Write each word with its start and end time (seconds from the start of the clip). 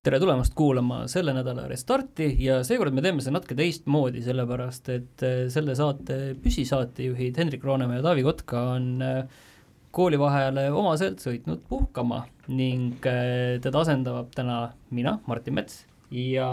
Tere 0.00 0.16
tulemast 0.16 0.54
kuulama 0.56 1.02
selle 1.12 1.34
nädala 1.36 1.66
Restarti 1.68 2.30
ja 2.40 2.62
seekord 2.64 2.94
me 2.96 3.02
teeme 3.04 3.20
seda 3.20 3.34
natuke 3.34 3.52
teistmoodi, 3.58 4.22
sellepärast 4.24 4.88
et 4.94 5.24
äh, 5.28 5.42
selle 5.52 5.74
saate 5.76 6.16
püsisaatejuhid 6.40 7.36
Hendrik 7.36 7.66
Roonemaa 7.68 7.98
ja 7.98 8.06
Taavi 8.06 8.24
Kotka 8.24 8.62
on 8.78 8.86
äh, 9.04 9.18
koolivaheajale 9.92 10.64
omaselt 10.72 11.20
sõitnud 11.20 11.66
puhkama 11.68 12.22
ning 12.48 13.04
äh, 13.04 13.58
teda 13.60 13.84
asendavad 13.84 14.32
täna 14.32 14.58
mina, 14.88 15.18
Martin 15.28 15.58
Mets 15.60 15.82
ja 16.10 16.48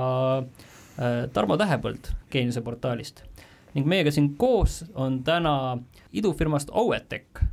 Tarmo 1.31 1.55
Tähepõld 1.61 2.11
Geeniuse 2.33 2.65
portaalist. 2.65 3.23
ning 3.77 3.87
meiega 3.87 4.11
siin 4.11 4.33
koos 4.35 4.81
on 4.95 5.21
täna 5.23 5.77
idufirmast 6.11 6.73
Auetech 6.73 7.45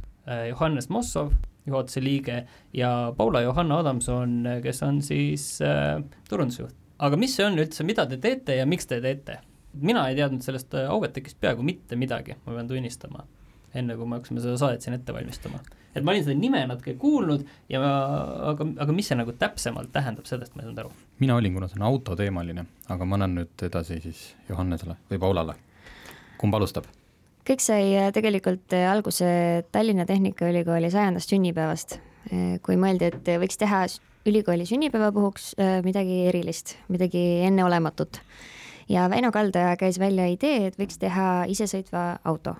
Johannes 0.49 0.89
Mossov 0.89 1.37
juhatuse 1.67 2.03
liige 2.05 2.45
ja 2.77 3.13
Paula 3.17 3.41
Johanna 3.45 3.79
Adamson, 3.83 4.43
kes 4.63 4.83
on 4.83 5.03
siis 5.03 5.59
äh, 5.65 6.03
turundusjuht. 6.29 6.75
aga 6.99 7.19
mis 7.19 7.37
see 7.37 7.47
on 7.47 7.59
üldse, 7.59 7.85
mida 7.87 8.07
te 8.07 8.19
teete 8.23 8.59
ja 8.61 8.67
miks 8.67 8.87
te 8.91 9.01
teete? 9.05 9.39
mina 9.75 10.09
ei 10.09 10.19
teadnud 10.19 10.45
sellest 10.45 10.75
äh, 10.79 10.91
Auvetekist 10.91 11.41
peaaegu 11.41 11.65
mitte 11.67 11.97
midagi, 11.99 12.37
ma 12.45 12.59
pean 12.59 12.69
tunnistama, 12.71 13.25
enne 13.75 13.97
kui 13.99 14.07
me 14.07 14.21
hakkasime 14.21 14.45
seda 14.45 14.59
saadet 14.61 14.85
siin 14.85 14.97
ette 14.99 15.15
valmistama. 15.15 15.63
et 15.95 16.03
ma 16.03 16.11
olin 16.13 16.25
seda 16.27 16.37
nime 16.39 16.61
natuke 16.67 16.97
kuulnud 16.99 17.47
ja 17.71 17.81
ma, 17.83 17.93
aga, 18.53 18.67
aga 18.87 18.97
mis 18.97 19.09
see 19.11 19.19
nagu 19.19 19.35
täpsemalt 19.39 19.93
tähendab, 19.95 20.27
sellest 20.31 20.55
ma 20.55 20.63
ei 20.63 20.69
saanud 20.69 20.85
aru. 20.85 20.93
mina 21.23 21.39
olin, 21.39 21.55
kuna 21.55 21.71
see 21.71 21.81
on 21.81 21.89
autoteemaline, 21.89 22.67
aga 22.89 23.09
ma 23.09 23.19
annan 23.21 23.41
nüüd 23.41 23.67
edasi 23.71 24.01
siis 24.05 24.27
Johannesele 24.51 24.99
või 25.11 25.23
Paulale, 25.27 25.57
kumb 26.39 26.61
alustab? 26.61 26.91
Kõik 27.49 27.63
sai 27.63 27.93
äh, 27.99 28.11
tegelikult 28.15 28.73
äh, 28.75 28.89
alguse 28.91 29.27
Tallinna 29.73 30.07
Tehnikaülikooli 30.09 30.91
sajandast 30.93 31.33
sünnipäevast, 31.33 31.99
äh, 32.33 32.59
kui 32.65 32.79
mõeldi, 32.81 33.11
et 33.13 33.33
võiks 33.43 33.61
teha 33.61 33.85
ülikooli 34.25 34.65
sünnipäeva 34.65 35.11
puhuks 35.13 35.51
midagi 35.85 36.23
erilist, 36.31 36.79
midagi 36.89 37.43
enneolematut. 37.45 38.23
ja 38.89 39.09
Väino 39.11 39.31
Kaldaja 39.33 39.77
käis 39.77 39.99
välja 40.01 40.25
idee, 40.33 40.71
et 40.71 40.79
võiks 40.81 40.97
teha 40.99 41.45
isesõitva 41.49 42.21
auto. 42.25 42.55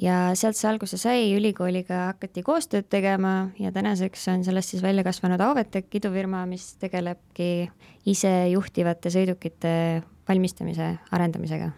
ja 0.00 0.32
sealt 0.34 0.56
see 0.56 0.70
alguse 0.70 0.96
sai, 0.96 1.34
ülikooliga 1.36 2.06
hakati 2.14 2.42
koostööd 2.42 2.88
tegema 2.88 3.50
ja 3.58 3.72
tänaseks 3.72 4.28
on 4.32 4.44
sellest 4.44 4.72
siis 4.72 4.82
välja 4.82 5.04
kasvanud 5.04 5.40
Auvetech 5.40 5.92
idufirma, 5.92 6.46
mis 6.46 6.72
tegelebki 6.80 7.68
isejuhtivate 8.06 9.12
sõidukite 9.12 10.02
valmistamise, 10.28 10.94
arendamisega 11.12 11.72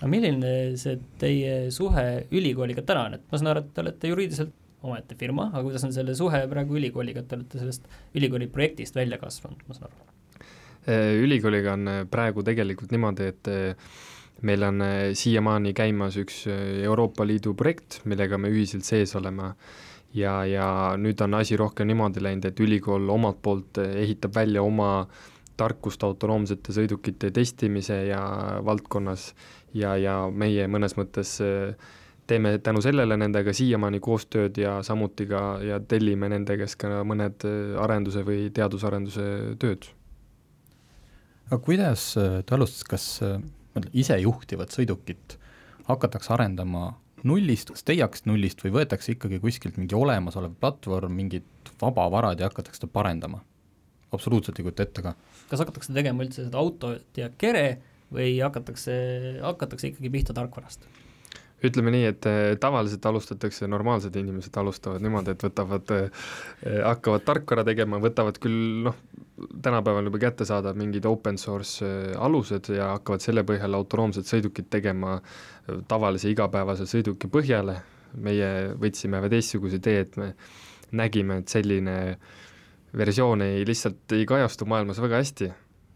aga 0.00 0.08
milline 0.08 0.52
see 0.80 0.96
teie 1.20 1.56
suhe 1.74 2.06
ülikooliga 2.32 2.84
täna 2.88 3.08
on, 3.08 3.18
et 3.18 3.26
ma 3.28 3.40
saan 3.40 3.52
aru, 3.52 3.64
et 3.64 3.74
te 3.76 3.84
olete 3.84 4.12
juriidiliselt 4.12 4.56
omaette 4.80 5.16
firma, 5.20 5.50
aga 5.50 5.62
kuidas 5.66 5.84
on 5.84 5.92
selle 5.92 6.14
suhe 6.16 6.40
praegu 6.48 6.78
ülikooliga, 6.80 7.20
et 7.20 7.28
te 7.28 7.36
olete 7.36 7.60
sellest 7.60 7.90
ülikooli 8.16 8.48
projektist 8.52 8.96
välja 8.96 9.20
kasvanud, 9.20 9.60
ma 9.68 9.76
saan 9.76 9.90
aru? 9.90 10.08
Äh, 10.88 11.12
ülikooliga 11.20 11.74
on 11.76 11.88
äh, 11.92 12.00
praegu 12.08 12.44
tegelikult 12.46 12.94
niimoodi, 12.94 13.28
et 13.28 13.50
äh, 13.52 13.92
meil 14.48 14.64
on 14.64 14.80
siiamaani 15.12 15.74
käimas 15.76 16.16
üks 16.16 16.46
Euroopa 16.48 17.26
Liidu 17.28 17.52
projekt, 17.52 18.00
millega 18.08 18.38
me 18.40 18.48
ühiselt 18.48 18.88
sees 18.88 19.12
oleme. 19.20 19.52
Ja, 20.16 20.40
ja 20.48 20.66
nüüd 20.98 21.20
on 21.22 21.36
asi 21.38 21.58
rohkem 21.60 21.86
niimoodi 21.86 22.22
läinud, 22.24 22.48
et 22.48 22.62
ülikool 22.64 23.04
omalt 23.12 23.42
poolt 23.44 23.78
ehitab 23.84 24.32
välja 24.34 24.64
oma 24.64 25.04
tarkust 25.60 26.04
autonoomsete 26.06 26.74
sõidukite 26.74 27.30
testimise 27.36 27.98
ja 28.08 28.20
valdkonnas 28.64 29.30
ja, 29.76 29.94
ja 30.00 30.14
meie 30.32 30.66
mõnes 30.70 30.96
mõttes 30.98 31.36
äh, 31.44 31.74
teeme 32.30 32.56
tänu 32.64 32.82
sellele 32.84 33.18
nendega 33.20 33.52
siiamaani 33.56 34.00
koostööd 34.02 34.58
ja 34.60 34.78
samuti 34.86 35.26
ka, 35.30 35.42
ja 35.66 35.80
tellime 35.80 36.30
nende 36.32 36.56
käest 36.60 36.78
ka 36.80 37.02
mõned 37.06 37.46
äh, 37.48 37.76
arenduse 37.82 38.24
või 38.26 38.48
teadusarenduse 38.54 39.26
tööd. 39.60 39.90
aga 41.50 41.60
kuidas 41.66 42.12
äh, 42.20 42.40
ta 42.46 42.56
alustas, 42.56 42.84
kas 42.84 43.06
isejuhtivat 43.92 44.74
sõidukit 44.74 45.36
hakatakse 45.86 46.32
arendama 46.34 46.90
nullist, 47.26 47.70
kas 47.74 47.84
teie 47.86 48.02
hakkasite 48.04 48.30
nullist 48.30 48.62
või 48.64 48.74
võetakse 48.80 49.14
ikkagi 49.14 49.40
kuskilt 49.42 49.78
mingi 49.78 49.96
olemasolev 49.98 50.56
platvorm, 50.60 51.14
mingid 51.16 51.70
vabavarad 51.82 52.40
ja 52.40 52.48
hakatakse 52.50 52.80
seda 52.80 52.92
parendama? 52.92 53.42
Absoluutselt 54.12 54.58
ei 54.58 54.66
kujuta 54.66 54.86
ette 54.86 55.04
ka. 55.04 55.14
kas 55.50 55.62
hakatakse 55.64 55.94
tegema 55.96 56.24
üldse 56.24 56.46
seda 56.46 56.58
autot 56.60 57.20
ja 57.20 57.30
kere 57.38 57.80
või 58.10 58.34
hakatakse, 58.42 58.96
hakatakse 59.44 59.92
ikkagi 59.92 60.10
pihta 60.12 60.36
tarkvarast? 60.36 60.88
ütleme 61.66 61.92
nii, 61.92 62.04
et 62.08 62.26
eh, 62.28 62.54
tavaliselt 62.60 63.04
alustatakse, 63.06 63.68
normaalsed 63.68 64.14
inimesed 64.16 64.54
alustavad 64.56 65.02
niimoodi, 65.04 65.34
et 65.34 65.42
võtavad, 65.44 65.92
eh, 65.92 66.30
hakkavad 66.86 67.26
tarkvara 67.26 67.64
tegema, 67.68 68.00
võtavad 68.00 68.40
küll 68.40 68.86
noh, 68.86 68.96
tänapäeval 69.64 70.08
juba 70.08 70.22
kättesaadav 70.24 70.78
mingid 70.80 71.04
open 71.08 71.38
source 71.40 71.84
eh, 71.84 72.14
alused 72.16 72.72
ja 72.72 72.94
hakkavad 72.94 73.24
selle 73.24 73.44
põhjal 73.48 73.76
autonoomset 73.76 74.28
sõidukit 74.28 74.70
tegema 74.72 75.18
tavalise 75.88 76.32
igapäevase 76.32 76.88
sõiduki 76.88 77.28
põhjale, 77.30 77.76
meie 78.24 78.50
võtsime 78.80 79.20
teistsuguse 79.28 79.78
tee, 79.84 80.00
et 80.06 80.16
me 80.16 80.32
nägime, 80.96 81.42
et 81.42 81.52
selline 81.52 81.96
versioon 82.96 83.42
ei, 83.42 83.64
lihtsalt 83.66 84.12
ei 84.16 84.26
kajastu 84.26 84.66
maailmas 84.66 85.00
väga 85.02 85.20
hästi 85.20 85.50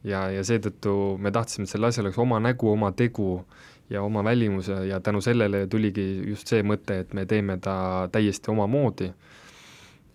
ja, 0.05 0.27
ja 0.31 0.43
seetõttu 0.47 0.95
me 1.21 1.33
tahtsime, 1.35 1.67
et 1.67 1.73
sellel 1.73 1.91
asjal 1.91 2.09
oleks 2.09 2.21
oma 2.23 2.41
nägu, 2.43 2.71
oma 2.71 2.93
tegu 2.97 3.45
ja 3.91 4.03
oma 4.03 4.25
välimuse 4.25 4.85
ja 4.89 5.01
tänu 5.01 5.21
sellele 5.25 5.67
tuligi 5.71 6.05
just 6.29 6.49
see 6.49 6.63
mõte, 6.67 7.01
et 7.05 7.15
me 7.15 7.27
teeme 7.29 7.59
ta 7.63 8.09
täiesti 8.13 8.53
omamoodi. 8.53 9.13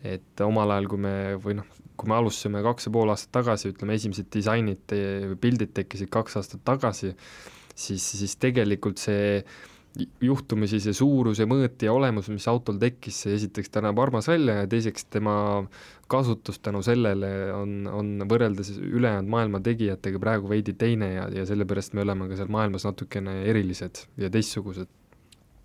et 0.04 0.42
omal 0.42 0.72
ajal, 0.72 0.86
kui 0.88 1.02
me, 1.04 1.14
või 1.44 1.58
noh, 1.58 1.66
kui 2.00 2.08
me 2.08 2.16
alustasime 2.16 2.62
kaks 2.64 2.88
ja 2.88 2.92
pool 2.96 3.10
aastat 3.12 3.34
tagasi, 3.36 3.74
ütleme, 3.74 3.98
esimesed 4.00 4.30
disainid, 4.32 4.94
pildid 5.44 5.74
tekkisid 5.76 6.08
kaks 6.14 6.38
aastat 6.40 6.62
tagasi, 6.64 7.12
siis, 7.76 8.06
siis 8.22 8.38
tegelikult 8.40 9.02
see 9.02 9.42
juhtumisi 10.22 10.80
see 10.84 10.94
suurus 10.96 11.40
ja 11.42 11.48
mõõt 11.50 11.82
ja 11.84 11.94
olemus, 11.94 12.30
mis 12.32 12.46
autol 12.52 12.78
tekkis, 12.82 13.24
see 13.24 13.34
esiteks 13.36 13.72
ta 13.74 13.82
näeb 13.84 13.98
armas 14.00 14.30
välja 14.30 14.60
ja 14.62 14.68
teiseks 14.70 15.08
tema 15.12 15.34
kasutus 16.10 16.60
tänu 16.64 16.82
sellele 16.86 17.32
on, 17.54 17.74
on 17.90 18.12
võrreldes 18.30 18.72
ülejäänud 18.78 19.32
maailma 19.34 19.62
tegijatega 19.66 20.22
praegu 20.22 20.50
veidi 20.52 20.76
teine 20.80 21.12
ja, 21.16 21.28
ja 21.34 21.46
sellepärast 21.50 21.98
me 21.98 22.06
oleme 22.06 22.30
ka 22.30 22.40
seal 22.40 22.54
maailmas 22.54 22.86
natukene 22.88 23.42
erilised 23.50 24.06
ja 24.22 24.32
teistsugused. 24.34 24.90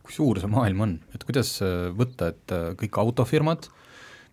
kui 0.04 0.12
suur 0.12 0.40
see 0.40 0.50
maailm 0.52 0.82
on, 0.84 0.98
et 1.16 1.22
kuidas 1.24 1.56
äh, 1.64 1.88
võtta, 1.96 2.34
et 2.34 2.52
äh, 2.52 2.66
kõik 2.80 2.98
autofirmad 3.00 3.70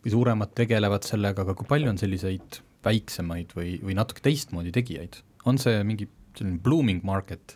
või 0.04 0.12
suuremad 0.12 0.52
tegelevad 0.58 1.06
sellega, 1.08 1.46
aga 1.46 1.56
kui 1.56 1.70
palju 1.70 1.94
on 1.94 2.00
selliseid 2.02 2.60
väiksemaid 2.84 3.54
või, 3.56 3.78
või 3.84 3.96
natuke 3.96 4.24
teistmoodi 4.26 4.74
tegijaid, 4.76 5.22
on 5.48 5.62
see 5.62 5.80
mingi 5.88 6.10
selline 6.36 6.60
blooming 6.64 7.06
market 7.08 7.56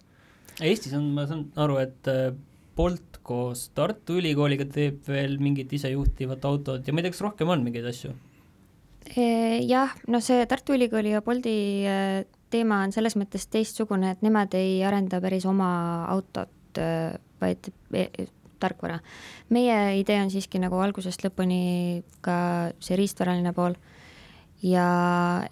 Eestis 0.63 0.93
on, 0.95 1.09
ma 1.16 1.25
saan 1.27 1.47
aru, 1.59 1.79
et 1.81 2.11
äh, 2.11 2.29
Bolt 2.75 3.19
koos 3.25 3.69
Tartu 3.75 4.19
Ülikooliga 4.19 4.67
teeb 4.67 5.07
veel 5.07 5.38
mingit 5.41 5.71
isejuhtivat 5.73 6.45
autot 6.47 6.85
ja 6.85 6.93
ma 6.93 7.01
ei 7.01 7.07
tea, 7.07 7.16
kas 7.16 7.23
rohkem 7.23 7.51
on 7.51 7.63
mingeid 7.66 7.88
asju? 7.91 8.13
jah, 9.15 9.91
no 10.09 10.19
see 10.23 10.45
Tartu 10.49 10.75
Ülikooli 10.75 11.13
ja 11.13 11.21
Bolti 11.25 11.57
äh, 11.88 12.23
teema 12.53 12.81
on 12.85 12.94
selles 12.95 13.17
mõttes 13.19 13.47
teistsugune, 13.51 14.15
et 14.15 14.23
nemad 14.25 14.53
ei 14.57 14.79
arenda 14.88 15.19
päris 15.23 15.45
oma 15.49 15.69
autot, 16.12 16.80
äh, 16.81 17.18
vaid 17.41 17.69
tarkvara. 18.59 19.00
meie 19.50 20.00
idee 20.00 20.21
on 20.24 20.31
siiski 20.31 20.59
nagu 20.59 20.80
algusest 20.81 21.24
lõpuni 21.25 22.03
ka 22.25 22.71
see 22.80 22.97
riistvaraline 22.97 23.53
pool 23.53 23.75
ja 24.63 24.86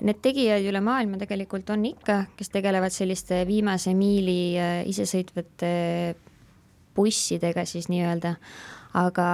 need 0.03 0.21
tegijad 0.23 0.63
üle 0.67 0.81
maailma 0.83 1.19
tegelikult 1.21 1.69
on 1.73 1.85
ikka, 1.89 2.23
kes 2.37 2.53
tegelevad 2.53 2.93
selliste 2.93 3.43
viimase 3.49 3.93
miili 3.97 4.55
äh, 4.59 4.79
isesõitvate 4.89 5.73
bussidega 6.95 7.65
siis 7.67 7.89
nii-öelda, 7.91 8.35
aga 9.01 9.27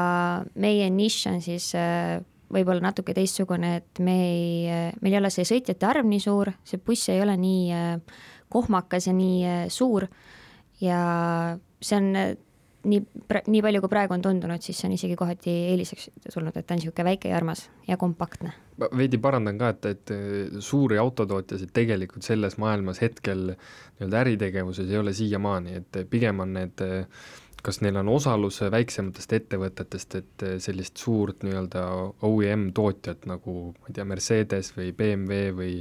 meie 0.59 0.89
nišš 0.95 1.29
on 1.33 1.41
siis 1.43 1.71
äh, 1.77 2.17
võib-olla 2.49 2.89
natuke 2.89 3.13
teistsugune, 3.13 3.75
et 3.81 4.01
me 4.03 4.17
ei, 4.25 4.49
äh, 4.71 4.99
meil 5.03 5.17
ei 5.17 5.21
ole 5.21 5.33
see 5.33 5.47
sõitjate 5.47 5.89
arv 5.89 6.07
nii 6.09 6.23
suur, 6.23 6.53
see 6.65 6.81
buss 6.81 7.11
ei 7.13 7.21
ole 7.21 7.37
nii 7.37 7.97
kohmakas 8.49 9.05
ja 9.05 9.13
nii 9.13 9.69
suur. 9.69 10.07
Ja 10.81 10.99
see 11.83 11.97
on 11.99 12.15
nii, 12.83 13.01
nii 13.47 13.61
palju, 13.65 13.81
kui 13.83 13.91
praegu 13.91 14.15
on 14.15 14.23
tundunud, 14.23 14.63
siis 14.63 14.79
see 14.79 14.89
on 14.89 14.95
isegi 14.95 15.17
kohati 15.19 15.55
eeliseks 15.73 16.09
tulnud, 16.33 16.55
et 16.55 16.67
ta 16.67 16.75
on 16.75 16.81
niisugune 16.81 17.07
väike 17.09 17.31
ja 17.31 17.39
armas 17.39 17.65
ja 17.87 17.97
kompaktne. 17.97 18.53
ma 18.79 18.89
veidi 18.95 19.19
parandan 19.19 19.57
ka, 19.59 19.73
et, 19.75 19.85
et 19.85 20.15
suuri 20.63 20.97
autotootjasid 21.01 21.73
tegelikult 21.75 22.23
selles 22.23 22.57
maailmas 22.61 23.01
hetkel 23.03 23.51
nii-öelda 23.51 24.23
äritegevuses 24.23 24.89
ei 24.89 24.97
ole 24.97 25.13
siiamaani, 25.13 25.75
et 25.81 26.01
pigem 26.09 26.39
on 26.39 26.55
need 26.61 26.87
kas 27.59 27.81
neil 27.83 27.97
on 27.99 28.07
osalus 28.07 28.61
väiksematest 28.71 29.33
ettevõtetest, 29.35 30.15
et 30.15 30.45
sellist 30.63 30.97
suurt 30.97 31.43
nii-öelda 31.43 31.83
OEM 32.23 32.69
tootjat 32.73 33.27
nagu 33.27 33.55
ma 33.73 33.91
ei 33.91 33.97
tea, 33.97 34.07
Mercedes 34.07 34.71
või 34.77 34.93
BMW 34.95 35.51
või 35.57 35.73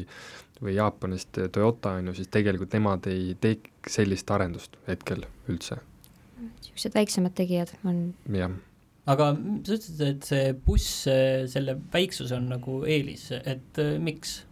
või 0.62 0.74
Jaapanist 0.74 1.38
Toyota 1.52 1.90
on 1.98 2.10
ju, 2.10 2.14
siis 2.18 2.28
tegelikult 2.34 2.72
nemad 2.74 3.06
ei 3.06 3.36
tee 3.40 3.60
sellist 3.86 4.30
arendust 4.30 4.74
hetkel 4.88 5.22
üldse. 5.48 5.78
Niisugused 6.38 6.94
väiksemad 6.94 7.34
tegijad 7.38 7.72
on. 7.88 8.02
jah. 8.34 8.52
aga 9.08 9.30
sa 9.34 9.76
ütlesid, 9.76 10.04
et 10.06 10.28
see 10.28 10.52
buss, 10.66 11.02
selle 11.54 11.78
väiksus 11.92 12.32
on 12.36 12.48
nagu 12.52 12.82
eelis, 12.86 13.30
et 13.38 13.82
äh, 13.82 13.96
miks? 14.02 14.42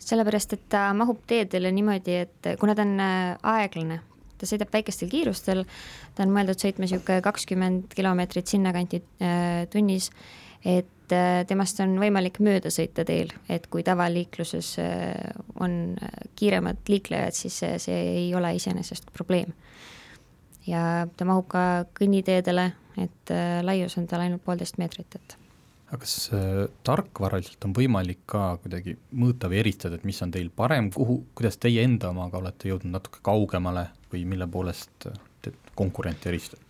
sellepärast, 0.00 0.54
et 0.56 0.62
ta 0.72 0.88
mahub 0.96 1.20
teedele 1.28 1.70
niimoodi, 1.76 2.14
et 2.24 2.52
kuna 2.60 2.74
ta 2.74 2.86
on 2.86 2.94
äh, 3.04 3.34
aeglane, 3.54 4.00
ta 4.40 4.48
sõidab 4.48 4.72
väikestel 4.72 5.10
kiirustel, 5.12 5.66
ta 6.16 6.24
on 6.24 6.32
mõeldud 6.34 6.60
sõitma 6.60 6.86
niisugune 6.86 7.20
kakskümmend 7.24 7.92
kilomeetrit 7.94 8.50
sinnakanti 8.50 9.02
äh, 9.22 9.66
tunnis, 9.72 10.10
et 10.64 10.88
temast 11.10 11.80
on 11.82 11.96
võimalik 11.98 12.36
mööda 12.44 12.70
sõita 12.70 13.02
teel, 13.02 13.32
et 13.50 13.64
kui 13.66 13.82
tavaliikluses 13.82 14.68
on 15.58 15.72
kiiremad 16.38 16.86
liiklejad, 16.86 17.34
siis 17.34 17.56
see, 17.64 17.78
see 17.82 17.96
ei 18.12 18.28
ole 18.38 18.52
iseenesest 18.54 19.08
probleem. 19.16 19.50
Ja 20.70 21.06
ta 21.16 21.26
mahub 21.28 21.50
ka 21.50 21.66
kõnniteedele, 21.98 22.70
et 23.00 23.36
laius 23.66 23.96
on 23.98 24.06
tal 24.10 24.24
ainult 24.24 24.44
poolteist 24.46 24.78
meetrit, 24.80 25.18
et 25.18 25.38
aga 25.90 25.98
kas 26.04 26.30
äh, 26.34 26.68
tarkvaraliselt 26.86 27.64
on 27.66 27.74
võimalik 27.74 28.22
ka 28.30 28.54
kuidagi 28.62 28.94
mõõta 29.18 29.50
või 29.50 29.58
eristada, 29.64 29.98
et 29.98 30.06
mis 30.06 30.20
on 30.22 30.30
teil 30.34 30.50
parem, 30.54 30.90
kuhu, 30.94 31.18
kuidas 31.34 31.58
teie 31.58 31.82
enda 31.82 32.12
omaga 32.14 32.38
olete 32.38 32.70
jõudnud 32.70 32.94
natuke 32.94 33.22
kaugemale 33.26 33.88
või 34.12 34.22
mille 34.30 34.46
poolest 34.50 35.08
te 35.42 35.52
konkurente 35.78 36.30
eristate, 36.30 36.62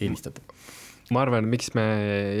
eelistate? 0.00 0.42
ma 1.14 1.22
arvan, 1.22 1.46
miks 1.46 1.70
me 1.78 1.84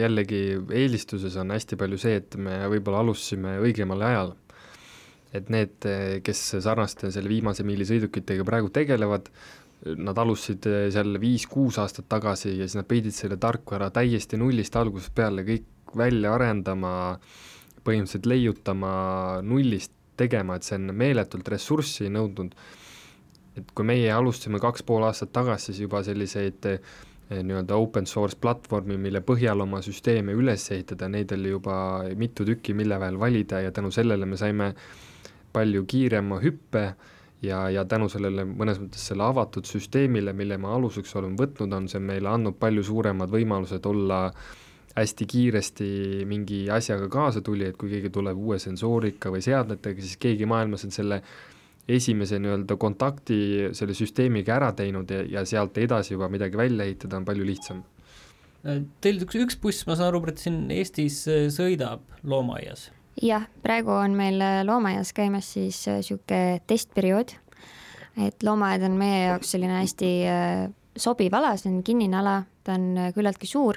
jällegi 0.00 0.40
eelistuses 0.74 1.36
on 1.38 1.54
hästi 1.54 1.78
palju 1.78 2.00
see, 2.02 2.16
et 2.18 2.34
me 2.42 2.58
võib-olla 2.72 3.04
alustasime 3.04 3.60
õigemal 3.62 4.02
ajal. 4.08 4.34
et 5.36 5.50
need, 5.52 5.86
kes 6.24 6.40
sarnaste 6.64 7.10
selle 7.12 7.28
viimase 7.28 7.62
miili 7.66 7.84
sõidukitega 7.86 8.44
praegu 8.46 8.70
tegelevad, 8.72 9.28
nad 9.96 10.18
alustasid 10.18 10.68
seal 10.94 11.18
viis-kuus 11.22 11.78
aastat 11.82 12.08
tagasi 12.08 12.56
ja 12.56 12.66
siis 12.66 12.78
nad 12.78 12.88
pidid 12.90 13.14
selle 13.14 13.36
tarkvara 13.40 13.90
täiesti 13.94 14.38
nullist 14.40 14.76
algusest 14.76 15.14
peale 15.14 15.44
kõik 15.46 15.94
välja 15.96 16.34
arendama, 16.34 16.92
põhimõtteliselt 17.86 18.26
leiutama, 18.26 18.92
nullist 19.46 19.92
tegema, 20.16 20.56
et 20.56 20.66
see 20.66 20.78
on 20.80 20.90
meeletult 20.96 21.48
ressurssi 21.48 22.10
nõudnud. 22.10 22.54
et 23.56 23.70
kui 23.72 23.86
meie 23.88 24.10
alustasime 24.12 24.58
kaks 24.60 24.82
pool 24.84 25.04
aastat 25.06 25.30
tagasi, 25.32 25.70
siis 25.70 25.86
juba 25.86 26.02
selliseid 26.04 26.66
Eh, 27.30 27.40
nii-öelda 27.42 27.74
open 27.74 28.06
source 28.06 28.38
platvormi, 28.38 28.94
mille 29.02 29.18
põhjal 29.26 29.64
oma 29.64 29.80
süsteeme 29.82 30.30
üles 30.38 30.62
ehitada, 30.70 31.08
neid 31.10 31.32
oli 31.34 31.50
juba 31.50 31.76
mitu 32.14 32.44
tükki, 32.46 32.70
mille 32.78 33.00
vahel 33.02 33.18
valida 33.18 33.64
ja 33.64 33.72
tänu 33.74 33.90
sellele 33.90 34.28
me 34.30 34.38
saime 34.38 34.68
palju 35.52 35.82
kiirema 35.90 36.38
hüppe 36.44 36.84
ja, 37.42 37.66
ja 37.70 37.84
tänu 37.88 38.08
sellele 38.12 38.46
mõnes 38.48 38.80
mõttes 38.82 39.08
selle 39.10 39.26
avatud 39.26 39.66
süsteemile, 39.68 40.32
mille 40.36 40.58
me 40.60 40.70
aluseks 40.76 41.16
oleme 41.18 41.38
võtnud, 41.40 41.74
on 41.76 41.88
see 41.90 42.00
meile 42.02 42.30
andnud 42.32 42.56
palju 42.60 42.84
suuremad 42.86 43.32
võimalused 43.32 43.86
olla 43.90 44.20
hästi 44.96 45.26
kiiresti 45.28 45.88
mingi 46.28 46.62
asjaga 46.72 47.08
kaasa 47.12 47.42
tuli, 47.44 47.68
et 47.68 47.76
kui 47.76 47.90
keegi 47.92 48.10
tuleb 48.12 48.38
uue 48.40 48.58
sensoorika 48.62 49.32
või 49.32 49.44
seadmetega, 49.44 50.00
siis 50.00 50.16
keegi 50.20 50.48
maailmas 50.48 50.86
on 50.88 50.94
selle 50.94 51.20
esimese 51.86 52.40
nii-öelda 52.42 52.76
kontakti 52.80 53.38
selle 53.76 53.94
süsteemiga 53.94 54.56
ära 54.56 54.72
teinud 54.74 55.10
ja, 55.12 55.20
ja 55.36 55.44
sealt 55.46 55.76
edasi 55.78 56.16
juba 56.16 56.30
midagi 56.32 56.58
välja 56.58 56.88
ehitada 56.88 57.20
on 57.20 57.28
palju 57.28 57.46
lihtsam. 57.46 57.84
Teil 59.04 59.20
üks, 59.22 59.36
üks 59.38 59.58
buss, 59.62 59.84
ma 59.86 59.94
saan 59.94 60.10
aru, 60.10 60.24
et 60.32 60.40
siin 60.42 60.64
Eestis 60.74 61.20
äh, 61.30 61.46
sõidab 61.54 62.02
loomaaias? 62.26 62.88
Jah, 63.22 63.46
praegu 63.62 63.94
on 63.96 64.16
meil 64.18 64.40
äh, 64.44 64.62
loomaaias 64.66 65.12
käimas 65.16 65.52
siis 65.56 65.82
niisugune 65.88 66.56
äh, 66.56 66.60
testperiood, 66.66 67.36
et 68.26 68.42
loomaaed 68.46 68.84
on 68.88 68.98
meie 68.98 69.26
jaoks 69.26 69.54
selline 69.54 69.80
hästi 69.82 70.10
sobiv 70.96 71.34
ala, 71.36 71.54
see 71.60 71.68
on 71.68 71.82
kinnine 71.84 72.16
ala, 72.16 72.38
ta 72.64 72.76
on 72.78 73.10
küllaltki 73.14 73.48
suur 73.48 73.76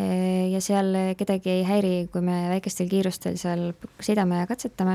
ja 0.00 0.60
seal 0.64 0.94
kedagi 1.18 1.50
ei 1.58 1.64
häiri, 1.68 1.94
kui 2.08 2.22
me 2.24 2.46
väikestel 2.54 2.88
kiirustel 2.88 3.34
seal 3.36 3.66
sõidame 4.00 4.38
ja 4.38 4.46
katsetame. 4.48 4.94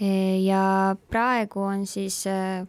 Ja 0.00 0.96
praegu 1.10 1.60
on 1.62 1.84
siis 1.86 2.24
äh, 2.26 2.64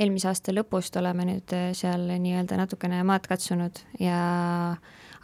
eelmise 0.00 0.30
aasta 0.30 0.54
lõpust 0.54 0.96
oleme 0.98 1.26
nüüd 1.28 1.54
äh, 1.54 1.70
seal 1.76 2.08
nii-öelda 2.10 2.58
natukene 2.58 3.02
maad 3.06 3.28
katsunud 3.30 3.78
ja 4.00 4.20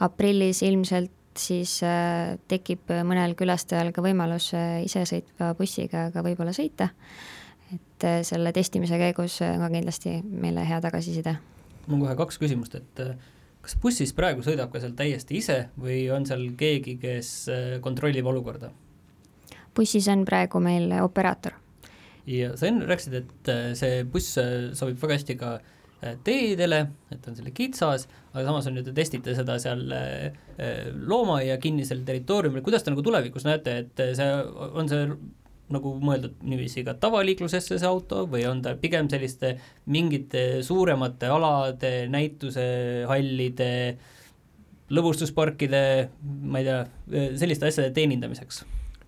aprillis 0.02 0.62
ilmselt 0.66 1.10
siis 1.40 1.78
äh, 1.86 2.36
tekib 2.48 2.92
mõnel 3.06 3.36
külastajal 3.38 3.92
ka 3.94 4.04
võimalus 4.04 4.52
isesõitva 4.84 5.52
bussiga 5.58 6.08
ka 6.14 6.24
võib-olla 6.26 6.54
sõita. 6.56 6.90
et 7.74 8.04
selle 8.22 8.52
testimise 8.54 8.98
käigus 8.98 9.40
on 9.42 9.64
ka 9.64 9.70
kindlasti 9.72 10.20
meile 10.22 10.66
hea 10.66 10.80
tagasiside. 10.80 11.36
mul 11.86 11.98
on 11.98 12.06
kohe 12.06 12.16
kaks 12.16 12.38
küsimust, 12.38 12.74
et 12.74 13.04
kas 13.62 13.76
bussis 13.82 14.12
praegu 14.14 14.42
sõidab 14.42 14.72
ka 14.72 14.80
seal 14.80 14.94
täiesti 14.94 15.38
ise 15.38 15.68
või 15.78 16.10
on 16.14 16.26
seal 16.26 16.50
keegi, 16.56 16.98
kes 17.02 17.48
kontrollib 17.82 18.26
olukorda? 18.26 18.70
bussis 19.76 20.08
on 20.08 20.24
praegu 20.24 20.60
meil 20.62 20.92
operaator. 21.02 21.56
ja 22.26 22.56
sa 22.58 22.66
enne 22.66 22.86
rääkisid, 22.88 23.14
et 23.20 23.50
äh, 23.52 23.72
see 23.78 24.04
buss 24.10 24.38
äh, 24.40 24.72
sobib 24.74 24.98
väga 25.02 25.18
hästi 25.18 25.36
ka 25.38 25.52
äh, 25.56 25.75
teedele, 26.26 26.82
et 27.12 27.26
on 27.28 27.38
selle 27.38 27.52
kitsas, 27.56 28.06
aga 28.32 28.44
samas 28.48 28.68
on 28.70 28.78
ju, 28.80 28.84
te 28.86 28.94
testite 28.96 29.34
seda 29.36 29.58
seal 29.62 29.82
loomaaia 31.08 31.58
kinnisel 31.62 32.04
territooriumil, 32.06 32.64
kuidas 32.66 32.84
te 32.84 32.92
nagu 32.92 33.04
tulevikus 33.04 33.46
näete, 33.48 33.76
et 33.84 34.04
see, 34.18 34.30
on 34.72 34.88
see 34.90 35.08
nagu 35.72 35.92
mõeldud 35.98 36.44
niiviisi 36.46 36.84
ka 36.86 36.94
tavaliiklusesse 37.00 37.78
see 37.80 37.88
auto 37.88 38.24
või 38.30 38.44
on 38.46 38.62
ta 38.62 38.76
pigem 38.78 39.08
selliste 39.10 39.56
mingite 39.90 40.62
suuremate 40.66 41.30
alade, 41.32 41.92
näitusehallide, 42.12 43.72
lõbustusparkide, 44.94 45.82
ma 46.46 46.62
ei 46.62 46.68
tea, 46.68 46.80
selliste 47.42 47.70
asjade 47.70 47.94
teenindamiseks? 47.96 48.64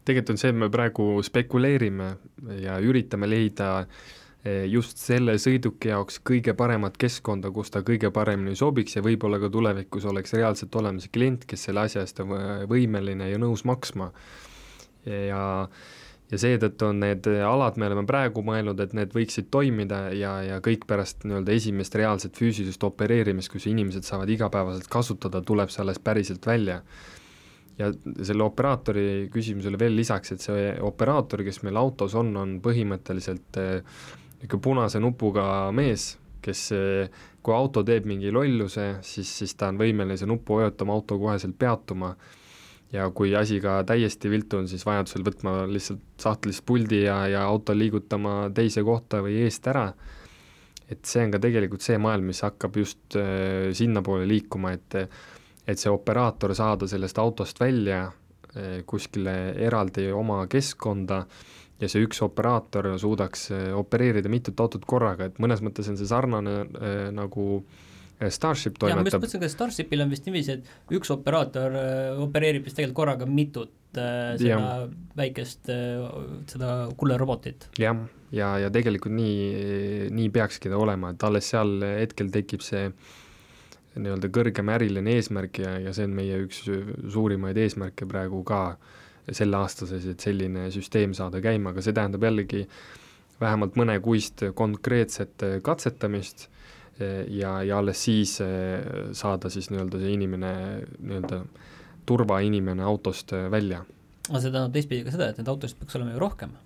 tegelikult 0.09 0.33
on 0.33 0.41
see, 0.41 0.51
et 0.55 0.57
me 0.57 0.71
praegu 0.73 1.19
spekuleerime 1.21 2.07
ja 2.63 2.79
üritame 2.81 3.29
leida 3.29 3.83
eh, 3.83 4.07
just 4.71 5.01
selle 5.03 5.35
sõiduki 5.43 5.91
jaoks 5.91 6.21
kõige 6.27 6.55
paremat 6.57 6.97
keskkonda, 7.01 7.51
kus 7.51 7.73
ta 7.75 7.83
kõige 7.87 8.13
paremini 8.15 8.55
sobiks 8.57 8.95
ja 8.97 9.03
võib-olla 9.03 9.41
ka 9.43 9.51
tulevikus 9.51 10.07
oleks 10.07 10.35
reaalselt 10.39 10.75
olemas 10.79 11.09
klient, 11.13 11.47
kes 11.49 11.69
selle 11.69 11.87
asja 11.89 12.05
eest 12.05 12.21
on 12.23 12.37
võimeline 12.71 13.33
ja 13.33 13.41
nõus 13.43 13.65
maksma. 13.67 14.13
ja, 15.05 15.43
ja 16.31 16.39
seetõttu 16.39 16.87
on 16.87 17.03
need 17.03 17.27
alad, 17.27 17.77
me 17.77 17.91
oleme 17.91 18.07
praegu 18.07 18.45
mõelnud, 18.47 18.81
et 18.81 18.95
need 18.95 19.13
võiksid 19.17 19.51
toimida 19.51 20.09
ja, 20.15 20.39
ja 20.47 20.63
kõik 20.65 20.87
pärast 20.87 21.27
nii-öelda 21.27 21.53
esimest 21.53 21.99
reaalset 21.99 22.39
füüsilist 22.39 22.85
opereerimist, 22.85 23.51
kus 23.53 23.67
inimesed 23.67 24.07
saavad 24.07 24.31
igapäevaselt 24.31 24.87
kasutada, 24.93 25.43
tuleb 25.43 25.75
see 25.75 25.83
alles 25.83 25.99
päriselt 25.99 26.47
välja 26.47 26.83
ja 27.79 27.91
selle 28.27 28.43
operaatori 28.43 29.29
küsimusele 29.33 29.79
veel 29.81 29.95
lisaks, 29.99 30.35
et 30.35 30.45
see 30.45 30.71
operaator, 30.85 31.45
kes 31.47 31.63
meil 31.67 31.79
autos 31.81 32.17
on, 32.19 32.33
on 32.37 32.57
põhimõtteliselt 32.63 33.61
eh, 33.63 34.01
niisugune 34.39 34.63
punase 34.63 35.01
nupuga 35.03 35.45
mees, 35.75 36.13
kes 36.43 36.65
eh, 36.77 37.23
kui 37.43 37.55
auto 37.55 37.83
teeb 37.87 38.07
mingi 38.07 38.33
lolluse, 38.35 38.99
siis, 39.07 39.31
siis 39.41 39.55
ta 39.59 39.71
on 39.73 39.81
võimeline 39.81 40.19
see 40.19 40.29
nuppu 40.29 40.61
vajutama, 40.61 40.95
auto 40.95 41.19
koheselt 41.19 41.59
peatuma. 41.59 42.15
Ja 42.93 43.11
kui 43.13 43.35
asi 43.37 43.59
ka 43.61 43.83
täiesti 43.85 44.31
viltu 44.33 44.63
on, 44.63 44.69
siis 44.69 44.87
vajadusel 44.89 45.27
võtma 45.27 45.67
lihtsalt 45.69 46.01
sahtlist 46.23 46.65
puldi 46.65 47.03
ja, 47.03 47.19
ja 47.29 47.43
auto 47.45 47.75
liigutama 47.77 48.47
teise 48.57 48.81
kohta 48.81 49.21
või 49.25 49.43
eest 49.43 49.67
ära, 49.69 49.91
et 50.89 51.05
see 51.05 51.27
on 51.27 51.35
ka 51.35 51.43
tegelikult 51.43 51.85
see 51.85 51.99
maailm, 52.01 52.31
mis 52.31 52.41
hakkab 52.47 52.79
just 52.81 53.19
äh, 53.21 53.69
sinnapoole 53.77 54.25
liikuma, 54.29 54.73
et 54.79 55.03
et 55.69 55.77
see 55.77 55.93
operaator 55.93 56.55
saada 56.57 56.89
sellest 56.89 57.19
autost 57.21 57.61
välja 57.61 58.07
eh, 58.57 58.81
kuskile 58.89 59.35
eraldi 59.67 60.07
oma 60.17 60.41
keskkonda 60.49 61.23
ja 61.79 61.91
see 61.91 62.07
üks 62.07 62.23
operaator 62.27 62.91
suudaks 63.01 63.51
eh, 63.55 63.69
opereerida 63.77 64.31
mitut 64.33 64.59
autot 64.61 64.87
korraga, 64.89 65.29
et 65.29 65.39
mõnes 65.43 65.63
mõttes 65.65 65.91
on 65.91 65.99
see 66.01 66.09
sarnane 66.09 66.63
äh, 66.65 66.97
nagu 67.15 67.63
Starship 68.19 68.81
toimetab. 68.83 68.99
ma 68.99 69.07
just 69.07 69.21
mõtlesin, 69.21 69.45
et 69.47 69.53
Starshipil 69.53 70.01
on 70.03 70.11
vist 70.11 70.25
niiviisi, 70.27 70.57
et 70.59 70.95
üks 70.99 71.13
operaator 71.15 71.77
äh, 71.79 72.23
opereerib 72.25 72.67
vist 72.67 72.79
tegelikult 72.79 72.99
korraga 73.05 73.29
mitut 73.31 74.01
äh, 74.01 74.35
seda 74.41 74.49
ja. 74.51 74.65
väikest 75.21 75.71
äh,, 75.71 76.03
seda 76.51 76.73
kullerobotit. 76.99 77.71
jah, 77.79 78.03
ja, 78.33 78.35
ja, 78.41 78.51
ja 78.67 78.75
tegelikult 78.75 79.15
nii, 79.15 80.11
nii 80.19 80.35
peakski 80.35 80.73
ta 80.73 80.83
olema, 80.83 81.15
et 81.15 81.31
alles 81.31 81.55
seal 81.55 81.79
hetkel 82.01 82.35
tekib 82.35 82.67
see 82.67 82.89
äh, 82.89 83.17
nii-öelda 84.03 84.31
kõrgem 84.33 84.71
äriline 84.73 85.17
eesmärk 85.19 85.61
ja, 85.63 85.75
ja 85.83 85.93
see 85.97 86.07
on 86.09 86.17
meie 86.17 86.41
üks 86.45 86.63
suurimaid 87.13 87.59
eesmärke 87.59 88.09
praegu 88.09 88.43
ka 88.47 88.63
selle 88.73 89.08
aasta 89.59 89.89
sees, 89.89 90.07
et 90.07 90.21
selline 90.21 90.69
süsteem 90.75 91.15
saada 91.17 91.43
käima, 91.45 91.73
aga 91.75 91.85
see 91.85 91.97
tähendab 91.97 92.25
jällegi 92.25 92.65
vähemalt 93.41 93.77
mõnekuist 93.79 94.49
konkreetset 94.59 95.45
katsetamist 95.63 96.49
ja, 97.31 97.53
ja 97.63 97.79
alles 97.79 98.01
siis 98.05 98.39
saada 99.15 99.51
siis 99.53 99.71
nii-öelda 99.71 100.01
see 100.03 100.17
inimene, 100.17 100.53
nii-öelda 100.99 101.43
turvainimene 102.09 102.83
autost 102.83 103.37
välja. 103.53 103.85
aga 104.29 104.41
see 104.41 104.51
tähendab 104.51 104.75
teistpidi 104.75 105.07
ka 105.07 105.15
seda, 105.15 105.31
et 105.31 105.39
neid 105.39 105.53
autosid 105.53 105.79
peaks 105.79 106.01
olema 106.01 106.17
ju 106.17 106.25
rohkem? 106.25 106.57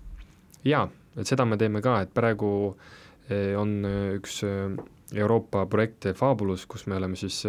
jaa, 0.64 0.86
et 1.16 1.28
seda 1.28 1.44
me 1.44 1.58
teeme 1.60 1.82
ka, 1.84 1.98
et 2.06 2.14
praegu 2.14 2.52
eh, 2.72 3.01
on 3.58 3.82
eh, 3.86 4.14
üks 4.18 4.42
eh, 4.46 4.72
Euroopa 5.12 5.66
projekt 5.68 6.08
Fabulous, 6.16 6.64
kus 6.66 6.86
me 6.88 6.96
oleme 6.96 7.18
siis 7.20 7.42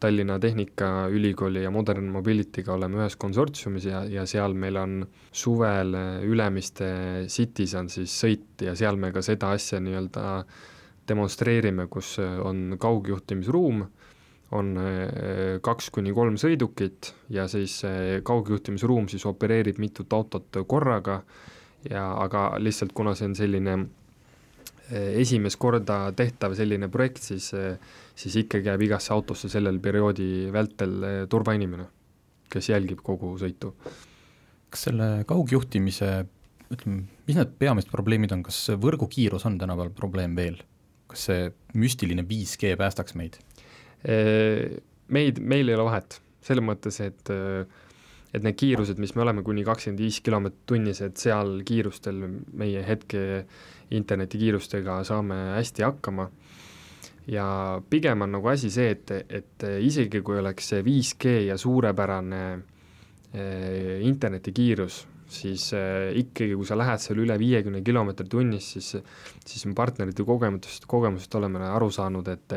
Tallinna 0.00 0.38
Tehnikaülikooli 0.40 1.62
ja 1.62 1.70
Modern 1.72 2.08
Mobility'ga 2.12 2.72
oleme 2.72 3.02
ühes 3.02 3.18
konsortsiumis 3.20 3.84
ja, 3.84 4.00
ja 4.08 4.24
seal 4.28 4.56
meil 4.56 4.78
on 4.80 4.94
suvel 5.28 5.92
Ülemiste 6.24 6.88
City's 7.28 7.74
on 7.76 7.90
siis 7.92 8.14
sõit 8.16 8.64
ja 8.64 8.72
seal 8.76 8.96
me 9.00 9.12
ka 9.12 9.20
seda 9.24 9.52
asja 9.56 9.80
nii-öelda 9.84 10.24
demonstreerime, 11.06 11.84
kus 11.92 12.16
on 12.18 12.78
kaugjuhtimisruum, 12.80 13.84
on 14.56 14.72
kaks 15.62 15.90
kuni 15.94 16.16
kolm 16.16 16.40
sõidukit 16.40 17.12
ja 17.32 17.44
siis 17.48 17.82
kaugjuhtimisruum 18.24 19.12
siis 19.12 19.28
opereerib 19.28 19.78
mitut 19.84 20.16
autot 20.16 20.64
korraga 20.66 21.20
ja 21.90 22.08
aga 22.24 22.48
lihtsalt 22.58 22.92
kuna 22.96 23.14
see 23.14 23.30
on 23.30 23.36
selline 23.38 23.76
eh, 23.76 23.86
esimest 24.94 25.58
korda 25.58 25.98
tehtav 26.16 26.54
selline 26.58 26.88
projekt, 26.92 27.24
siis, 27.26 27.50
eh, 27.58 27.78
siis 28.14 28.36
ikkagi 28.42 28.70
jääb 28.70 28.84
igasse 28.86 29.12
autosse 29.14 29.50
sellel 29.50 29.80
perioodi 29.82 30.48
vältel 30.54 30.96
eh, 31.02 31.18
turvainimene, 31.30 31.88
kes 32.52 32.70
jälgib 32.70 33.02
kogu 33.06 33.34
sõitu. 33.40 33.74
kas 34.70 34.88
selle 34.88 35.24
kaugjuhtimise, 35.26 36.10
ütleme, 36.74 37.04
mis 37.26 37.36
need 37.38 37.52
peamised 37.58 37.90
probleemid 37.90 38.32
on, 38.34 38.42
kas 38.46 38.58
võrgukiirus 38.82 39.46
on 39.46 39.58
tänapäeval 39.58 39.94
probleem 39.94 40.36
veel? 40.36 40.60
kas 41.06 41.28
see 41.28 41.50
müstiline 41.78 42.24
5G 42.26 42.74
päästaks 42.76 43.14
meid? 43.14 43.38
Meid, 45.06 45.38
meil 45.38 45.70
ei 45.70 45.76
ole 45.76 45.84
vahet, 45.86 46.18
selles 46.42 46.66
mõttes, 46.66 46.98
et 47.00 47.30
et 48.34 48.44
need 48.44 48.58
kiirused, 48.58 48.98
mis 49.00 49.14
me 49.16 49.22
oleme 49.24 49.44
kuni 49.46 49.62
kakskümmend 49.64 50.02
viis 50.02 50.18
kilomeetrit 50.24 50.66
tunnis, 50.68 51.00
et 51.04 51.16
seal 51.20 51.60
kiirustel 51.66 52.18
meie 52.58 52.82
hetke 52.84 53.46
internetikiirustega 53.90 55.02
saame 55.04 55.34
hästi 55.56 55.82
hakkama. 55.86 56.30
ja 57.26 57.82
pigem 57.90 58.22
on 58.22 58.36
nagu 58.36 58.48
asi 58.48 58.70
see, 58.70 58.90
et, 58.94 59.10
et 59.28 59.66
isegi 59.82 60.20
kui 60.22 60.38
oleks 60.38 60.68
see 60.72 60.82
5G 60.86 61.32
ja 61.48 61.56
suurepärane 61.58 62.42
eh, 63.34 64.02
internetikiirus, 64.06 65.00
siis 65.28 65.72
äh, 65.74 66.12
ikkagi, 66.14 66.54
kui 66.54 66.66
sa 66.66 66.76
lähed 66.78 67.02
seal 67.02 67.18
üle 67.24 67.34
viiekümne 67.40 67.82
kilomeetri 67.86 68.28
tunnis, 68.30 68.68
siis 68.76 68.92
siis 69.46 69.64
me 69.66 69.74
partnerite 69.74 70.24
kogemustest, 70.26 70.86
kogemusest 70.90 71.34
oleme 71.38 71.64
aru 71.66 71.90
saanud, 71.90 72.28
et 72.30 72.54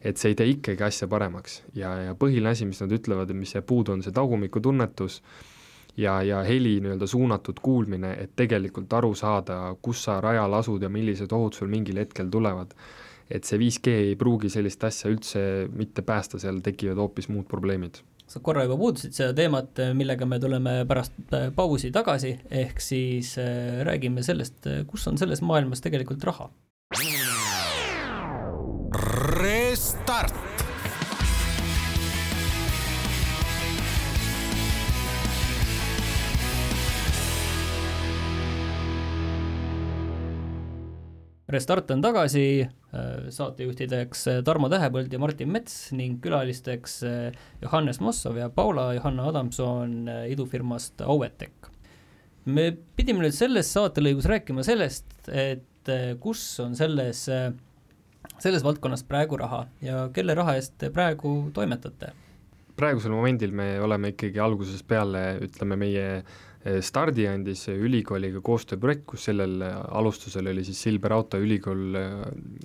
et 0.00 0.16
see 0.16 0.32
ei 0.32 0.36
tee 0.36 0.52
ikkagi 0.54 0.84
asja 0.84 1.08
paremaks 1.08 1.62
ja, 1.76 1.94
ja 2.06 2.12
põhiline 2.16 2.52
asi, 2.52 2.68
mis 2.68 2.80
nad 2.80 2.92
ütlevad, 2.92 3.32
mis 3.36 3.54
jääb 3.56 3.66
puudu, 3.68 3.92
on 3.96 4.04
see 4.04 4.14
tagumikutunnetus 4.16 5.20
ja, 5.96 6.20
ja 6.22 6.42
heli 6.46 6.78
nii-öelda 6.80 7.06
suunatud 7.06 7.60
kuulmine, 7.62 8.14
et 8.22 8.36
tegelikult 8.36 8.92
aru 8.92 9.14
saada, 9.14 9.60
kus 9.82 10.04
sa 10.06 10.20
rajal 10.20 10.54
asud 10.60 10.82
ja 10.82 10.92
millised 10.92 11.32
ohud 11.32 11.56
sul 11.56 11.72
mingil 11.72 12.02
hetkel 12.02 12.30
tulevad. 12.30 12.74
et 13.30 13.46
see 13.46 13.58
5G 13.60 13.92
ei 13.94 14.14
pruugi 14.18 14.48
sellist 14.50 14.82
asja 14.84 15.10
üldse 15.10 15.42
mitte 15.70 16.02
päästa, 16.02 16.38
seal 16.42 16.58
tekivad 16.66 16.98
hoopis 16.98 17.28
muud 17.30 17.46
probleemid 17.46 18.00
sa 18.30 18.40
korra 18.42 18.62
juba 18.64 18.76
puudutasid 18.78 19.16
seda 19.16 19.34
teemat, 19.34 19.80
millega 19.98 20.26
me 20.28 20.38
tuleme 20.42 20.74
pärast 20.88 21.34
äh, 21.34 21.48
pausi 21.54 21.90
tagasi, 21.94 22.36
ehk 22.62 22.82
siis 22.82 23.34
äh, 23.42 23.82
räägime 23.86 24.22
sellest, 24.26 24.62
äh, 24.70 24.84
kus 24.86 25.08
on 25.10 25.18
selles 25.18 25.42
maailmas 25.42 25.82
tegelikult 25.82 26.22
raha. 26.30 26.50
Restart 29.40 30.69
Restart 41.50 41.90
on 41.90 42.02
tagasi, 42.02 42.62
äh, 42.62 43.06
saatejuhtideks 43.34 44.20
äh, 44.30 44.36
Tarmo 44.46 44.68
Tähepõld 44.70 45.10
ja 45.10 45.18
Martin 45.18 45.50
Mets 45.50 45.88
ning 45.96 46.20
külalisteks 46.22 47.00
äh, 47.06 47.38
Johannes 47.64 47.98
Mossov 47.98 48.38
ja 48.38 48.46
Paula 48.54 48.92
Johanna 48.94 49.26
Adamson 49.32 50.06
idufirmast 50.30 51.02
Auetech. 51.02 51.70
me 52.44 52.70
pidime 52.96 53.24
nüüd 53.24 53.34
selles 53.34 53.72
saatelõigus 53.74 54.28
rääkima 54.30 54.62
sellest, 54.66 55.10
et 55.28 55.90
kus 56.22 56.42
on 56.62 56.76
selles, 56.78 57.24
selles 58.38 58.64
valdkonnas 58.64 59.02
praegu 59.08 59.38
raha 59.40 59.64
ja 59.84 60.06
kelle 60.14 60.34
raha 60.38 60.54
eest 60.60 60.76
te 60.78 60.92
praegu 60.94 61.50
toimetate? 61.54 62.14
praegusel 62.80 63.12
momendil 63.12 63.52
me 63.52 63.74
oleme 63.82 64.14
ikkagi 64.14 64.40
algusest 64.40 64.86
peale, 64.88 65.24
ütleme, 65.44 65.76
meie 65.76 66.06
Eh, 66.14 66.22
stardi 66.60 67.24
andis 67.24 67.64
ülikooliga 67.72 68.42
koostööprojekt, 68.44 69.06
kus 69.08 69.24
sellel 69.30 69.62
alustusel 69.64 70.50
oli 70.52 70.64
siis 70.66 70.82
Silber 70.84 71.14
Auto 71.16 71.40
ülikool 71.40 71.96
eh, 71.96 72.16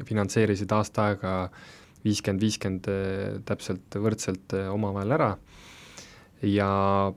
finantseerisid 0.08 0.72
aasta 0.76 1.10
aega 1.12 1.36
viiskümmend, 2.04 2.44
viiskümmend 2.44 2.90
eh, 2.92 3.38
täpselt 3.48 3.96
võrdselt 3.96 4.58
omavahel 4.74 5.16
ära. 5.16 5.30
Ja 6.46 6.70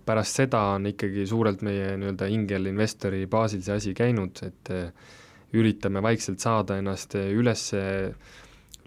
pärast 0.07 0.39
seda 0.39 0.61
on 0.77 0.87
ikkagi 0.93 1.27
suurelt 1.27 1.65
meie 1.67 1.97
nii-öelda 1.99 2.29
ingelinvestori 2.31 3.27
baasil 3.29 3.65
see 3.67 3.75
asi 3.75 3.95
käinud, 3.99 4.39
et 4.47 4.71
üritame 5.59 6.01
vaikselt 6.05 6.39
saada 6.41 6.79
ennast 6.79 7.17
üles 7.19 7.65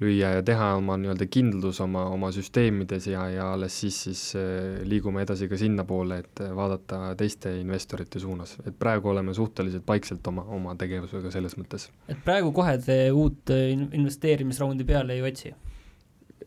lüüa 0.02 0.32
ja 0.38 0.42
teha 0.46 0.72
oma 0.80 0.96
nii-öelda 1.00 1.28
kindlus 1.32 1.80
oma, 1.84 2.08
oma 2.10 2.32
süsteemides 2.34 3.06
ja, 3.12 3.28
ja 3.30 3.50
alles 3.54 3.76
siis, 3.84 4.00
siis 4.08 4.24
äh, 4.40 4.82
liigume 4.88 5.22
edasi 5.26 5.50
ka 5.52 5.60
sinnapoole, 5.60 6.22
et 6.24 6.42
äh, 6.42 6.54
vaadata 6.58 7.14
teiste 7.20 7.54
investorite 7.60 8.22
suunas, 8.22 8.56
et 8.66 8.78
praegu 8.80 9.12
oleme 9.14 9.36
suhteliselt 9.38 9.86
paikselt 9.86 10.28
oma, 10.32 10.46
oma 10.58 10.76
tegevusega 10.80 11.34
selles 11.34 11.58
mõttes. 11.60 11.90
et 12.10 12.24
praegu 12.26 12.54
kohe 12.56 12.78
te 12.82 12.98
uut 13.14 13.54
äh, 13.54 13.70
investeerimisraundi 13.78 14.88
peale 14.90 15.20
ei 15.20 15.26
otsi? 15.30 15.54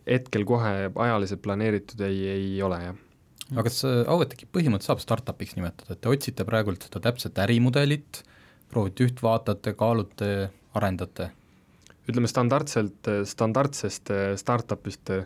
hetkel 0.05 0.45
kohe 0.45 0.75
ajaliselt 0.91 1.43
planeeritud 1.45 2.03
ei, 2.05 2.21
ei 2.35 2.51
ole, 2.63 2.83
jah 2.89 3.01
aga 3.53 3.69
kas 3.69 3.83
Aueteki 3.85 4.49
põhimõtteliselt 4.49 4.91
saab 4.91 5.03
startup'iks 5.05 5.55
nimetada, 5.59 5.95
et 5.95 6.01
te 6.03 6.11
otsite 6.11 6.47
praegult 6.49 6.89
seda 6.89 7.03
täpset 7.05 7.39
ärimudelit, 7.45 8.23
proovite 8.73 9.05
üht, 9.07 9.21
vaatate, 9.23 9.75
kaalute, 9.79 10.31
arendate 10.75 11.31
ütleme 12.09 12.29
standardselt, 12.29 13.11
standardsest 13.29 14.13
eh, 14.13 14.25
startup'ist 14.41 15.13
eh, 15.15 15.25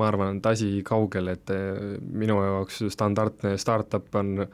ma 0.00 0.08
arvan, 0.08 0.38
et 0.40 0.46
asi 0.48 0.70
kaugel, 0.86 1.32
et 1.32 1.52
eh, 1.52 1.98
minu 2.00 2.38
jaoks 2.42 2.82
standardne 2.92 3.56
startup 3.60 4.14
on 4.20 4.46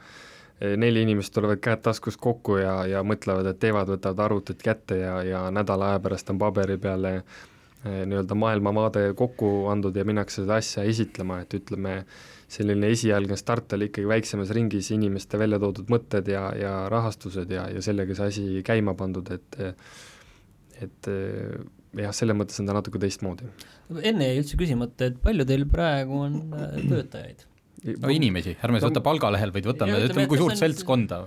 neli 0.59 1.05
inimest 1.05 1.31
tulevad 1.31 1.61
käed 1.63 1.79
taskus 1.85 2.17
kokku 2.19 2.57
ja, 2.59 2.73
ja 2.83 2.99
mõtlevad, 3.07 3.47
et 3.47 3.61
teevad, 3.63 3.87
võtavad 3.93 4.25
arvutid 4.25 4.59
kätte 4.59 4.97
ja, 4.99 5.13
ja 5.23 5.45
nädala 5.55 5.93
aja 5.93 6.01
pärast 6.03 6.33
on 6.33 6.41
paberi 6.41 6.75
peale 6.75 7.13
nii-öelda 7.79 8.35
maailmavaade 8.35 9.05
kokku 9.15 9.69
andnud 9.71 9.95
ja 9.95 10.03
minnakse 10.03 10.41
seda 10.41 10.57
asja 10.59 10.83
esitlema, 10.83 11.37
et 11.45 11.55
ütleme, 11.55 11.93
selline 12.51 12.91
esialgne 12.91 13.37
start 13.39 13.77
oli 13.77 13.87
ikkagi 13.87 14.11
väiksemas 14.11 14.51
ringis 14.51 14.91
inimeste 14.91 15.39
välja 15.39 15.61
toodud 15.63 15.87
mõtted 15.95 16.27
ja, 16.27 16.49
ja 16.59 16.73
rahastused 16.91 17.55
ja, 17.55 17.69
ja 17.71 17.85
sellega 17.85 18.19
see 18.19 18.27
asi 18.33 18.45
käima 18.67 18.97
pandud, 18.99 19.31
et 19.31 19.61
et 20.85 21.11
eh, 21.11 21.59
jah, 22.03 22.15
selles 22.15 22.37
mõttes 22.37 22.59
on 22.61 22.69
ta 22.69 22.75
natuke 22.77 23.01
teistmoodi. 23.01 23.49
enne 24.01 24.31
jäi 24.31 24.41
üldse 24.43 24.59
küsimata, 24.59 25.11
et 25.11 25.21
palju 25.23 25.47
teil 25.49 25.67
praegu 25.69 26.25
on 26.27 26.41
eh, 26.57 26.81
töötajaid? 26.89 27.45
no 28.03 28.11
inimesi, 28.11 28.57
ärme 28.59 28.81
siis 28.81 28.89
võta 28.89 29.03
palgalehel, 29.05 29.53
vaid 29.55 29.69
võtame, 29.69 30.01
ütleme, 30.09 30.27
kui 30.31 30.41
suurt 30.41 30.59
seltskonda 30.59 31.23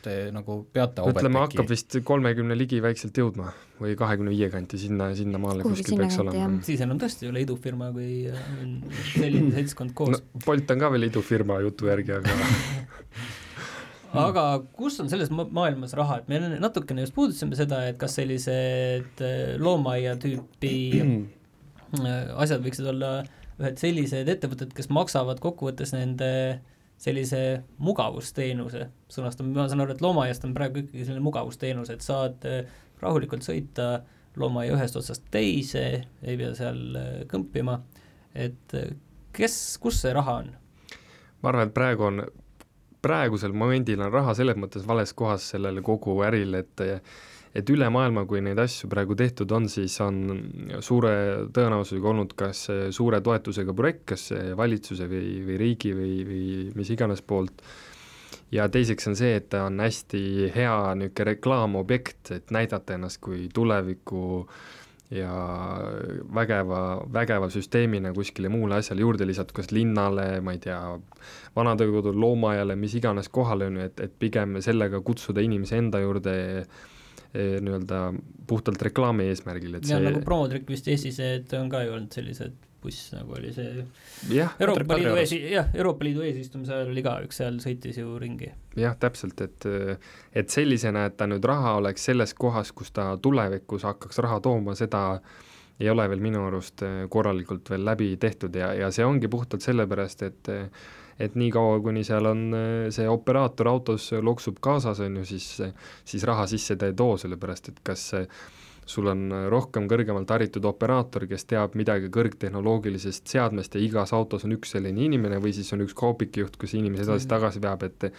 te 0.00 0.14
nagu 0.34 0.60
peate 0.72 1.04
ütleme, 1.10 1.42
hakkab 1.44 1.68
vist 1.70 1.96
kolmekümne 2.06 2.56
ligi 2.56 2.80
väikselt 2.80 3.16
jõudma 3.20 3.50
või 3.80 3.92
kahekümne 3.98 4.32
viie 4.32 4.48
kanti, 4.52 4.80
sinna, 4.80 5.10
sinnamaale 5.16 5.64
kuskil 5.66 6.00
peaks 6.00 6.18
olema. 6.22 6.48
siis 6.66 6.80
enam 6.84 7.00
tõesti 7.00 7.26
ei 7.26 7.32
ole 7.32 7.44
idufirma, 7.44 7.90
kui 7.96 8.30
on 8.32 8.72
selline 9.12 9.52
seltskond 9.58 9.94
koos 9.96 10.16
no,. 10.16 10.22
Bolt 10.46 10.72
on 10.72 10.82
ka 10.82 10.90
veel 10.94 11.08
idufirma 11.10 11.60
jutu 11.66 11.90
järgi, 11.90 12.16
aga 12.16 12.36
aga 14.16 14.44
kus 14.74 14.98
on 15.02 15.10
selles 15.10 15.30
ma 15.34 15.44
maailmas 15.46 15.94
raha, 15.98 16.20
et 16.20 16.30
me 16.30 16.40
natukene 16.58 17.04
just 17.04 17.14
puudutasime 17.14 17.58
seda, 17.58 17.82
et 17.90 17.98
kas 18.00 18.16
sellised 18.18 19.22
äh, 19.22 19.54
loomaaia 19.62 20.16
tüüpi 20.20 20.74
äh, 21.02 22.32
asjad 22.42 22.64
võiksid 22.64 22.90
olla 22.90 23.20
ühed 23.60 23.80
sellised 23.80 24.30
ettevõtted, 24.32 24.72
kes 24.74 24.90
maksavad 24.90 25.42
kokkuvõttes 25.42 25.94
nende 25.94 26.30
sellise 27.00 27.62
mugavusteenuse, 27.80 28.86
sõnastame, 29.12 29.54
ma 29.56 29.68
saan 29.70 29.84
aru, 29.84 29.94
et 29.94 30.02
loomaaiast 30.04 30.44
on 30.48 30.56
praegu 30.56 30.82
ikkagi 30.82 31.06
selline 31.06 31.24
mugavusteenus, 31.24 31.92
et 31.92 32.04
saad 32.04 32.44
äh, 32.48 32.64
rahulikult 33.00 33.46
sõita 33.46 34.00
loomaaia 34.40 34.74
ühest 34.76 34.98
otsast 34.98 35.24
teise, 35.32 35.84
ei 36.22 36.36
pea 36.38 36.52
seal 36.54 36.82
kõmpima, 37.30 37.80
et 38.38 38.74
kes, 39.34 39.56
kus 39.82 40.02
see 40.04 40.12
raha 40.14 40.36
on? 40.42 40.52
ma 41.40 41.50
arvan, 41.50 41.70
et 41.70 41.74
praegu 41.74 42.06
on, 42.06 42.20
praegusel 43.02 43.52
momendil 43.56 44.00
on 44.04 44.12
raha 44.12 44.34
selles 44.38 44.58
mõttes 44.60 44.86
vales 44.86 45.12
kohas 45.16 45.50
sellele 45.54 45.82
kogu 45.84 46.18
äril, 46.26 46.56
et 46.60 46.86
et 47.50 47.70
üle 47.72 47.88
maailma, 47.90 48.22
kui 48.30 48.38
neid 48.46 48.60
asju 48.62 48.86
praegu 48.92 49.16
tehtud 49.18 49.50
on, 49.56 49.64
siis 49.68 49.96
on 50.04 50.20
suure 50.86 51.12
tõenäosusega 51.50 52.10
olnud 52.12 52.34
kas 52.38 52.60
suure 52.94 53.18
toetusega 53.26 53.74
projekt, 53.74 54.04
kas 54.12 54.28
valitsuse 54.56 55.08
või, 55.10 55.40
või 55.48 55.56
riigi 55.58 55.90
või, 55.96 56.12
või 56.28 56.44
mis 56.78 56.92
iganes 56.94 57.24
poolt, 57.26 57.64
ja 58.54 58.68
teiseks 58.70 59.10
on 59.10 59.18
see, 59.18 59.34
et 59.40 59.48
ta 59.50 59.64
on 59.66 59.82
hästi 59.82 60.50
hea 60.54 60.76
niisugune 61.00 61.26
reklaamobjekt, 61.32 62.30
et 62.36 62.54
näidata 62.54 62.94
ennast 62.94 63.20
kui 63.22 63.48
tuleviku 63.54 64.46
ja 65.10 65.32
vägeva, 66.34 66.80
vägeva 67.12 67.48
süsteemina 67.50 68.12
kuskile 68.14 68.48
muule 68.52 68.78
asjale 68.78 69.02
juurde 69.02 69.26
lisatud, 69.26 69.56
kas 69.56 69.72
linnale, 69.74 70.26
ma 70.44 70.54
ei 70.54 70.62
tea, 70.62 70.78
vanadekodu, 71.56 72.12
loomaaiale, 72.14 72.76
mis 72.78 72.94
iganes 73.00 73.28
kohale, 73.28 73.66
on 73.70 73.80
ju, 73.80 73.88
et, 73.90 74.04
et 74.06 74.16
pigem 74.22 74.60
sellega 74.62 75.02
kutsuda 75.02 75.42
inimesi 75.42 75.80
enda 75.80 76.02
juurde 76.04 76.34
eh, 76.60 77.58
nii-öelda 77.58 78.04
puhtalt 78.50 78.82
reklaami 78.90 79.26
eesmärgil, 79.32 79.80
et 79.80 79.88
ja 79.88 79.98
see 79.98 80.06
nagu 80.06 80.22
promotrikk 80.26 80.70
vist 80.70 80.90
Eestis, 80.90 81.18
et 81.24 81.58
on 81.58 81.70
ka 81.72 81.82
ju 81.86 81.96
olnud 81.96 82.14
sellised 82.14 82.69
buss, 82.82 83.10
nagu 83.14 83.36
oli 83.36 83.52
see 83.54 83.84
jah, 84.32 84.54
Euroopa 84.60 84.96
Liidu 84.98 85.16
ees, 85.20 85.34
jah, 85.52 85.68
Euroopa 85.74 86.06
Liidu 86.06 86.24
eesistumise 86.26 86.74
ajal 86.76 86.92
oli 86.94 87.04
ka 87.04 87.18
üks 87.26 87.40
seal, 87.42 87.60
sõitis 87.62 88.00
ju 88.00 88.16
ringi. 88.20 88.50
jah, 88.80 88.96
täpselt, 89.00 89.40
et 89.44 89.68
et 90.36 90.50
sellisena, 90.50 91.06
et 91.10 91.16
ta 91.20 91.28
nüüd 91.30 91.44
raha 91.44 91.76
oleks 91.80 92.08
selles 92.10 92.34
kohas, 92.34 92.72
kus 92.72 92.92
ta 92.96 93.12
tulevikus 93.22 93.86
hakkaks 93.88 94.22
raha 94.24 94.40
tooma, 94.44 94.76
seda 94.78 95.04
ei 95.80 95.90
ole 95.90 96.06
veel 96.12 96.20
minu 96.22 96.44
arust 96.46 96.84
eh, 96.84 97.04
korralikult 97.12 97.70
veel 97.72 97.84
läbi 97.88 98.14
tehtud 98.20 98.56
ja, 98.56 98.72
ja 98.76 98.90
see 98.92 99.06
ongi 99.06 99.30
puhtalt 99.32 99.64
sellepärast, 99.64 100.26
et 100.28 100.52
et 101.20 101.34
niikaua, 101.36 101.82
kuni 101.84 102.00
seal 102.04 102.24
on 102.30 102.46
eh, 102.56 102.86
see 102.94 103.08
operaator 103.08 103.68
autos 103.68 104.10
loksub 104.24 104.60
kaasas, 104.64 105.02
on 105.04 105.20
ju, 105.20 105.26
siis, 105.34 105.48
siis 106.04 106.24
raha 106.28 106.46
sisse 106.48 106.76
ta 106.80 106.88
ei 106.88 106.96
too, 106.96 107.16
sellepärast 107.20 107.72
et 107.72 107.82
kas 107.84 108.06
sul 108.90 109.10
on 109.12 109.26
rohkem 109.52 109.86
kõrgemalt 109.90 110.30
haritud 110.34 110.66
operaator, 110.68 111.26
kes 111.30 111.46
teab 111.50 111.76
midagi 111.78 112.10
kõrgtehnoloogilisest 112.12 113.30
seadmest 113.30 113.76
ja 113.76 113.82
igas 113.84 114.14
autos 114.16 114.46
on 114.46 114.56
üks 114.56 114.74
selline 114.76 115.04
inimene 115.06 115.40
või 115.42 115.54
siis 115.56 115.70
on 115.76 115.84
üks 115.86 115.96
kaubikejuht, 115.98 116.58
kes 116.60 116.74
inimesi 116.78 117.06
edasi-tagasi 117.06 117.62
veab, 117.62 117.84
et 117.86 118.10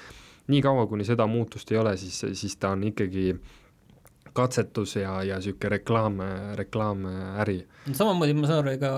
niikaua, 0.52 0.88
kuni 0.90 1.08
seda 1.08 1.28
muutust 1.30 1.72
ei 1.72 1.82
ole, 1.82 1.96
siis, 2.00 2.24
siis 2.40 2.56
ta 2.60 2.74
on 2.76 2.86
ikkagi 2.90 3.34
katsetus 4.34 4.96
ja, 4.96 5.18
ja 5.28 5.42
niisugune 5.42 5.74
reklaam, 5.76 6.22
reklaamäri. 6.56 7.58
samamoodi 7.92 8.38
ma 8.38 8.48
saan 8.48 8.64
aru, 8.64 8.78
ega 8.78 8.94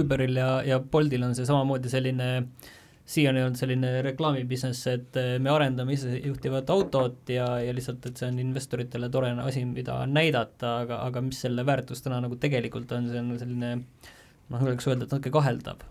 Uberil 0.00 0.36
ja, 0.36 0.50
ja 0.66 0.80
Boltil 0.80 1.24
on 1.24 1.32
see 1.38 1.48
samamoodi 1.48 1.92
selline 1.92 2.28
äh, 2.36 2.76
siiani 3.10 3.42
olnud 3.42 3.58
selline 3.58 3.92
reklaami 4.06 4.44
business, 4.48 4.86
et 4.90 5.16
eh, 5.18 5.32
me 5.42 5.50
arendame 5.52 5.96
isejuhtivat 5.96 6.70
autot 6.74 7.32
ja, 7.32 7.46
ja 7.62 7.74
lihtsalt, 7.74 8.06
et 8.06 8.20
see 8.20 8.28
on 8.30 8.38
investoritele 8.42 9.10
tore 9.12 9.32
asi, 9.44 9.64
mida 9.68 9.98
näidata, 10.10 10.76
aga, 10.84 11.00
aga 11.08 11.24
mis 11.26 11.40
selle 11.46 11.64
väärtus 11.66 12.04
täna 12.04 12.20
nagu 12.24 12.38
tegelikult 12.40 12.92
on, 12.96 13.10
see 13.10 13.22
on 13.22 13.32
selline 13.40 13.72
noh, 13.80 14.62
võiks 14.62 14.86
öelda, 14.86 15.06
et 15.06 15.16
natuke 15.16 15.34
kaheldav. 15.34 15.82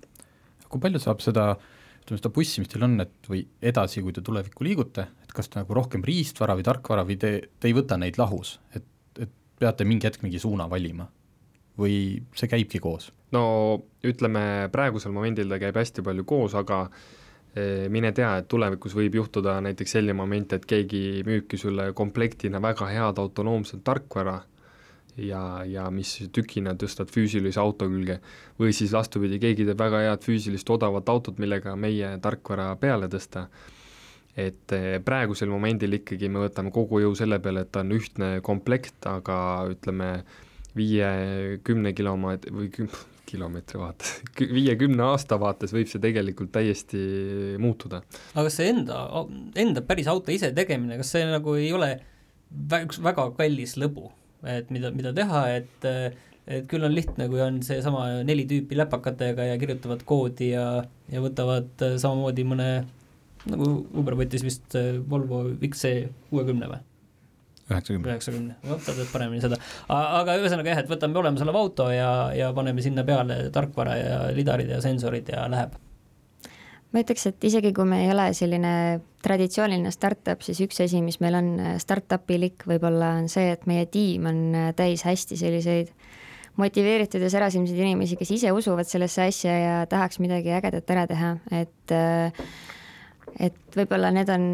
kui 0.69 0.81
palju 0.83 1.01
saab 1.01 1.23
seda 1.25 1.51
ütleme, 2.03 2.21
seda 2.21 2.33
bussi, 2.33 2.63
mis 2.63 2.71
teil 2.71 2.87
on, 2.87 2.97
et 3.03 3.29
või 3.29 3.43
edasi, 3.71 4.03
kui 4.05 4.15
te 4.15 4.23
tulevikku 4.25 4.65
liigute, 4.65 5.07
et 5.23 5.35
kas 5.35 5.51
ta 5.51 5.63
nagu 5.63 5.75
rohkem 5.77 6.03
riistvara 6.05 6.55
või 6.57 6.65
tarkvara 6.67 7.05
või 7.07 7.19
te, 7.21 7.35
te 7.59 7.69
ei 7.69 7.75
võta 7.77 7.99
neid 7.99 8.19
lahus, 8.21 8.57
et, 8.77 8.85
et 9.19 9.31
peate 9.59 9.87
mingi 9.87 10.07
hetk 10.07 10.23
mingi 10.25 10.41
suuna 10.41 10.69
valima? 10.71 11.09
Või 11.79 11.95
see 12.35 12.51
käibki 12.51 12.81
koos? 12.83 13.11
no 13.35 13.43
ütleme, 14.05 14.69
praegusel 14.73 15.13
momendil 15.13 15.49
ta 15.51 15.59
käib 15.61 15.77
hästi 15.77 16.03
palju 16.05 16.25
koos, 16.27 16.55
aga 16.57 16.83
eh, 17.53 17.87
mine 17.91 18.11
tea, 18.15 18.35
et 18.41 18.47
tulevikus 18.49 18.95
võib 18.97 19.19
juhtuda 19.19 19.59
näiteks 19.65 19.97
selline 19.97 20.17
moment, 20.17 20.55
et 20.57 20.65
keegi 20.69 21.21
müübki 21.27 21.59
sulle 21.61 21.91
komplektina 21.97 22.61
väga 22.63 22.89
head 22.89 23.21
autonoomset 23.21 23.83
tarkvara 23.85 24.39
ja, 25.17 25.41
ja 25.67 25.87
mis 25.93 26.15
tükina 26.33 26.73
tõstad 26.79 27.11
füüsilise 27.13 27.59
auto 27.61 27.87
külge, 27.89 28.19
või 28.59 28.73
siis 28.75 28.93
vastupidi, 28.95 29.39
keegi 29.41 29.67
teeb 29.67 29.79
väga 29.79 30.03
head 30.05 30.25
füüsilist 30.25 30.69
odavat 30.73 31.09
autot, 31.09 31.39
millega 31.41 31.75
meie 31.79 32.15
tarkvara 32.23 32.71
peale 32.81 33.09
tõsta, 33.11 33.47
et 34.39 34.75
eh, 34.75 34.97
praegusel 35.03 35.51
momendil 35.51 35.99
ikkagi 35.99 36.29
me 36.31 36.45
võtame 36.45 36.73
kogu 36.75 37.01
jõu 37.03 37.15
selle 37.17 37.41
peale, 37.43 37.65
et 37.65 37.73
ta 37.73 37.83
on 37.83 37.95
ühtne 37.95 38.37
komplekt, 38.45 39.01
aga 39.09 39.39
ütleme, 39.69 40.11
viie-kümne 40.77 41.93
kilomeetri 41.97 42.53
või 42.53 42.69
küm-, 42.73 42.93
kilomeetri 43.29 43.81
vaates, 43.81 44.13
viiekümne 44.39 45.03
aasta 45.11 45.39
vaates 45.41 45.73
võib 45.75 45.89
see 45.91 46.01
tegelikult 46.03 46.51
täiesti 46.55 47.01
muutuda. 47.61 48.01
aga 48.33 48.47
kas 48.47 48.59
see 48.59 48.71
enda, 48.73 49.03
enda 49.59 49.83
päris 49.85 50.09
auto 50.11 50.33
ise 50.33 50.51
tegemine, 50.55 50.97
kas 51.01 51.13
see 51.15 51.27
nagu 51.29 51.57
ei 51.59 51.69
ole 51.75 51.93
üks 52.79 53.01
väga 53.05 53.29
kallis 53.37 53.75
lõbu, 53.81 54.09
et 54.47 54.71
mida, 54.73 54.93
mida 54.95 55.13
teha, 55.15 55.45
et 55.59 55.89
et 56.49 56.65
küll 56.65 56.81
on 56.81 56.93
lihtne, 56.95 57.27
kui 57.29 57.41
on 57.45 57.59
seesama 57.61 58.23
neli 58.25 58.47
tüüpi 58.49 58.73
läpakatega 58.79 59.51
ja 59.51 59.57
kirjutavad 59.61 60.01
koodi 60.09 60.47
ja, 60.55 60.79
ja 61.13 61.21
võtavad 61.21 61.83
samamoodi 62.01 62.45
mõne, 62.49 62.69
nagu 63.45 63.67
Uber 64.01 64.17
võttis 64.17 64.41
vist 64.41 64.73
Volvo 65.11 65.43
XC 65.59 66.07
kuuekümne 66.31 66.71
või? 66.71 66.81
Üheksakümne. 67.69 68.07
üheksakümne, 68.09 68.55
vot 68.69 68.81
sa 68.85 68.95
tead 68.97 69.11
paremini 69.13 69.43
seda. 69.43 69.59
aga 69.89 70.37
ühesõnaga 70.41 70.73
jah, 70.73 70.81
et 70.83 70.89
võtame 70.89 71.21
olemasoleva 71.21 71.61
auto 71.61 71.89
ja, 71.93 72.09
ja 72.35 72.49
paneme 72.55 72.83
sinna 72.85 73.05
peale 73.07 73.45
tarkvara 73.55 73.95
ja 73.99 74.17
lidarid 74.35 74.71
ja 74.73 74.81
sensorid 74.83 75.29
ja 75.33 75.45
läheb. 75.51 75.75
ma 76.91 77.03
ütleks, 77.03 77.27
et 77.29 77.49
isegi 77.51 77.73
kui 77.75 77.85
me 77.85 78.03
ei 78.05 78.11
ole 78.13 78.31
selline 78.33 78.73
traditsiooniline 79.23 79.91
startup, 79.93 80.41
siis 80.45 80.61
üks 80.65 80.79
asi, 80.85 81.03
mis 81.05 81.19
meil 81.21 81.37
on 81.37 81.51
startup'ilik 81.81 82.65
võib-olla 82.69 83.17
on 83.19 83.29
see, 83.29 83.51
et 83.53 83.67
meie 83.69 83.85
tiim 83.91 84.25
on 84.31 84.41
täis 84.77 85.05
hästi 85.05 85.37
selliseid 85.37 85.93
motiveeritud 86.59 87.21
ja 87.23 87.29
särasilmseid 87.31 87.79
inimesi, 87.79 88.17
kes 88.19 88.31
ise 88.35 88.51
usuvad 88.51 88.87
sellesse 88.89 89.29
asja 89.29 89.53
ja 89.53 89.77
tahaks 89.89 90.19
midagi 90.19 90.51
ägedat 90.55 90.91
ära 90.91 91.05
teha, 91.07 91.35
et 91.55 91.93
äh, 91.95 92.49
et 93.39 93.75
võib-olla 93.75 94.11
need 94.15 94.29
on 94.33 94.45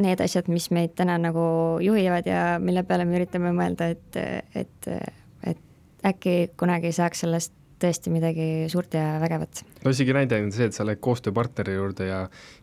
need 0.00 0.20
asjad, 0.24 0.50
mis 0.52 0.70
meid 0.74 0.96
täna 0.98 1.16
nagu 1.20 1.44
juhivad 1.84 2.28
ja 2.28 2.42
mille 2.62 2.84
peale 2.88 3.06
me 3.08 3.20
üritame 3.20 3.54
mõelda, 3.56 3.90
et, 3.94 4.20
et, 4.54 4.90
et 5.46 6.06
äkki 6.12 6.52
kunagi 6.60 6.92
saaks 6.96 7.26
sellest 7.26 7.56
tõesti 7.80 8.12
midagi 8.12 8.46
suurt 8.68 8.94
ja 8.94 9.16
vägevat. 9.22 9.62
no 9.84 9.92
isegi 9.94 10.12
näide 10.12 10.38
on 10.42 10.50
see, 10.52 10.68
et 10.68 10.76
sa 10.76 10.84
lähed 10.84 11.00
koostööpartneri 11.04 11.76
juurde 11.78 12.08
ja, 12.10 12.18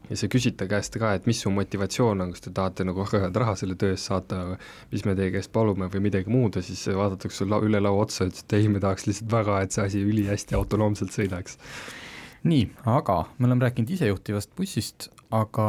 ja 0.09 0.17
sa 0.19 0.29
küsid 0.31 0.57
ta 0.59 0.67
käest 0.69 0.97
ka, 1.01 1.15
et 1.17 1.25
mis 1.29 1.41
su 1.41 1.51
motivatsioon 1.53 2.21
on, 2.21 2.33
kas 2.35 2.45
te 2.45 2.53
tahate 2.53 2.85
nagu 2.87 3.05
head 3.11 3.41
raha 3.41 3.55
selle 3.59 3.77
töö 3.81 3.95
eest 3.95 4.11
saata, 4.11 4.43
mis 4.91 5.05
me 5.09 5.17
teie 5.17 5.33
käest 5.33 5.51
palume 5.55 5.89
või 5.93 6.05
midagi 6.09 6.33
muud 6.33 6.59
ja 6.59 6.65
siis 6.65 6.85
vaadatakse 6.87 7.43
sulle 7.43 7.61
üle 7.65 7.81
laua 7.81 8.05
otsa, 8.05 8.29
ütles, 8.29 8.45
et 8.45 8.59
ei, 8.59 8.69
me 8.69 8.83
tahaks 8.83 9.09
lihtsalt 9.09 9.33
väga, 9.33 9.61
et 9.65 9.75
see 9.75 9.87
asi 9.89 10.03
ülihästi 10.05 10.57
autonoomselt 10.59 11.15
sõidaks 11.15 11.57
nii, 12.47 12.67
aga 12.85 13.23
me 13.37 13.49
oleme 13.49 13.65
rääkinud 13.65 13.89
isejuhtivast 13.97 14.53
bussist, 14.57 15.09
aga 15.35 15.67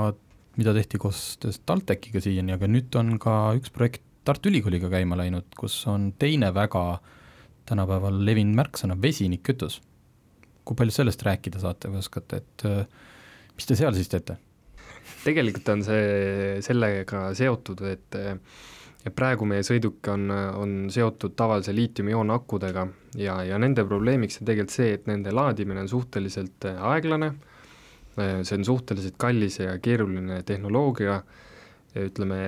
mida 0.59 0.75
tehti 0.75 0.99
koos 1.01 1.39
TalTechiga 1.39 2.23
siiani, 2.23 2.55
aga 2.57 2.69
nüüd 2.71 2.95
on 2.99 3.17
ka 3.23 3.39
üks 3.59 3.73
projekt 3.75 4.05
Tartu 4.29 4.51
Ülikooliga 4.51 4.91
käima 4.93 5.17
läinud, 5.17 5.47
kus 5.57 5.79
on 5.89 6.11
teine 6.21 6.51
väga 6.53 6.99
tänapäeval 7.69 8.19
levinud 8.27 8.59
märksõna, 8.59 8.99
vesinikkütus. 9.01 9.81
kui 10.69 10.77
palju 10.77 10.93
sellest 10.93 11.23
rääkida 11.25 11.63
saate 11.63 11.89
või 11.89 12.03
oskate, 12.03 12.43
et 12.43 12.65
äh, 12.69 12.83
mis 13.57 13.67
te 13.67 13.77
seal 13.79 13.95
siis 13.97 14.11
teete? 14.13 14.37
tegelikult 15.25 15.69
on 15.73 15.85
see 15.87 16.59
sellega 16.65 17.31
seotud, 17.35 17.81
et 17.89 18.19
et 19.07 19.15
praegu 19.15 19.47
meie 19.49 19.63
sõiduk 19.65 20.05
on, 20.13 20.29
on 20.31 20.73
seotud 20.93 21.33
tavalise 21.39 21.73
liitiumioonakudega 21.73 22.85
ja, 23.17 23.39
ja 23.47 23.59
nende 23.59 23.87
probleemiks 23.89 24.43
on 24.43 24.49
tegelikult 24.51 24.75
see, 24.75 24.91
et 24.99 25.07
nende 25.09 25.33
laadimine 25.33 25.87
on 25.87 25.89
suhteliselt 25.89 26.67
aeglane 26.69 27.33
Äh, 27.33 27.58
see 28.19 28.59
on 28.59 28.65
suhteliselt 28.67 29.15
kallis 29.21 29.61
ja 29.61 29.79
keeruline 29.83 30.43
tehnoloogia, 30.47 31.21
ütleme, 31.99 32.41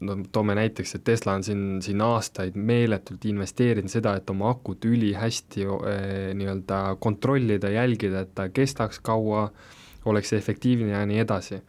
no 0.00 0.16
toome 0.32 0.54
näiteks, 0.58 0.94
et 0.94 1.04
Tesla 1.04 1.34
on 1.38 1.44
siin, 1.44 1.64
siin 1.82 2.00
aastaid 2.04 2.56
meeletult 2.56 3.24
investeerinud 3.28 3.90
seda, 3.92 4.14
et 4.18 4.30
oma 4.30 4.52
akut 4.54 4.84
ülihästi 4.84 5.66
äh, 5.66 6.06
nii-öelda 6.38 6.96
kontrollida, 7.00 7.70
jälgida, 7.74 8.24
et 8.26 8.34
ta 8.34 8.48
kestaks 8.48 9.00
kaua, 9.04 9.48
oleks 10.08 10.32
efektiivne 10.32 10.94
ja 10.94 11.04
nii 11.06 11.18
edasi. 11.24 11.62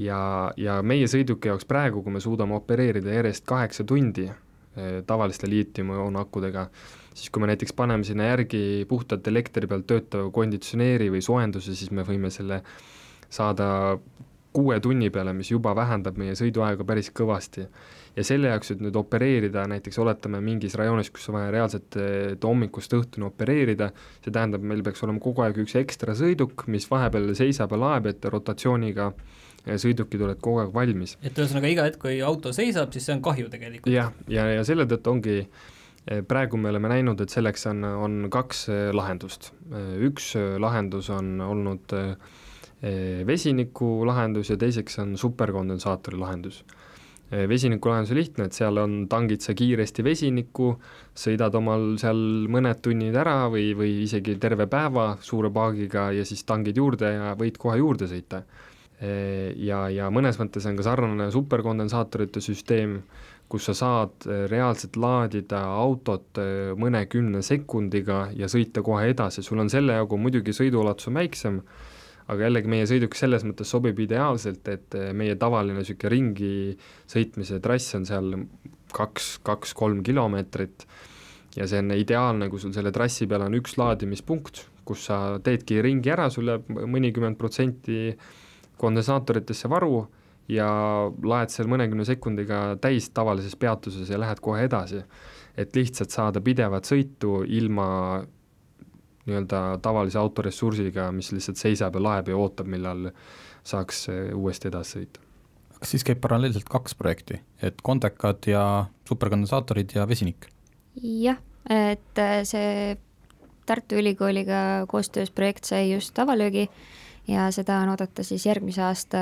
ja, 0.00 0.20
ja 0.56 0.80
meie 0.82 1.08
sõiduki 1.10 1.50
jaoks 1.50 1.66
praegu, 1.68 2.02
kui 2.02 2.12
me 2.12 2.20
suudame 2.20 2.54
opereerida 2.56 3.12
järjest 3.12 3.44
kaheksa 3.44 3.84
tundi 3.84 4.28
äh, 4.30 5.02
tavaliste 5.06 5.50
liitiumioonakudega, 5.50 6.68
siis 7.14 7.30
kui 7.30 7.42
me 7.42 7.50
näiteks 7.50 7.74
paneme 7.76 8.06
sinna 8.06 8.30
järgi 8.30 8.86
puhtalt 8.88 9.26
elektri 9.26 9.68
peal 9.70 9.82
töötava 9.86 10.30
konditsioneeri 10.34 11.10
või 11.12 11.22
soojenduse, 11.24 11.74
siis 11.74 11.90
me 11.94 12.06
võime 12.06 12.30
selle 12.34 12.62
saada 13.30 13.98
kuue 14.52 14.80
tunni 14.82 15.10
peale, 15.14 15.32
mis 15.36 15.50
juba 15.52 15.72
vähendab 15.78 16.18
meie 16.18 16.34
sõiduaega 16.38 16.84
päris 16.86 17.10
kõvasti. 17.14 17.66
ja 18.16 18.24
selle 18.26 18.50
jaoks, 18.50 18.72
et 18.74 18.80
nüüd 18.82 18.96
opereerida 18.98 19.62
näiteks 19.70 19.98
oletame 20.02 20.40
mingis 20.42 20.74
rajoonis, 20.74 21.12
kus 21.14 21.28
on 21.30 21.36
vaja 21.38 21.52
reaalselt 21.54 21.96
et 21.96 22.44
hommikust 22.44 22.92
õhtuni 22.98 23.28
opereerida, 23.28 23.92
see 24.24 24.34
tähendab, 24.34 24.64
meil 24.66 24.82
peaks 24.82 25.04
olema 25.06 25.22
kogu 25.22 25.44
aeg 25.46 25.60
üks 25.62 25.76
ekstra 25.78 26.16
sõiduk, 26.18 26.66
mis 26.66 26.88
vahepeal 26.90 27.30
seisab 27.38 27.70
ja 27.70 27.78
laeb, 27.78 28.10
et 28.10 28.26
rotatsiooniga 28.34 29.12
sõidukid 29.78 30.22
oled 30.26 30.40
kogu 30.42 30.64
aeg 30.64 30.74
valmis. 30.74 31.16
et 31.22 31.38
ühesõnaga 31.38 31.70
iga 31.70 31.86
hetk, 31.86 32.00
kui 32.02 32.18
auto 32.24 32.52
seisab, 32.56 32.90
siis 32.92 33.06
see 33.06 33.14
on 33.14 33.22
kahju 33.22 33.52
tegelikult? 33.52 33.92
jah, 33.92 34.10
ja, 34.26 34.48
ja, 34.48 34.58
ja 34.58 34.64
selle 34.66 34.88
tõttu 34.90 35.14
ongi 35.14 35.36
praegu 36.28 36.56
me 36.56 36.70
oleme 36.70 36.88
näinud, 36.88 37.20
et 37.20 37.30
selleks 37.30 37.66
on, 37.70 37.84
on 37.84 38.14
kaks 38.32 38.68
lahendust. 38.96 39.52
üks 40.00 40.32
lahendus 40.58 41.10
on 41.12 41.40
olnud 41.44 41.92
vesiniku 43.28 44.06
lahendus 44.08 44.50
ja 44.50 44.56
teiseks 44.56 44.98
on 45.02 45.12
superkondensaatori 45.20 46.18
lahendus 46.18 46.62
Eh, 47.30 47.44
vesinikulahendus 47.46 48.10
on 48.10 48.18
lihtne, 48.18 48.44
et 48.48 48.56
seal 48.58 48.78
on, 48.82 48.94
tangid 49.10 49.44
sa 49.44 49.52
kiiresti 49.54 50.02
vesinikku, 50.02 50.72
sõidad 51.14 51.54
omal 51.54 51.92
seal 52.02 52.18
mõned 52.50 52.80
tunnid 52.82 53.14
ära 53.14 53.44
või, 53.52 53.68
või 53.78 54.00
isegi 54.02 54.34
terve 54.42 54.66
päeva 54.70 55.12
suure 55.22 55.52
paagiga 55.54 56.08
ja 56.16 56.24
siis 56.26 56.42
tangid 56.48 56.80
juurde 56.82 57.12
ja 57.14 57.36
võid 57.38 57.60
kohe 57.62 57.76
juurde 57.78 58.10
sõita. 58.10 58.42
Eh, 58.98 59.54
ja, 59.62 59.84
ja 59.94 60.10
mõnes 60.10 60.40
mõttes 60.42 60.66
on 60.66 60.74
ka 60.80 60.88
sarnane 60.88 61.28
superkondensaatorite 61.30 62.42
süsteem, 62.42 62.98
kus 63.50 63.70
sa 63.70 63.74
saad 63.76 64.26
eh, 64.30 64.44
reaalselt 64.50 64.96
laadida 65.00 65.62
autot 65.82 66.38
mõnekümne 66.78 67.42
sekundiga 67.42 68.28
ja 68.36 68.48
sõita 68.50 68.84
kohe 68.86 69.10
edasi, 69.10 69.42
sul 69.42 69.62
on 69.62 69.72
selle 69.72 69.98
jagu 69.98 70.18
muidugi 70.20 70.54
sõiduulatus 70.56 71.10
on 71.10 71.18
väiksem, 71.18 71.62
aga 72.30 72.46
jällegi 72.46 72.70
meie 72.70 72.86
sõiduk 72.86 73.16
selles 73.18 73.44
mõttes 73.46 73.70
sobib 73.72 73.98
ideaalselt, 74.02 74.66
et 74.70 74.98
eh, 74.98 75.10
meie 75.16 75.36
tavaline 75.40 75.82
niisugune 75.82 76.12
ringi 76.14 76.52
sõitmise 77.10 77.60
trass 77.62 77.96
on 77.98 78.06
seal 78.08 78.34
kaks, 78.94 79.38
kaks-kolm 79.46 80.04
kilomeetrit 80.06 80.86
ja 81.56 81.66
see 81.66 81.82
on 81.82 81.90
ideaalne, 81.96 82.50
kui 82.50 82.62
sul 82.62 82.74
selle 82.74 82.92
trassi 82.94 83.26
peal 83.30 83.46
on 83.46 83.58
üks 83.58 83.76
laadimispunkt, 83.80 84.64
kus 84.86 85.08
sa 85.10 85.40
teedki 85.42 85.80
ringi 85.82 86.12
ära, 86.12 86.28
sul 86.30 86.50
jääb 86.50 86.70
mõnikümmend 86.70 87.38
protsenti 87.40 88.14
kondensaatoritesse 88.80 89.68
varu 89.70 90.04
ja 90.50 90.68
laed 91.22 91.52
seal 91.52 91.68
mõnekümne 91.70 92.04
sekundiga 92.08 92.60
täis 92.82 93.10
tavalises 93.14 93.56
peatuses 93.60 94.10
ja 94.10 94.18
lähed 94.20 94.42
kohe 94.42 94.64
edasi. 94.66 95.04
et 95.56 95.74
lihtsalt 95.76 96.10
saada 96.14 96.40
pidevat 96.40 96.86
sõitu 96.86 97.42
ilma 97.44 98.22
nii-öelda 99.26 99.80
tavalise 99.82 100.18
autoressursiga, 100.18 101.10
mis 101.12 101.32
lihtsalt 101.34 101.58
seisab 101.60 101.98
ja 101.98 102.02
laeb 102.02 102.30
ja 102.30 102.38
ootab, 102.38 102.70
millal 102.70 103.10
saaks 103.66 104.06
uuesti 104.34 104.70
edasi 104.70 104.98
sõita. 104.98 105.20
kas 105.80 105.92
siis 105.94 106.06
käib 106.06 106.20
paralleelselt 106.20 106.68
kaks 106.70 106.94
projekti, 106.94 107.40
et 107.62 107.82
kondekad 107.82 108.46
ja 108.46 108.64
superkondensaatorid 109.08 109.96
ja 109.98 110.08
vesinik? 110.08 110.48
jah, 111.02 111.38
et 111.68 112.18
äh, 112.18 112.40
see 112.44 112.96
Tartu 113.66 114.00
Ülikooliga 114.00 114.86
koostöös 114.88 115.30
projekt 115.30 115.64
sai 115.64 115.92
just 115.92 116.18
avalöögi 116.18 116.68
ja 117.30 117.48
seda 117.54 117.80
on 117.84 117.94
oodata 117.94 118.26
siis 118.26 118.44
järgmise 118.46 118.82
aasta 118.86 119.20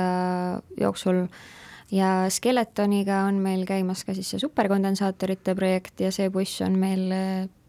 jooksul 0.79 1.25
ja 1.93 2.29
Skeletoniga 2.33 3.23
on 3.29 3.41
meil 3.43 3.65
käimas 3.69 4.03
ka 4.05 4.17
siis 4.17 4.33
see 4.33 4.41
superkondensaatorite 4.41 5.55
projekt 5.57 6.01
ja 6.05 6.11
see 6.15 6.31
buss 6.33 6.61
on 6.65 6.79
meil 6.81 7.07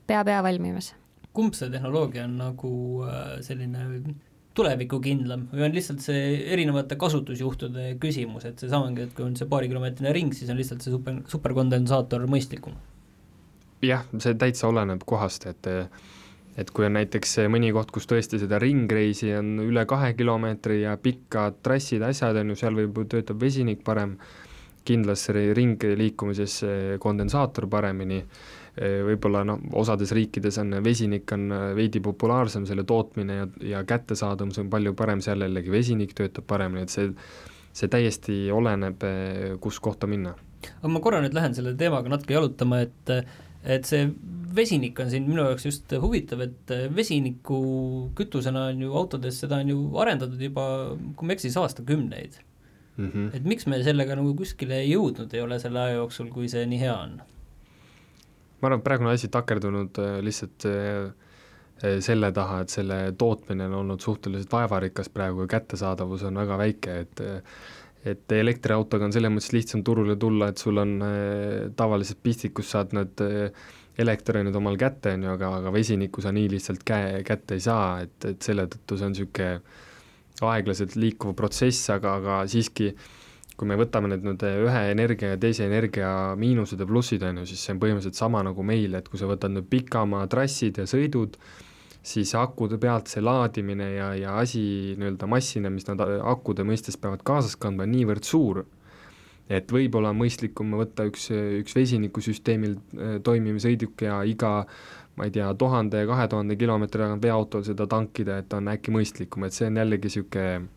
pea-pea 0.08 0.40
äh, 0.40 0.46
valmimas 0.48 0.94
kumb 1.36 1.54
see 1.54 1.70
tehnoloogia 1.70 2.26
on 2.26 2.36
nagu 2.40 2.72
äh, 3.06 3.38
selline 3.44 3.86
tulevikukindlam 4.56 5.46
või 5.52 5.64
on 5.68 5.74
lihtsalt 5.74 6.02
see 6.02 6.22
erinevate 6.52 6.98
kasutusjuhtude 7.00 7.94
küsimus, 8.02 8.46
et 8.48 8.58
see 8.58 8.70
samangi, 8.70 9.06
et 9.06 9.12
kui 9.14 9.24
on 9.24 9.36
see 9.38 9.48
paarikilomeetrine 9.50 10.12
ring, 10.16 10.34
siis 10.34 10.50
on 10.50 10.58
lihtsalt 10.58 10.82
see 10.84 10.94
super, 10.94 11.20
superkondensaator 11.30 12.26
mõistlikum? 12.30 12.74
jah, 13.86 14.02
see 14.20 14.34
täitsa 14.36 14.68
oleneb 14.68 15.06
kohast, 15.08 15.46
et 15.48 15.70
et 16.60 16.70
kui 16.76 16.86
on 16.86 16.96
näiteks 16.98 17.38
mõni 17.52 17.72
koht, 17.72 17.90
kus 17.94 18.08
tõesti 18.10 18.40
seda 18.42 18.60
ringreisi 18.60 19.32
on 19.38 19.56
üle 19.64 19.86
kahe 19.88 20.12
kilomeetri 20.18 20.82
ja 20.82 20.94
pikad 21.00 21.62
trassid, 21.64 22.04
asjad 22.04 22.36
on 22.42 22.52
ju, 22.52 22.60
seal 22.60 22.76
võib, 22.76 23.02
töötab 23.08 23.40
vesinik 23.40 23.84
parem, 23.86 24.18
kindlasti 24.84 25.50
ringliikumises 25.56 26.60
kondensaator 27.00 27.68
paremini 27.70 28.22
Eh, 28.78 29.00
võib-olla 29.02 29.42
noh, 29.44 29.58
osades 29.80 30.12
riikides 30.14 30.60
on 30.62 30.76
vesinik 30.84 31.32
on 31.34 31.50
veidi 31.74 31.98
populaarsem, 32.04 32.68
selle 32.68 32.84
tootmine 32.86 33.38
ja, 33.40 33.46
ja 33.66 33.80
kättesaadavus 33.84 34.60
on 34.62 34.70
palju 34.70 34.94
parem, 34.96 35.22
seal 35.24 35.42
jällegi 35.42 35.72
vesinik 35.74 36.14
töötab 36.16 36.46
paremini, 36.48 36.86
et 36.86 36.94
see, 36.94 37.08
see 37.74 37.90
täiesti 37.90 38.36
oleneb, 38.54 39.02
eh, 39.04 39.56
kus 39.60 39.80
kohta 39.82 40.06
minna. 40.10 40.36
aga 40.70 40.92
ma 40.92 41.02
korra 41.02 41.20
nüüd 41.24 41.34
lähen 41.34 41.56
selle 41.56 41.74
teemaga 41.74 42.12
natuke 42.12 42.36
jalutama, 42.36 42.80
et 42.86 43.12
et 43.64 43.84
see 43.84 44.06
vesinik 44.56 44.98
on 45.02 45.10
siin 45.12 45.26
minu 45.28 45.44
jaoks 45.46 45.66
just 45.66 45.92
huvitav, 46.02 46.44
et 46.44 46.74
vesiniku 46.94 47.60
kütusena 48.18 48.68
on 48.72 48.84
ju 48.86 48.94
autodes, 48.98 49.40
seda 49.44 49.60
on 49.62 49.72
ju 49.72 49.80
arendatud 50.02 50.40
juba, 50.40 50.64
kui 51.16 51.26
ma 51.26 51.34
ei 51.34 51.38
eksi, 51.38 51.48
siis 51.48 51.60
aastakümneid 51.60 52.40
mm. 52.96 53.10
-hmm. 53.10 53.36
et 53.36 53.44
miks 53.44 53.66
me 53.66 53.82
sellega 53.82 54.16
nagu 54.18 54.34
kuskile 54.38 54.82
jõudnud 54.84 55.34
ei 55.34 55.42
ole 55.44 55.58
selle 55.62 55.80
aja 55.80 55.98
jooksul, 56.00 56.30
kui 56.34 56.48
see 56.52 56.66
nii 56.66 56.80
hea 56.80 56.94
on? 56.96 57.18
ma 58.60 58.68
arvan, 58.68 58.80
et 58.80 58.86
praegu 58.86 59.08
on 59.08 59.14
asi 59.14 59.30
takerdunud 59.32 60.00
äh, 60.02 60.20
lihtsalt 60.24 60.68
äh, 60.68 61.10
äh, 61.84 61.98
selle 62.04 62.32
taha, 62.36 62.62
et 62.64 62.72
selle 62.74 63.00
tootmine 63.18 63.68
on 63.70 63.80
olnud 63.82 64.04
suhteliselt 64.04 64.52
vaevarikas 64.52 65.08
praegu 65.12 65.46
ja 65.46 65.54
kättesaadavus 65.56 66.26
on 66.28 66.42
väga 66.44 66.58
väike, 66.64 66.98
et 67.06 67.28
et 68.00 68.32
elektriautoga 68.32 69.04
on 69.04 69.12
selles 69.12 69.28
mõttes 69.28 69.52
lihtsam 69.52 69.82
turule 69.84 70.14
tulla, 70.16 70.46
et 70.48 70.58
sul 70.58 70.80
on 70.80 71.02
tavaliselt 71.76 72.22
pistikus 72.24 72.70
saad 72.72 72.94
need 72.96 73.20
elektronid 73.98 74.56
omal 74.56 74.76
kätte, 74.80 75.14
on 75.16 75.26
ju, 75.26 75.32
aga, 75.34 75.54
aga 75.60 75.72
vesiniku 75.74 76.22
sa 76.24 76.32
nii 76.32 76.50
lihtsalt 76.54 76.84
käe, 76.86 77.22
kätte 77.26 77.58
ei 77.58 77.64
saa, 77.64 78.00
et, 78.04 78.16
et 78.28 78.42
selle 78.42 78.66
tõttu 78.70 78.98
see 78.98 79.08
on 79.08 79.16
niisugune 79.16 79.50
aeglaselt 80.40 80.94
liikuv 80.96 81.34
protsess, 81.36 81.90
aga, 81.92 82.14
aga 82.20 82.36
siiski 82.48 82.94
kui 83.60 83.68
me 83.68 83.76
võtame 83.76 84.08
nüüd 84.08 84.22
nüüd 84.24 84.44
ühe 84.48 84.84
energia 84.88 85.34
ja 85.34 85.40
teise 85.40 85.66
energia 85.66 86.10
miinused 86.40 86.80
ja 86.80 86.86
plussid, 86.88 87.24
on 87.28 87.42
ju, 87.42 87.48
siis 87.50 87.66
see 87.66 87.74
on 87.74 87.82
põhimõtteliselt 87.82 88.16
sama 88.16 88.40
nagu 88.46 88.64
meil, 88.64 88.96
et 88.96 89.10
kui 89.12 89.20
sa 89.20 89.28
võtad 89.28 89.52
nüüd 89.52 89.68
pikamaa 89.68 90.24
trassid 90.32 90.80
ja 90.80 90.86
sõidud, 90.88 91.36
siis 92.00 92.32
akude 92.40 92.78
pealt 92.80 93.12
see 93.12 93.20
laadimine 93.20 93.90
ja, 93.98 94.08
ja 94.16 94.38
asi 94.40 94.62
nii-öelda 94.96 95.28
massina, 95.28 95.72
mis 95.72 95.84
nad 95.90 96.00
akude 96.00 96.64
mõistes 96.64 96.96
peavad 96.96 97.20
kaasas 97.26 97.58
kandma, 97.60 97.84
on 97.84 97.92
niivõrd 97.92 98.24
suur, 98.24 98.62
et 99.50 99.72
võib-olla 99.74 100.14
on 100.14 100.20
mõistlikum 100.20 100.78
võtta 100.78 101.08
üks, 101.10 101.28
üks 101.34 101.76
vesinikusüsteemil 101.76 102.78
äh, 102.78 103.18
toimiv 103.26 103.60
sõiduk 103.62 104.06
ja 104.06 104.22
iga 104.24 104.54
ma 105.18 105.26
ei 105.26 105.34
tea, 105.34 105.50
tuhande, 105.58 106.04
kahe 106.08 106.26
tuhande 106.30 106.56
kilomeetri 106.56 107.02
tagant 107.02 107.24
veoautol 107.24 107.66
seda 107.66 107.86
tankida, 107.90 108.40
et 108.40 108.52
on 108.56 108.70
äkki 108.72 108.94
mõistlikum, 108.94 109.44
et 109.44 109.56
see 109.56 109.68
on 109.68 109.80
jällegi 109.82 110.08
niisugune 110.08 110.68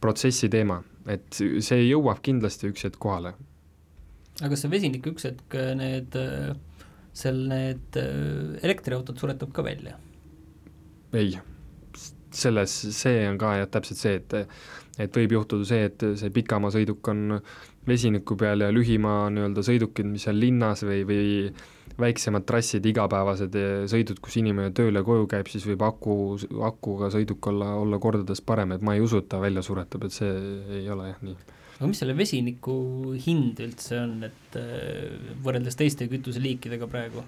protsessi 0.00 0.48
teema 0.52 0.78
et 1.10 1.40
see 1.64 1.82
jõuab 1.84 2.22
kindlasti 2.24 2.70
üks 2.72 2.86
hetk 2.86 3.00
kohale. 3.02 3.34
aga 4.40 4.50
kas 4.52 4.64
see 4.64 4.72
vesinik 4.72 5.06
üks 5.10 5.26
hetk 5.28 5.56
need, 5.78 6.16
seal 7.14 7.42
need 7.50 7.98
äh, 8.00 8.62
elektriautod 8.64 9.20
suretab 9.20 9.52
ka 9.54 9.64
välja? 9.66 9.98
ei, 11.14 11.36
selles, 12.34 12.72
see 12.96 13.28
on 13.28 13.38
ka 13.40 13.58
jah, 13.60 13.70
täpselt 13.70 14.00
see, 14.00 14.16
et 14.22 14.38
et 15.04 15.16
võib 15.18 15.36
juhtuda 15.36 15.66
see, 15.68 15.90
et 15.90 16.06
see 16.20 16.32
pikamaa 16.34 16.72
sõiduk 16.74 17.12
on 17.12 17.38
vesiniku 17.88 18.36
peal 18.40 18.64
ja 18.64 18.70
lühimaa 18.72 19.28
nii-öelda 19.32 19.64
sõidukid, 19.66 20.08
mis 20.08 20.26
on 20.30 20.38
linnas 20.40 20.84
või, 20.86 21.02
või 21.08 21.26
väiksemad 22.00 22.46
trassid, 22.48 22.86
igapäevased 22.90 23.56
sõidud, 23.90 24.20
kus 24.24 24.38
inimene 24.40 24.72
tööle 24.74 25.04
koju 25.06 25.28
käib, 25.30 25.50
siis 25.52 25.66
võib 25.68 25.84
aku, 25.86 26.14
akuga 26.66 27.10
sõiduk 27.14 27.50
olla, 27.52 27.74
olla 27.80 28.00
kordades 28.02 28.42
parem, 28.44 28.74
et 28.74 28.82
ma 28.84 28.96
ei 28.96 29.04
usu, 29.04 29.20
et 29.22 29.28
ta 29.30 29.38
välja 29.42 29.62
suretab, 29.62 30.08
et 30.08 30.16
see 30.16 30.32
ei 30.80 30.88
ole 30.90 31.12
jah 31.12 31.20
nii. 31.28 31.36
aga 31.76 31.90
mis 31.90 32.02
selle 32.02 32.16
vesiniku 32.18 32.78
hind 33.26 33.62
üldse 33.62 34.00
on, 34.00 34.16
et 34.26 34.58
äh, 34.58 35.36
võrreldes 35.44 35.78
teiste 35.78 36.08
kütuseliikidega 36.10 36.90
praegu? 36.90 37.22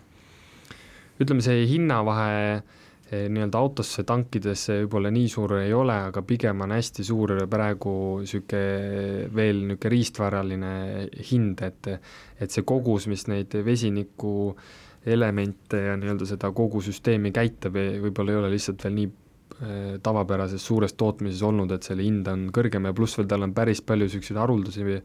ütleme, 1.21 1.45
see 1.45 1.63
hinnavahe 1.71 2.35
Eh, 2.37 2.63
nii-öelda 3.07 3.61
autosse 3.63 4.03
tankidesse 4.03 4.81
võib-olla 4.81 5.13
nii 5.15 5.29
suur 5.31 5.53
ei 5.61 5.75
ole, 5.75 5.95
aga 6.09 6.23
pigem 6.27 6.65
on 6.65 6.73
hästi 6.75 7.05
suur 7.07 7.37
praegu 7.51 7.93
niisugune 8.23 9.29
veel 9.35 9.61
niisugune 9.63 9.93
riistvaraline 9.95 10.73
hind, 11.31 11.63
et 11.63 11.93
et 12.43 12.51
see 12.51 12.67
kogus, 12.67 13.07
mis 13.07 13.29
neid 13.31 13.55
vesiniku 13.65 14.57
elemente 15.07 15.85
ja 15.87 15.95
nii-öelda 15.97 16.27
seda 16.27 16.51
kogu 16.51 16.83
süsteemi 16.83 17.31
käitab, 17.35 17.79
võib-olla 18.03 18.35
ei 18.35 18.41
ole 18.41 18.51
lihtsalt 18.57 18.83
veel 18.83 18.99
nii 18.99 19.07
eh, 19.07 19.95
tavapärases 20.03 20.67
suures 20.67 20.99
tootmises 20.99 21.47
olnud, 21.47 21.71
et 21.77 21.87
selle 21.87 22.03
hind 22.03 22.27
on 22.33 22.49
kõrgem 22.55 22.91
ja 22.91 22.97
pluss 22.97 23.19
veel 23.19 23.31
tal 23.31 23.47
on 23.47 23.55
päris 23.55 23.85
palju 23.87 24.09
niisuguseid 24.09 24.43
haruldasi 24.43 24.99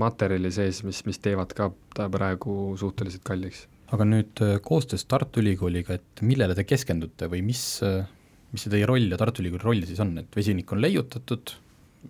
materjali 0.00 0.52
sees, 0.52 0.84
mis, 0.84 1.00
mis 1.08 1.20
teevad 1.24 1.56
ka 1.56 1.72
ta 1.96 2.12
praegu 2.12 2.74
suhteliselt 2.80 3.24
kalliks 3.24 3.66
aga 3.92 4.08
nüüd 4.08 4.42
äh, 4.44 4.56
koostöös 4.64 5.04
Tartu 5.08 5.42
Ülikooliga, 5.42 5.98
et 5.98 6.24
millele 6.24 6.56
te 6.58 6.64
keskendute 6.68 7.28
või 7.32 7.42
mis, 7.44 7.64
äh, 7.86 8.06
mis 8.54 8.64
see 8.64 8.72
teie 8.72 8.88
roll 8.88 9.10
ja 9.12 9.20
Tartu 9.20 9.44
Ülikooli 9.44 9.64
roll 9.64 9.88
siis 9.88 10.00
on, 10.02 10.14
et 10.22 10.36
vesinik 10.36 10.72
on 10.72 10.80
leiutatud 10.82 11.56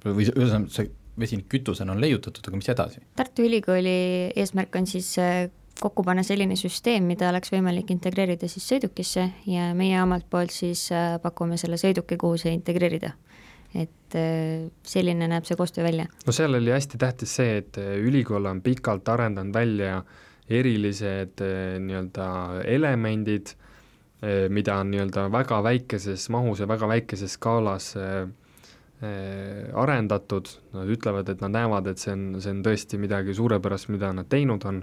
või 0.04 0.28
ühesõnaga, 0.30 0.70
see 0.72 0.90
vesinikkütusena 1.18 1.92
on 1.92 2.00
leiutatud, 2.00 2.44
aga 2.48 2.58
mis 2.58 2.70
edasi? 2.72 3.02
Tartu 3.16 3.44
Ülikooli 3.44 3.96
eesmärk 4.38 4.78
on 4.78 4.86
siis 4.88 5.10
äh, 5.20 5.50
kokku 5.80 6.04
panna 6.06 6.24
selline 6.26 6.56
süsteem, 6.56 7.04
mida 7.10 7.28
oleks 7.32 7.52
võimalik 7.52 7.90
integreerida 7.92 8.48
siis 8.50 8.64
sõidukisse 8.70 9.26
ja 9.50 9.72
meie 9.76 9.98
omalt 10.02 10.28
poolt 10.30 10.54
siis 10.54 10.86
äh, 10.94 11.18
pakume 11.22 11.58
selle 11.60 11.80
sõiduki, 11.80 12.18
kuhu 12.20 12.40
see 12.40 12.54
integreerida. 12.56 13.12
et 13.74 14.14
äh, 14.16 14.68
selline 14.84 15.28
näeb 15.28 15.46
see 15.48 15.56
koostöö 15.56 15.84
välja. 15.84 16.06
no 16.26 16.32
seal 16.32 16.54
oli 16.54 16.70
hästi 16.70 16.98
tähtis 16.98 17.36
see, 17.40 17.56
et 17.62 17.78
ülikool 17.78 18.46
on 18.46 18.62
pikalt 18.62 19.08
arendanud 19.08 19.54
välja 19.54 20.02
erilised 20.58 21.42
nii-öelda 21.82 22.28
elemendid, 22.68 23.54
mida 24.52 24.76
on 24.78 24.92
nii-öelda 24.92 25.26
väga 25.34 25.62
väikeses 25.66 26.28
mahus 26.30 26.62
ja 26.62 26.68
väga 26.70 26.88
väikeses 26.90 27.34
skaalas 27.38 27.92
arendatud, 29.74 30.50
nad 30.76 30.90
ütlevad, 30.94 31.32
et 31.32 31.40
nad 31.42 31.50
näevad, 31.56 31.88
et 31.90 31.98
see 31.98 32.12
on, 32.14 32.28
see 32.38 32.52
on 32.54 32.60
tõesti 32.62 33.00
midagi 33.02 33.34
suurepärast, 33.34 33.90
mida 33.90 34.12
nad 34.14 34.28
teinud 34.30 34.62
on, 34.70 34.78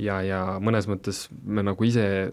ja, 0.00 0.18
ja 0.24 0.38
mõnes 0.64 0.88
mõttes 0.90 1.26
me 1.44 1.64
nagu 1.66 1.86
ise 1.86 2.30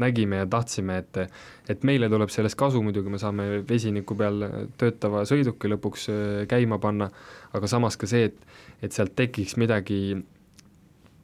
nägime 0.00 0.42
ja 0.42 0.48
tahtsime, 0.50 1.02
et 1.02 1.20
et 1.68 1.84
meile 1.84 2.08
tuleb 2.08 2.32
sellest 2.32 2.58
kasu, 2.58 2.82
muidugi 2.82 3.12
me 3.12 3.20
saame 3.20 3.60
vesiniku 3.68 4.16
peal 4.18 4.40
töötava 4.80 5.24
sõiduki 5.28 5.70
lõpuks 5.74 6.08
käima 6.50 6.80
panna, 6.82 7.10
aga 7.52 7.70
samas 7.70 8.00
ka 8.00 8.08
see, 8.10 8.32
et 8.32 8.40
et 8.82 8.94
sealt 8.94 9.16
tekiks 9.18 9.56
midagi 9.58 10.16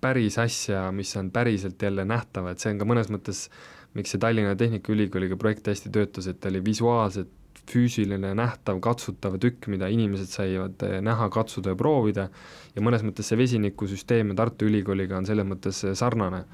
päris 0.04 0.36
asja, 0.42 0.88
mis 0.92 1.14
on 1.16 1.30
päriselt 1.32 1.80
jälle 1.82 2.04
nähtav, 2.04 2.50
et 2.50 2.60
see 2.60 2.74
on 2.74 2.82
ka 2.82 2.88
mõnes 2.88 3.08
mõttes, 3.12 3.46
miks 3.96 4.12
see 4.12 4.20
Tallinna 4.20 4.52
Tehnikaülikooliga 4.58 5.38
projekt 5.40 5.70
hästi 5.70 5.92
töötas, 5.94 6.28
et 6.28 6.40
ta 6.42 6.52
oli 6.52 6.60
visuaalselt 6.64 7.32
füüsiline, 7.70 8.34
nähtav, 8.36 8.78
katsutav 8.84 9.38
tükk, 9.40 9.68
mida 9.72 9.88
inimesed 9.92 10.28
said 10.28 10.84
eh, 10.84 10.98
näha, 11.04 11.28
katsuda 11.32 11.72
ja 11.72 11.78
proovida, 11.80 12.28
ja 12.74 12.84
mõnes 12.84 13.04
mõttes 13.06 13.30
see 13.30 13.40
vesinikusüsteem 13.40 14.34
Tartu 14.36 14.68
Ülikooliga 14.68 15.16
on 15.18 15.28
selles 15.28 15.48
mõttes 15.48 15.80
eh, 15.88 15.96
sarnane. 15.98 16.44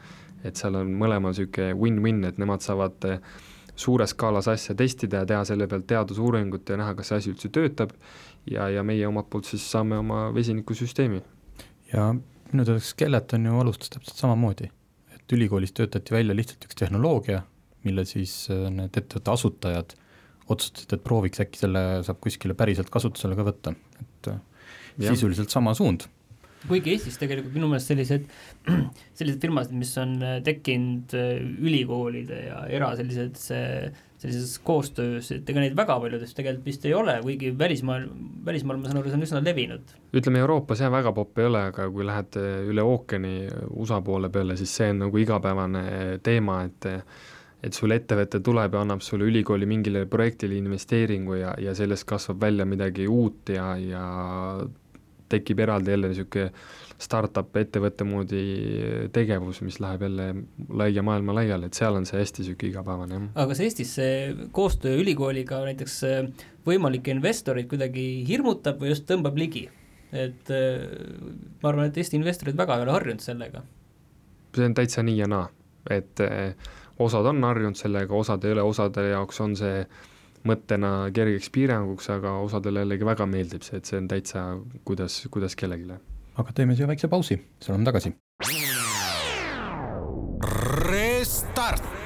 et 0.45 0.57
seal 0.57 0.73
on 0.79 0.89
mõlemal 0.97 1.35
niisugune 1.35 1.75
win-win, 1.77 2.23
et 2.25 2.39
nemad 2.41 2.63
saavad 2.65 3.05
eh, 3.05 3.19
suures 3.77 4.15
skaalas 4.15 4.49
asja 4.49 4.75
testida 4.75 5.21
ja 5.21 5.29
teha 5.29 5.43
selle 5.45 5.67
pealt 5.69 5.87
teadusuuringut 5.91 6.69
ja 6.69 6.79
näha, 6.81 6.95
kas 6.95 7.11
see 7.11 7.19
asi 7.21 7.33
üldse 7.35 7.51
töötab, 7.53 7.93
ja, 8.49 8.69
ja 8.73 8.85
meie 8.87 9.07
omalt 9.09 9.29
poolt 9.31 9.51
siis 9.51 9.67
saame 9.71 9.99
oma 9.99 10.29
vesinikusüsteemi. 10.35 11.23
ja 11.93 12.15
minu 12.55 12.67
teada 12.67 12.83
Skeleton 12.85 13.47
ju 13.47 13.63
alustas 13.63 13.93
täpselt 13.95 14.21
samamoodi, 14.21 14.71
et 15.15 15.35
ülikoolis 15.37 15.75
töötati 15.77 16.15
välja 16.15 16.37
lihtsalt 16.37 16.67
üks 16.69 16.79
tehnoloogia, 16.79 17.43
mille 17.87 18.05
siis 18.09 18.35
need 18.51 18.97
ettevõtte 18.97 19.35
asutajad 19.35 19.97
otsustasid, 20.51 20.97
et 20.97 21.05
prooviks, 21.05 21.41
äkki 21.43 21.63
selle 21.63 21.83
saab 22.07 22.19
kuskile 22.25 22.57
päriselt 22.59 22.91
kasutusele 22.93 23.37
ka 23.39 23.47
võtta, 23.47 23.75
et 24.03 24.31
äh, 24.33 24.41
ja. 24.99 25.13
sisuliselt 25.13 25.53
sama 25.55 25.75
suund 25.79 26.09
kuigi 26.69 26.95
Eestis 26.95 27.17
tegelikult 27.21 27.55
minu 27.57 27.71
meelest 27.71 27.91
sellised, 27.93 28.29
sellised 29.19 29.41
firmasid, 29.43 29.75
mis 29.81 29.93
on 30.01 30.15
äh, 30.25 30.37
tekkinud 30.47 31.17
äh, 31.17 31.33
ülikoolide 31.41 32.45
ja 32.49 32.61
era 32.69 32.93
sellised, 32.99 33.41
sellises 34.21 34.59
koostöös, 34.65 35.31
et 35.33 35.49
ega 35.49 35.65
neid 35.65 35.77
väga 35.79 35.97
paljudest 36.03 36.37
tegelikult 36.37 36.69
vist 36.69 36.85
ei 36.85 36.95
ole, 36.97 37.17
kuigi 37.25 37.55
välismaal, 37.59 38.07
välismaal 38.47 38.81
ma 38.81 38.91
saan 38.91 39.01
aru, 39.01 39.13
see 39.13 39.21
on 39.21 39.27
üsna 39.29 39.43
levinud. 39.45 39.97
ütleme 40.13 40.45
Euroopas 40.45 40.85
jah, 40.85 40.93
väga 40.93 41.15
popp 41.17 41.41
ei 41.41 41.49
ole, 41.49 41.67
aga 41.73 41.89
kui 41.95 42.07
lähed 42.07 42.41
üle 42.69 42.85
ookeani 42.85 43.35
USA 43.81 44.03
poole 44.05 44.29
peale, 44.33 44.59
siis 44.61 44.77
see 44.77 44.93
on 44.93 45.07
nagu 45.07 45.25
igapäevane 45.25 45.85
teema, 46.27 46.63
et 46.69 46.91
et 47.61 47.77
sul 47.77 47.93
ettevõte 47.93 48.41
tuleb 48.45 48.75
ja 48.75 48.83
annab 48.85 49.03
sulle 49.05 49.27
ülikooli 49.29 49.67
mingile 49.69 50.07
projektile 50.09 50.57
investeeringu 50.57 51.37
ja, 51.41 51.55
ja 51.61 51.75
sellest 51.77 52.07
kasvab 52.09 52.41
välja 52.47 52.65
midagi 52.69 53.09
uut 53.09 53.53
ja, 53.53 53.75
ja 53.77 54.05
tekib 55.31 55.63
eraldi 55.65 55.95
jälle 55.95 56.11
niisugune 56.13 56.51
startup 57.01 57.57
ettevõtte 57.57 58.05
moodi 58.05 58.43
tegevus, 59.15 59.63
mis 59.65 59.79
läheb 59.81 60.05
jälle 60.05 60.27
laia 60.77 61.05
maailma 61.07 61.35
laiali, 61.39 61.71
et 61.71 61.79
seal 61.79 61.97
on 61.97 62.07
see 62.09 62.21
hästi 62.21 62.45
niisugune 62.45 62.73
igapäevane, 62.75 63.17
jah. 63.17 63.29
aga 63.35 63.53
kas 63.53 63.63
Eestis 63.65 63.95
see 63.97 64.49
koostöö 64.57 64.99
ülikooliga 65.01 65.63
näiteks 65.65 66.01
võimalikke 66.67 67.15
investoreid 67.15 67.71
kuidagi 67.71 68.07
hirmutab 68.29 68.83
või 68.83 68.93
just 68.93 69.09
tõmbab 69.09 69.39
ligi? 69.41 69.69
et 70.11 70.51
ma 70.51 71.71
arvan, 71.71 71.87
et 71.87 71.99
Eesti 72.03 72.19
investorid 72.19 72.57
väga 72.59 72.77
ei 72.77 72.85
ole 72.85 72.95
harjunud 72.97 73.23
sellega. 73.23 73.63
see 74.57 74.67
on 74.67 74.75
täitsa 74.75 75.05
nii 75.07 75.21
ja 75.23 75.29
naa, 75.31 75.45
et 75.91 76.23
osad 77.01 77.27
on 77.31 77.45
harjunud 77.47 77.79
sellega, 77.79 78.15
osad 78.15 78.45
ei 78.45 78.57
ole, 78.57 78.65
osade 78.67 79.07
jaoks 79.13 79.41
on 79.41 79.55
see 79.57 79.85
mõttena 80.49 81.11
kergeks 81.15 81.51
piiranguks, 81.53 82.09
aga 82.15 82.39
osadele 82.45 82.85
jällegi 82.85 83.09
väga 83.09 83.27
meeldib 83.29 83.67
see, 83.67 83.81
et 83.81 83.91
see 83.91 84.01
on 84.01 84.09
täitsa 84.11 84.45
kuidas, 84.89 85.23
kuidas 85.31 85.57
kellelegi. 85.57 86.01
aga 86.41 86.53
teeme 86.57 86.77
siia 86.77 86.89
väikse 86.89 87.09
pausi, 87.09 87.41
siis 87.59 87.73
oleme 87.73 87.89
tagasi. 87.91 88.15
Restart 90.91 92.01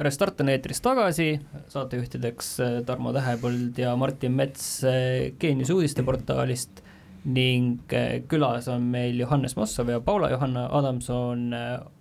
Restart 0.00 0.40
on 0.40 0.48
eetris 0.48 0.78
tagasi, 0.80 1.34
saatejuhtideks 1.68 2.46
äh, 2.64 2.76
Tarmo 2.88 3.12
Tähepõld 3.12 3.76
ja 3.76 3.92
Martin 4.00 4.32
Mets 4.32 4.78
äh, 4.88 5.34
Geenius 5.36 5.68
uudisteportaalist 5.74 6.80
ning 7.24 7.92
äh, 7.96 8.20
külas 8.28 8.68
on 8.72 8.86
meil 8.92 9.18
Johannes 9.20 9.56
Mossov 9.56 9.90
ja 9.92 10.00
Paula-Johanna 10.00 10.68
Adamson 10.78 11.50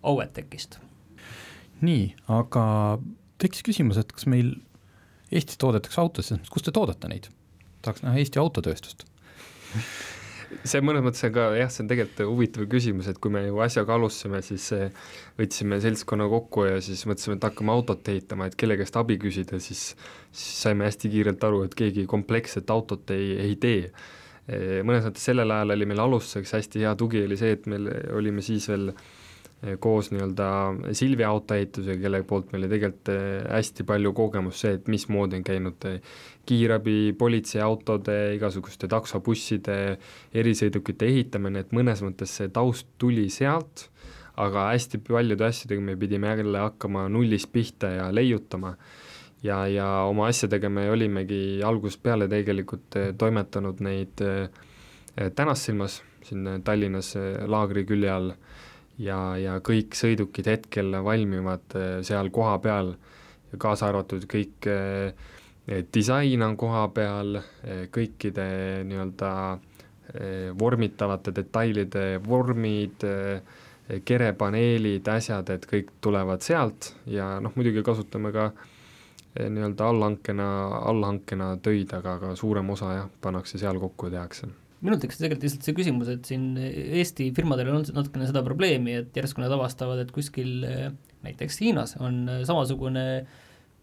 Auetekist. 0.03 0.79
nii, 1.81 2.13
aga 2.27 2.63
tekkis 3.39 3.63
küsimus, 3.63 3.99
et 3.99 4.11
kas 4.11 4.27
meil 4.27 4.55
Eestis 5.29 5.59
toodetakse 5.61 6.01
autosid, 6.01 6.47
kust 6.49 6.65
te 6.65 6.75
toodate 6.75 7.11
neid? 7.11 7.29
tahaks 7.85 8.03
näha 8.03 8.19
Eesti 8.19 8.41
autotööstust 8.41 9.05
see 10.67 10.81
mõnes 10.83 11.03
mõttes 11.05 11.23
on 11.27 11.33
ka 11.33 11.45
jah, 11.57 11.69
see 11.71 11.83
on 11.83 11.89
tegelikult 11.91 12.29
huvitav 12.29 12.67
küsimus, 12.71 13.09
et 13.09 13.19
kui 13.21 13.31
me 13.33 13.43
ju 13.45 13.59
asjaga 13.63 13.95
alustasime, 13.95 14.41
siis 14.45 14.67
võtsime 15.39 15.79
seltskonna 15.83 16.29
kokku 16.31 16.65
ja 16.67 16.79
siis 16.83 17.05
mõtlesime, 17.09 17.37
et 17.37 17.47
hakkame 17.49 17.73
autot 17.73 18.11
ehitama, 18.13 18.49
et 18.49 18.57
kelle 18.59 18.77
käest 18.79 18.97
abi 18.99 19.19
küsida, 19.21 19.59
siis 19.61 19.93
siis 20.31 20.63
saime 20.65 20.87
hästi 20.89 21.11
kiirelt 21.13 21.43
aru, 21.45 21.63
et 21.67 21.75
keegi 21.77 22.05
kompleksset 22.09 22.69
autot 22.73 23.13
ei, 23.15 23.31
ei 23.45 23.55
tee. 23.61 23.91
Mõnes 24.49 25.05
mõttes 25.05 25.29
sellel 25.29 25.51
ajal 25.53 25.75
oli 25.75 25.87
meil 25.89 26.03
alustuseks 26.05 26.55
hästi 26.57 26.83
hea 26.85 26.93
tugi, 26.97 27.23
oli 27.27 27.37
see, 27.37 27.55
et 27.57 27.67
meil 27.69 27.89
olime 28.17 28.41
siis 28.45 28.69
veel 28.71 28.91
koos 29.83 30.07
nii-öelda 30.13 30.45
Silvia 30.95 31.27
autoehitusega, 31.33 31.99
kelle 31.99 32.21
poolt 32.23 32.53
meil 32.53 32.63
oli 32.63 32.71
tegelikult 32.71 33.09
hästi 33.51 33.83
palju 33.89 34.13
kogemust 34.15 34.63
see, 34.63 34.77
et 34.77 34.87
mismoodi 34.87 35.35
on 35.35 35.43
käinud 35.43 35.87
kiirabi, 36.47 37.13
politseiautode, 37.19 38.15
igasuguste 38.37 38.87
taksobusside, 38.89 39.75
erisõidukite 40.31 41.09
ehitamine, 41.11 41.65
et 41.65 41.75
mõnes 41.75 42.01
mõttes 42.05 42.37
see 42.39 42.49
taust 42.55 42.87
tuli 43.01 43.27
sealt, 43.33 43.89
aga 44.39 44.69
hästi 44.71 45.01
paljude 45.03 45.45
asjadega 45.49 45.83
me 45.83 45.97
pidime 45.99 46.31
jälle 46.31 46.63
hakkama 46.63 47.09
nullist 47.11 47.51
pihta 47.51 47.91
ja 47.97 48.09
leiutama. 48.15 48.77
Ja, 49.43 49.63
ja 49.67 49.87
oma 50.09 50.27
asjadega 50.29 50.69
me 50.69 50.89
olimegi 50.91 51.61
algusest 51.65 52.03
peale 52.03 52.27
tegelikult 52.31 52.97
toimetanud 53.17 53.81
neid 53.85 54.23
tänast 55.35 55.67
silmas, 55.67 56.01
siin 56.23 56.61
Tallinnas 56.63 57.13
laagri 57.47 57.85
külje 57.87 58.11
all. 58.11 58.33
Ja, 58.99 59.17
ja 59.39 59.55
kõik 59.63 59.95
sõidukid 59.95 60.49
hetkel 60.51 60.91
valmivad 61.05 61.75
äh, 61.79 61.91
seal 62.03 62.27
kohapeal, 62.35 62.93
kaasa 63.55 63.87
arvatud 63.87 64.25
kõik 64.29 64.67
äh, 64.67 65.15
disain 65.93 66.43
on 66.43 66.57
koha 66.59 66.83
peal, 66.91 67.39
äh, 67.39 67.87
kõikide 67.95 68.49
nii-öelda 68.89 69.33
vormitavate 70.57 71.29
detailide 71.37 72.15
vormid, 72.25 73.03
kerepaneelid, 74.09 75.05
asjad, 75.13 75.51
et 75.53 75.67
kõik 75.69 75.91
tulevad 76.01 76.41
sealt. 76.41 76.87
Ja 77.05 77.35
noh, 77.37 77.53
muidugi 77.53 77.83
kasutame 77.85 78.31
ka 78.33 78.47
nii-öelda 79.47 79.91
allhankena, 79.93 80.47
allhankena 80.89 81.53
töid, 81.63 81.93
aga 81.95 82.17
ka 82.21 82.33
suurem 82.39 82.69
osa 82.75 82.95
jah, 82.95 83.11
pannakse 83.21 83.61
seal 83.61 83.79
kokku 83.81 84.09
ja 84.09 84.19
tehakse 84.19 84.51
minul 84.79 84.99
tekkis 85.01 85.19
tegelikult 85.19 85.43
lihtsalt 85.43 85.65
see 85.67 85.75
küsimus, 85.75 86.09
et 86.13 86.27
siin 86.27 86.53
Eesti 86.59 87.29
firmadel 87.35 87.71
on 87.73 87.83
natukene 87.83 88.29
seda 88.29 88.43
probleemi, 88.45 88.95
et 89.01 89.17
järsku 89.17 89.43
nad 89.43 89.51
avastavad, 89.51 89.99
et 90.03 90.13
kuskil 90.15 90.63
näiteks 91.25 91.59
Hiinas 91.59 91.97
on 91.99 92.21
samasugune 92.47 93.03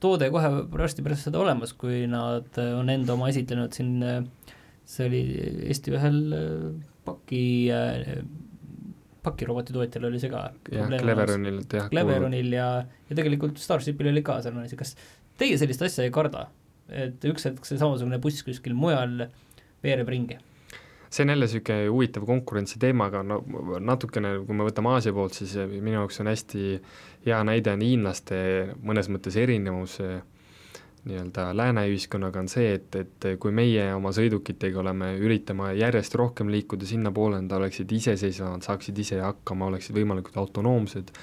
toode 0.01 0.31
kohe 0.33 0.51
varsti 0.73 1.05
pärast 1.05 1.29
seda 1.29 1.40
olemas, 1.42 1.75
kui 1.77 2.05
nad 2.11 2.57
on 2.64 2.92
enda 2.92 3.12
oma 3.16 3.29
esitlenud 3.33 3.77
siin, 3.77 4.01
see 4.88 5.09
oli 5.09 5.23
Eesti 5.69 5.92
ühel 5.97 6.21
paki, 7.07 7.45
pakiroboti 9.27 9.75
tootjal 9.75 10.09
oli 10.09 10.21
see 10.23 10.33
ka. 10.33 10.47
jah, 10.73 10.90
Cleveronil, 11.03 11.61
jah. 11.73 11.88
Cleveronil 11.92 12.53
ja, 12.57 12.69
ja 13.09 13.19
tegelikult 13.19 13.61
Starshipil 13.61 14.12
oli 14.12 14.25
ka 14.27 14.38
sarnane 14.45 14.71
asi, 14.71 14.79
kas 14.79 14.95
teie 15.40 15.59
sellist 15.61 15.83
asja 15.87 16.07
ei 16.07 16.14
karda? 16.14 16.49
et 16.87 17.25
üks 17.27 17.49
hetk 17.49 17.64
see 17.66 17.79
samasugune 17.81 18.20
buss 18.22 18.44
kuskil 18.46 18.77
mujal 18.79 19.27
veereb 19.83 20.11
ringi 20.12 20.37
see 21.11 21.25
on 21.25 21.33
jälle 21.33 21.46
niisugune 21.46 21.88
huvitav 21.88 22.27
konkurentsi 22.27 22.79
teema, 22.79 23.07
aga 23.11 23.22
no 23.22 23.40
natukene, 23.81 24.37
kui 24.46 24.55
me 24.55 24.66
võtame 24.66 24.90
Aasia 24.94 25.14
poolt, 25.14 25.35
siis 25.38 25.55
minu 25.70 26.01
jaoks 26.01 26.20
on 26.22 26.31
hästi 26.31 26.62
hea 27.27 27.42
näide 27.46 27.75
on 27.75 27.85
hiinlaste 27.85 28.38
mõnes 28.83 29.11
mõttes 29.12 29.38
erinevus 29.40 30.01
nii-öelda 31.07 31.53
lääne 31.55 31.87
ühiskonnaga 31.87 32.42
on 32.42 32.51
see, 32.51 32.72
et, 32.81 32.99
et 32.99 33.27
kui 33.38 33.55
meie 33.55 33.87
oma 33.94 34.11
sõidukitega 34.14 34.83
oleme, 34.83 35.12
üritame 35.22 35.70
järjest 35.79 36.18
rohkem 36.18 36.51
liikuda 36.51 36.87
sinnapoole, 36.87 37.38
nad 37.44 37.55
oleksid 37.61 37.92
iseseisvamad, 37.94 38.66
saaksid 38.66 38.99
ise 38.99 39.20
hakkama, 39.22 39.70
oleksid 39.70 39.94
võimalikult 39.94 40.38
autonoomsed 40.42 41.14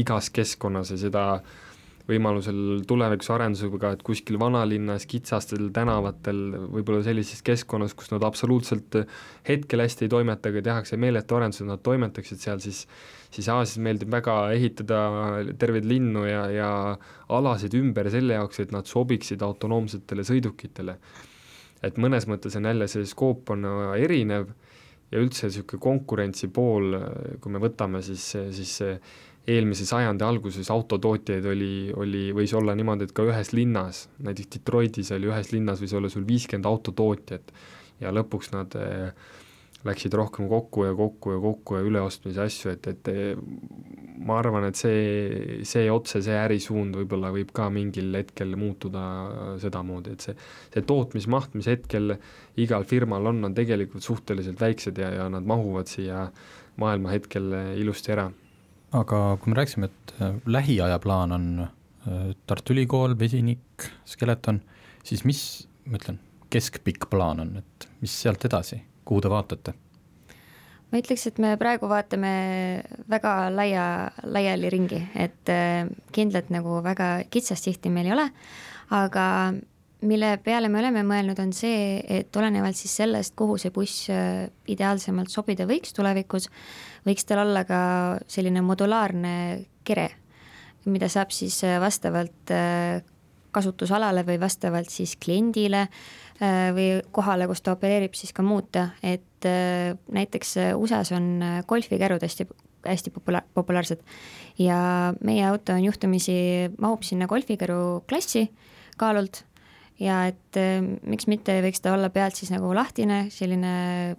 igas 0.00 0.32
keskkonnas 0.32 0.94
ja 0.94 1.00
seda 1.04 1.26
äh, 1.36 1.65
võimalusel 2.06 2.84
tulevikus 2.86 3.32
arendusega, 3.34 3.92
et 3.96 4.02
kuskil 4.06 4.38
vanalinnas, 4.38 5.08
kitsastel 5.10 5.72
tänavatel, 5.74 6.42
võib-olla 6.70 7.02
sellises 7.02 7.42
keskkonnas, 7.46 7.96
kus 7.98 8.12
nad 8.12 8.22
absoluutselt 8.26 9.00
hetkel 9.48 9.82
hästi 9.82 10.06
ei 10.06 10.12
toimeta, 10.12 10.52
aga 10.52 10.62
tehakse 10.70 10.98
meeletu 11.02 11.38
arendus, 11.38 11.64
et 11.64 11.70
nad 11.70 11.82
toimetaksid 11.82 12.42
seal, 12.42 12.62
siis 12.62 12.84
siis 13.36 13.48
Aasias 13.52 13.80
meeldib 13.82 14.12
väga 14.12 14.34
ehitada 14.54 15.00
terveid 15.60 15.86
linnu 15.88 16.24
ja, 16.28 16.44
ja 16.52 16.70
alasid 17.36 17.74
ümber 17.78 18.08
selle 18.12 18.38
jaoks, 18.38 18.62
et 18.62 18.74
nad 18.74 18.88
sobiksid 18.88 19.42
autonoomsetele 19.44 20.24
sõidukitele. 20.26 20.98
et 21.84 21.98
mõnes 22.00 22.24
mõttes 22.26 22.56
on 22.56 22.64
jälle 22.64 22.88
see 22.88 23.04
skoop 23.06 23.50
on 23.52 23.66
erinev 23.98 24.48
ja 25.12 25.20
üldse 25.20 25.46
niisugune 25.46 25.82
konkurentsi 25.82 26.48
pool, 26.48 26.96
kui 27.40 27.52
me 27.52 27.60
võtame, 27.62 28.02
siis, 28.02 28.24
siis 28.56 28.80
eelmise 29.46 29.86
sajandi 29.86 30.26
alguses 30.26 30.70
autotootjaid 30.74 31.46
oli, 31.46 31.72
oli, 31.94 32.26
võis 32.34 32.54
olla 32.58 32.74
niimoodi, 32.76 33.06
et 33.06 33.14
ka 33.16 33.26
ühes 33.28 33.52
linnas, 33.54 34.06
näiteks 34.26 34.56
Detroitis 34.56 35.12
oli 35.14 35.30
ühes 35.30 35.52
linnas 35.54 35.82
võis 35.82 35.94
olla 35.96 36.10
sul 36.10 36.26
viiskümmend 36.26 36.66
autotootjat 36.66 37.52
ja 38.02 38.12
lõpuks 38.14 38.50
nad 38.52 38.74
äh, 38.80 39.12
läksid 39.86 40.14
rohkem 40.18 40.48
kokku 40.50 40.86
ja 40.86 40.94
kokku 40.98 41.36
ja 41.36 41.40
kokku 41.40 41.76
ja 41.78 41.84
üleostmise 41.86 42.42
asju, 42.42 42.72
et, 42.74 42.88
et 42.90 43.10
ma 44.26 44.38
arvan, 44.40 44.66
et 44.66 44.78
see, 44.78 45.60
see 45.68 45.86
otse, 45.92 46.22
see 46.24 46.34
ärisuund 46.34 46.96
võib-olla 46.98 47.30
võib 47.34 47.52
ka 47.54 47.68
mingil 47.72 48.10
hetkel 48.18 48.56
muutuda 48.58 49.04
sedamoodi, 49.62 50.16
et 50.16 50.26
see, 50.26 50.34
see 50.74 50.86
tootmismaht, 50.88 51.54
mis 51.58 51.68
hetkel 51.70 52.16
igal 52.62 52.88
firmal 52.88 53.30
on, 53.30 53.44
on 53.46 53.54
tegelikult 53.56 54.06
suhteliselt 54.06 54.60
väiksed 54.62 54.98
ja, 55.02 55.12
ja 55.20 55.28
nad 55.32 55.46
mahuvad 55.46 55.92
siia 55.92 56.26
maailma 56.82 57.14
hetkel 57.14 57.54
ilusti 57.78 58.16
ära 58.16 58.26
aga 59.00 59.20
kui 59.40 59.52
me 59.52 59.58
rääkisime, 59.60 59.90
et 59.90 60.14
äh, 60.20 60.36
lähiaja 60.46 60.98
plaan 61.02 61.32
on 61.36 61.48
äh, 61.64 62.34
Tartu 62.46 62.74
Ülikool, 62.74 63.16
vesinik, 63.18 63.88
Skeleton, 64.08 64.60
siis 65.04 65.24
mis, 65.28 65.40
ma 65.86 66.00
ütlen, 66.00 66.20
keskpikk 66.52 67.08
plaan 67.10 67.42
on, 67.42 67.56
et 67.62 67.88
mis 68.00 68.14
sealt 68.22 68.44
edasi, 68.48 68.80
kuhu 69.04 69.24
te 69.24 69.32
vaatate? 69.32 69.76
ma 70.86 71.00
ütleks, 71.02 71.24
et 71.26 71.38
me 71.42 71.56
praegu 71.58 71.88
vaatame 71.90 72.28
väga 73.10 73.30
laia, 73.50 73.86
laiali 74.22 74.70
ringi, 74.70 75.00
et 75.18 75.50
äh, 75.50 75.88
kindlalt 76.14 76.52
nagu 76.54 76.78
väga 76.84 77.26
kitsast 77.30 77.66
sihti 77.66 77.90
meil 77.92 78.10
ei 78.10 78.14
ole, 78.14 78.28
aga 78.94 79.24
mille 80.02 80.36
peale 80.44 80.68
me 80.68 80.80
oleme 80.82 81.02
mõelnud, 81.06 81.38
on 81.40 81.54
see, 81.56 82.02
et 82.08 82.36
olenevalt 82.36 82.76
siis 82.76 82.92
sellest, 83.00 83.34
kuhu 83.38 83.56
see 83.60 83.72
buss 83.72 84.10
ideaalsemalt 84.68 85.32
sobida 85.32 85.64
võiks 85.68 85.96
tulevikus, 85.96 86.50
võiks 87.06 87.24
tal 87.24 87.46
olla 87.46 87.64
ka 87.68 87.80
selline 88.28 88.60
modulaarne 88.66 89.32
kere, 89.86 90.10
mida 90.90 91.08
saab 91.10 91.32
siis 91.34 91.58
äh, 91.66 91.78
vastavalt 91.82 92.52
äh, 92.54 93.00
kasutusalale 93.54 94.22
või 94.26 94.38
vastavalt 94.40 94.92
siis 94.92 95.16
kliendile 95.22 95.86
äh, 95.86 96.68
või 96.76 96.88
kohale, 97.14 97.48
kus 97.50 97.64
ta 97.64 97.74
opereerib, 97.76 98.14
siis 98.18 98.34
ka 98.36 98.44
muuta, 98.46 98.90
et 99.02 99.24
näiteks 99.46 100.56
USA-s 100.74 101.12
on 101.14 101.26
golfikärud 101.68 102.22
hästi, 102.24 102.48
hästi 102.82 103.12
popula-, 103.14 103.44
populaarsed. 103.54 104.00
Ja 104.58 104.78
meie 105.22 105.44
auto 105.46 105.76
on 105.76 105.84
juhtumisi, 105.84 106.34
mahub 106.82 107.04
sinna 107.06 107.28
golfikäru 107.30 108.02
klassi 108.10 108.48
kaalult 108.98 109.44
ja 110.02 110.26
et 110.28 110.58
miks 111.08 111.28
mitte 111.30 111.56
võiks 111.64 111.82
ta 111.82 111.94
olla 111.96 112.10
pealt 112.12 112.36
siis 112.38 112.52
nagu 112.52 112.72
lahtine, 112.76 113.26
selline 113.32 114.16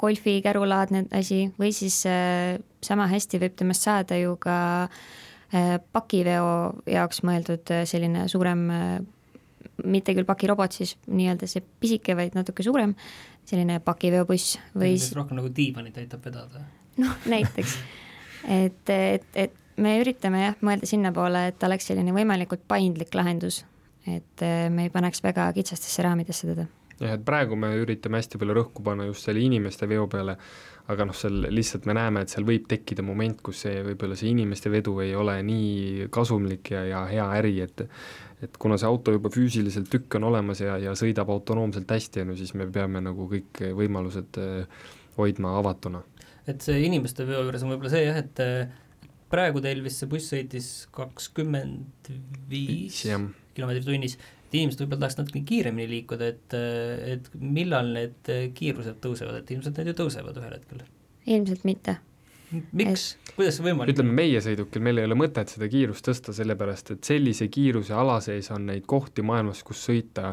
golfikärulaadne 0.00 1.04
asi 1.16 1.44
või 1.60 1.74
siis 1.76 2.02
äh, 2.08 2.56
sama 2.82 3.06
hästi 3.10 3.40
võib 3.42 3.56
temast 3.58 3.84
saada 3.86 4.16
ju 4.18 4.36
ka 4.40 4.56
äh, 4.86 5.76
pakiveo 5.92 6.50
jaoks 6.88 7.22
mõeldud 7.26 7.74
selline 7.84 8.26
suurem, 8.32 8.66
mitte 9.84 10.14
küll 10.16 10.28
pakirobot 10.28 10.74
siis 10.76 10.96
nii-öelda 11.08 11.48
see 11.50 11.62
pisike, 11.82 12.16
vaid 12.18 12.36
natuke 12.36 12.64
suurem, 12.66 12.94
selline 13.48 13.80
pakiveobuss 13.84 14.58
või 14.74 14.96
siis 14.98 15.16
rohkem 15.16 15.40
nagu 15.40 15.50
diivanit 15.54 15.96
aitab 16.00 16.24
vedada. 16.26 16.64
noh, 17.00 17.16
näiteks, 17.30 17.76
et, 18.48 18.92
et, 18.94 19.26
et 19.34 19.56
me 19.80 19.96
üritame 20.00 20.44
jah, 20.44 20.56
mõelda 20.64 20.88
sinnapoole, 20.88 21.46
et 21.52 21.66
oleks 21.66 21.88
selline 21.90 22.14
võimalikult 22.16 22.64
paindlik 22.68 23.14
lahendus, 23.16 23.62
et 24.08 24.44
me 24.72 24.86
ei 24.86 24.92
paneks 24.92 25.22
väga 25.24 25.50
kitsastesse 25.56 26.04
raamidesse 26.06 26.48
teda. 26.48 26.66
Jah, 27.00 27.14
et 27.16 27.22
praegu 27.24 27.56
me 27.56 27.70
üritame 27.80 28.20
hästi 28.20 28.36
palju 28.40 28.54
rõhku 28.58 28.84
panna 28.84 29.06
just 29.08 29.24
selle 29.24 29.40
inimeste 29.40 29.88
veo 29.88 30.04
peale, 30.10 30.34
aga 30.92 31.06
noh, 31.08 31.16
seal 31.16 31.46
lihtsalt 31.48 31.86
me 31.88 31.94
näeme, 31.96 32.24
et 32.24 32.32
seal 32.32 32.44
võib 32.48 32.66
tekkida 32.68 33.04
moment, 33.06 33.38
kus 33.44 33.62
see 33.64 33.78
võib-olla 33.86 34.18
see 34.20 34.32
inimeste 34.34 34.72
vedu 34.72 34.98
ei 35.00 35.14
ole 35.16 35.38
nii 35.46 36.10
kasumlik 36.12 36.72
ja, 36.74 36.84
ja 36.88 37.06
hea 37.08 37.30
äri, 37.38 37.54
et 37.64 37.86
et 38.40 38.56
kuna 38.60 38.78
see 38.80 38.88
auto 38.88 39.12
juba 39.12 39.28
füüsiliselt 39.32 39.90
tükk 39.92 40.16
on 40.16 40.24
olemas 40.30 40.62
ja, 40.64 40.78
ja 40.80 40.94
sõidab 40.96 41.28
autonoomselt 41.32 41.90
hästi, 41.92 42.24
no 42.28 42.36
siis 42.38 42.54
me 42.56 42.66
peame 42.72 43.02
nagu 43.04 43.28
kõik 43.28 43.60
võimalused 43.76 44.40
eh, 44.40 44.86
hoidma 45.18 45.56
avatuna. 45.58 46.02
et 46.48 46.64
see 46.64 46.80
inimeste 46.86 47.26
veo 47.28 47.42
juures 47.44 47.64
on 47.64 47.74
võib-olla 47.74 47.92
see 47.92 48.06
jah, 48.06 48.20
et 48.20 48.44
eh, 48.44 49.10
praegu 49.32 49.60
teil 49.64 49.84
vist 49.84 50.02
see 50.02 50.10
buss 50.10 50.32
sõitis 50.32 50.70
kakskümmend 50.96 52.12
viis 52.50 53.04
kilomeetrit 53.54 53.88
tunnis 53.88 54.18
et 54.50 54.58
inimesed 54.58 54.82
võib-olla 54.82 55.04
tahaks 55.04 55.18
natuke 55.20 55.42
kiiremini 55.46 55.88
liikuda, 55.92 56.30
et, 56.34 56.54
et 57.14 57.32
millal 57.38 57.92
need 57.94 58.30
kiirused 58.56 58.98
tõusevad, 59.02 59.40
et 59.40 59.50
ilmselt 59.54 59.78
need 59.78 59.92
ju 59.92 59.98
tõusevad 60.02 60.38
ühel 60.40 60.56
hetkel? 60.56 60.86
ilmselt 61.30 61.66
mitte. 61.68 61.96
miks 62.74 63.04
et..., 63.14 63.34
kuidas 63.36 63.60
see 63.60 63.66
võimalik 63.68 63.94
ütleme, 63.94 64.16
meie 64.16 64.40
sõidukil 64.42 64.82
meil 64.82 64.98
ei 64.98 65.06
ole 65.06 65.18
mõtet 65.20 65.52
seda 65.52 65.68
kiirust 65.70 66.08
tõsta, 66.08 66.34
sellepärast 66.34 66.90
et 66.96 67.06
sellise 67.06 67.46
kiiruse 67.52 67.94
ala 67.94 68.18
sees 68.24 68.50
on 68.50 68.66
neid 68.72 68.88
kohti 68.90 69.22
maailmas, 69.22 69.62
kus 69.66 69.84
sõita 69.86 70.32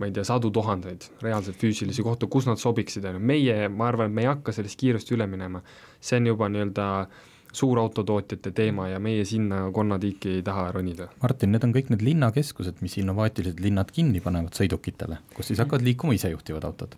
ma 0.00 0.08
ei 0.08 0.14
tea, 0.16 0.24
sadu 0.24 0.48
tuhandeid 0.54 1.10
reaalselt 1.20 1.60
füüsilisi 1.60 2.04
kohti, 2.06 2.30
kus 2.32 2.48
nad 2.48 2.60
sobiksid, 2.62 3.04
on 3.10 3.18
ju, 3.18 3.26
meie, 3.32 3.66
ma 3.68 3.90
arvan, 3.90 4.08
et 4.08 4.16
me 4.16 4.24
ei 4.24 4.30
hakka 4.30 4.54
sellest 4.56 4.80
kiirust 4.80 5.12
üle 5.12 5.26
minema, 5.28 5.60
see 6.00 6.22
on 6.22 6.30
juba 6.30 6.48
nii-öelda 6.48 6.88
äh, 7.02 7.28
suurautotootjate 7.52 8.50
teema 8.54 8.88
ja 8.88 8.98
meie 9.02 9.24
sinna 9.24 9.62
konnatiiki 9.74 10.36
ei 10.38 10.42
taha 10.46 10.68
ronida. 10.72 11.08
Martin, 11.22 11.52
need 11.52 11.64
on 11.66 11.72
kõik 11.74 11.90
need 11.92 12.04
linnakeskused, 12.06 12.78
mis 12.84 12.96
innovaatilised 13.02 13.62
linnad 13.62 13.90
kinni 13.94 14.22
panevad 14.24 14.54
sõidukitele, 14.56 15.18
kus 15.34 15.50
siis 15.50 15.62
hakkavad 15.62 15.84
liikuma 15.86 16.14
isejuhtivad 16.16 16.66
autod. 16.68 16.94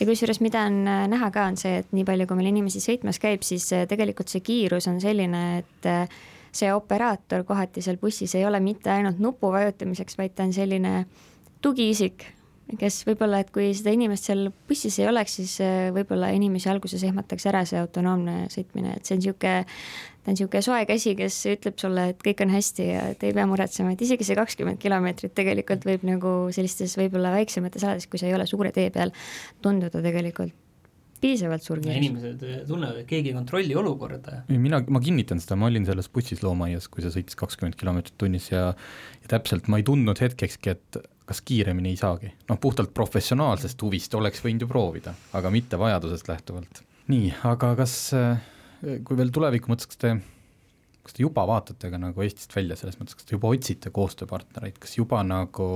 ja 0.00 0.06
kusjuures, 0.08 0.40
mida 0.44 0.64
on 0.68 0.80
äh, 0.88 1.02
näha 1.12 1.30
ka, 1.34 1.48
on 1.52 1.58
see, 1.60 1.82
et 1.82 1.92
nii 1.92 2.06
palju, 2.08 2.28
kui 2.30 2.40
meil 2.40 2.52
inimesi 2.52 2.80
sõitmas 2.84 3.20
käib, 3.22 3.44
siis 3.46 3.68
äh, 3.76 3.84
tegelikult 3.90 4.32
see 4.32 4.44
kiirus 4.44 4.88
on 4.90 5.00
selline, 5.04 5.44
et 5.60 5.90
äh, 5.90 6.08
see 6.54 6.72
operaator 6.72 7.44
kohati 7.44 7.82
seal 7.84 7.98
bussis 8.00 8.34
ei 8.38 8.46
ole 8.46 8.60
mitte 8.62 8.92
ainult 8.94 9.20
nupu 9.20 9.50
vajutamiseks, 9.52 10.18
vaid 10.18 10.36
ta 10.36 10.46
on 10.46 10.52
selline 10.56 11.04
tugiisik, 11.64 12.24
kes 12.80 13.02
võib-olla, 13.08 13.42
et 13.44 13.52
kui 13.54 13.68
seda 13.76 13.92
inimest 13.94 14.30
seal 14.30 14.48
bussis 14.68 14.96
ei 15.02 15.08
oleks, 15.10 15.36
siis 15.40 15.58
äh, 15.64 15.90
võib-olla 15.94 16.30
inimesi 16.34 16.70
alguses 16.72 17.04
ehmataks 17.06 17.46
ära 17.50 17.62
see 17.68 17.78
autonoomne 17.80 18.48
sõitmine, 18.52 18.96
et 18.96 19.06
see 19.06 19.18
on 19.18 19.22
niisugune, 19.22 19.54
ta 20.24 20.32
on 20.32 20.38
niisugune 20.38 20.64
soe 20.64 20.80
käsi, 20.88 21.14
kes 21.18 21.38
ütleb 21.52 21.78
sulle, 21.80 22.08
et 22.14 22.24
kõik 22.24 22.42
on 22.46 22.54
hästi 22.54 22.88
ja 22.88 23.06
et 23.12 23.24
ei 23.28 23.36
pea 23.36 23.46
muretsema, 23.50 23.94
et 23.94 24.04
isegi 24.06 24.26
see 24.26 24.38
kakskümmend 24.38 24.80
kilomeetrit 24.82 25.36
tegelikult 25.36 25.86
võib 25.88 26.08
nagu 26.08 26.34
sellistes 26.56 26.96
võib-olla 27.00 27.34
väiksemates 27.36 27.86
alades, 27.86 28.08
kui 28.08 28.22
sa 28.22 28.30
ei 28.30 28.36
ole 28.36 28.48
suure 28.50 28.72
tee 28.74 28.90
peal, 28.94 29.12
tunduda 29.64 30.02
tegelikult 30.04 30.54
piisavalt 31.24 31.64
suur 31.64 31.80
kiirus. 31.80 31.96
inimesed 31.96 32.42
tunnevad, 32.68 32.98
et 33.00 33.08
keegi 33.08 33.32
ei 33.32 33.36
kontrolli 33.36 33.76
olukorda. 33.80 34.42
mina, 34.50 34.82
ma 34.92 35.00
kinnitan 35.04 35.40
seda, 35.40 35.56
ma 35.60 35.70
olin 35.70 35.86
selles 35.88 36.10
bussis 36.12 36.42
loomaaias, 36.44 36.88
kui 36.92 37.04
see 37.04 37.12
sõitis 37.14 37.38
kakskümmend 37.40 37.78
kilomeetrit 37.80 38.18
tunnis 38.20 38.50
ja 38.52 38.66
ja 38.74 39.30
täpselt 39.36 39.70
ma 39.72 39.80
ei 39.80 39.86
tundnud 39.88 40.20
hetkekski, 40.20 40.74
et 40.74 41.00
kas 41.24 41.40
kiiremini 41.44 41.94
ei 41.94 42.00
saagi, 42.00 42.30
noh 42.50 42.60
puhtalt 42.60 42.92
professionaalsest 42.96 43.80
huvist 43.82 44.14
oleks 44.18 44.42
võinud 44.44 44.66
ju 44.66 44.70
proovida, 44.70 45.14
aga 45.32 45.52
mitte 45.52 45.80
vajadusest 45.80 46.28
lähtuvalt. 46.28 46.82
nii, 47.12 47.32
aga 47.48 47.74
kas, 47.78 47.96
kui 48.82 49.18
veel 49.18 49.32
tuleviku 49.34 49.72
mõttes, 49.72 49.88
kas 49.88 50.00
te, 50.00 50.14
kas 51.04 51.16
te 51.16 51.24
juba 51.24 51.46
vaatate 51.48 51.90
ka 51.92 52.00
nagu 52.00 52.24
Eestist 52.24 52.52
välja, 52.56 52.76
selles 52.80 53.00
mõttes, 53.00 53.16
kas 53.16 53.28
te 53.28 53.36
juba 53.36 53.52
otsite 53.52 53.92
koostööpartnereid, 53.94 54.80
kas 54.80 54.98
juba 54.98 55.22
nagu 55.26 55.68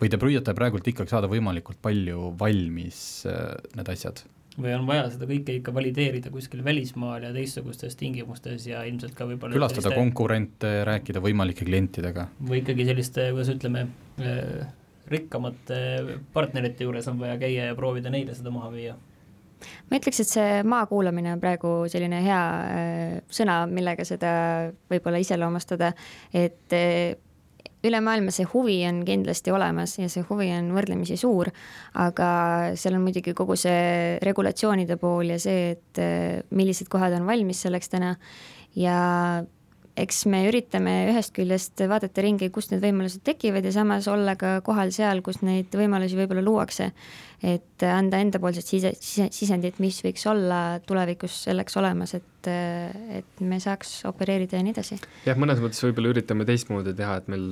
või 0.00 0.12
te 0.12 0.20
püüate 0.20 0.54
praegult 0.56 0.88
ikkagi 0.88 1.12
saada 1.12 1.28
võimalikult 1.30 1.80
palju 1.84 2.32
valmis 2.40 3.00
äh, 3.28 3.54
need 3.76 3.92
asjad? 3.92 4.24
Või 4.56 4.72
on 4.76 4.86
vaja 4.88 5.08
seda 5.12 5.28
kõike 5.28 5.58
ikka 5.58 5.74
valideerida 5.76 6.30
kuskil 6.32 6.62
välismaal 6.64 7.26
ja 7.28 7.32
teistsugustes 7.34 7.96
tingimustes 8.00 8.66
ja 8.68 8.82
ilmselt 8.88 9.16
ka 9.16 9.28
võib-olla 9.28 9.56
külastada 9.56 9.88
selliste... 9.88 10.00
konkurente, 10.00 10.72
rääkida 10.88 11.22
võimalike 11.24 11.66
klientidega? 11.68 12.28
või 12.40 12.62
ikkagi 12.62 12.88
selliste, 12.88 13.28
kuidas 13.34 13.52
ütleme, 13.52 13.86
äh, 14.22 14.64
rikkamate 15.12 15.82
partnerite 16.34 16.88
juures 16.88 17.08
on 17.12 17.20
vaja 17.20 17.36
käia 17.40 17.68
ja 17.70 17.76
proovida 17.78 18.12
neile 18.12 18.36
seda 18.38 18.54
maha 18.54 18.72
müüa? 18.72 18.96
ma 19.90 20.00
ütleks, 20.00 20.22
et 20.24 20.30
see 20.30 20.62
maa 20.68 20.88
kuulamine 20.88 21.34
on 21.36 21.42
praegu 21.42 21.76
selline 21.92 22.22
hea 22.24 22.40
äh, 22.72 23.20
sõna, 23.32 23.62
millega 23.70 24.04
seda 24.08 24.32
võib-olla 24.92 25.20
iseloomustada, 25.22 25.92
et 26.32 26.76
äh, 26.76 27.16
üle 27.88 28.00
maailma 28.04 28.34
see 28.34 28.46
huvi 28.50 28.78
on 28.88 29.02
kindlasti 29.06 29.52
olemas 29.54 29.96
ja 29.98 30.08
see 30.12 30.24
huvi 30.28 30.50
on 30.56 30.72
võrdlemisi 30.76 31.18
suur, 31.20 31.50
aga 32.02 32.28
seal 32.78 32.98
on 32.98 33.04
muidugi 33.06 33.34
kogu 33.36 33.56
see 33.60 34.16
regulatsioonide 34.26 34.98
pool 35.00 35.34
ja 35.34 35.40
see, 35.42 35.76
et 35.76 36.02
äh, 36.02 36.44
millised 36.50 36.90
kohad 36.92 37.16
on 37.18 37.28
valmis 37.28 37.64
selleks 37.66 37.92
täna. 37.92 38.16
Ja 38.76 38.98
eks 39.96 40.24
me 40.30 40.42
üritame 40.48 40.92
ühest 41.10 41.32
küljest 41.36 41.80
vaadata 41.88 42.24
ringi, 42.24 42.50
kust 42.52 42.72
need 42.72 42.82
võimalused 42.84 43.22
tekivad 43.26 43.64
ja 43.64 43.72
samas 43.74 44.08
olla 44.12 44.36
ka 44.38 44.58
kohal 44.66 44.92
seal, 44.94 45.22
kus 45.24 45.40
neid 45.46 45.72
võimalusi 45.72 46.18
võib-olla 46.18 46.44
luuakse. 46.44 46.92
et 47.42 47.84
anda 47.84 48.18
endapoolset 48.24 48.64
sise, 48.64 48.92
sise, 49.00 49.28
sisendit, 49.32 49.78
mis 49.80 49.98
võiks 50.04 50.24
olla 50.28 50.78
tulevikus 50.86 51.42
selleks 51.46 51.76
olemas, 51.76 52.14
et, 52.16 52.48
et 52.48 53.42
me 53.44 53.60
saaks 53.60 54.04
opereerida 54.08 54.56
ja 54.56 54.64
nii 54.64 54.76
edasi. 54.76 55.00
jah, 55.26 55.36
mõnes 55.36 55.60
mõttes 55.60 55.82
võib-olla 55.84 56.14
üritame 56.14 56.48
teistmoodi 56.48 56.94
teha, 56.96 57.18
et 57.20 57.28
meil 57.32 57.50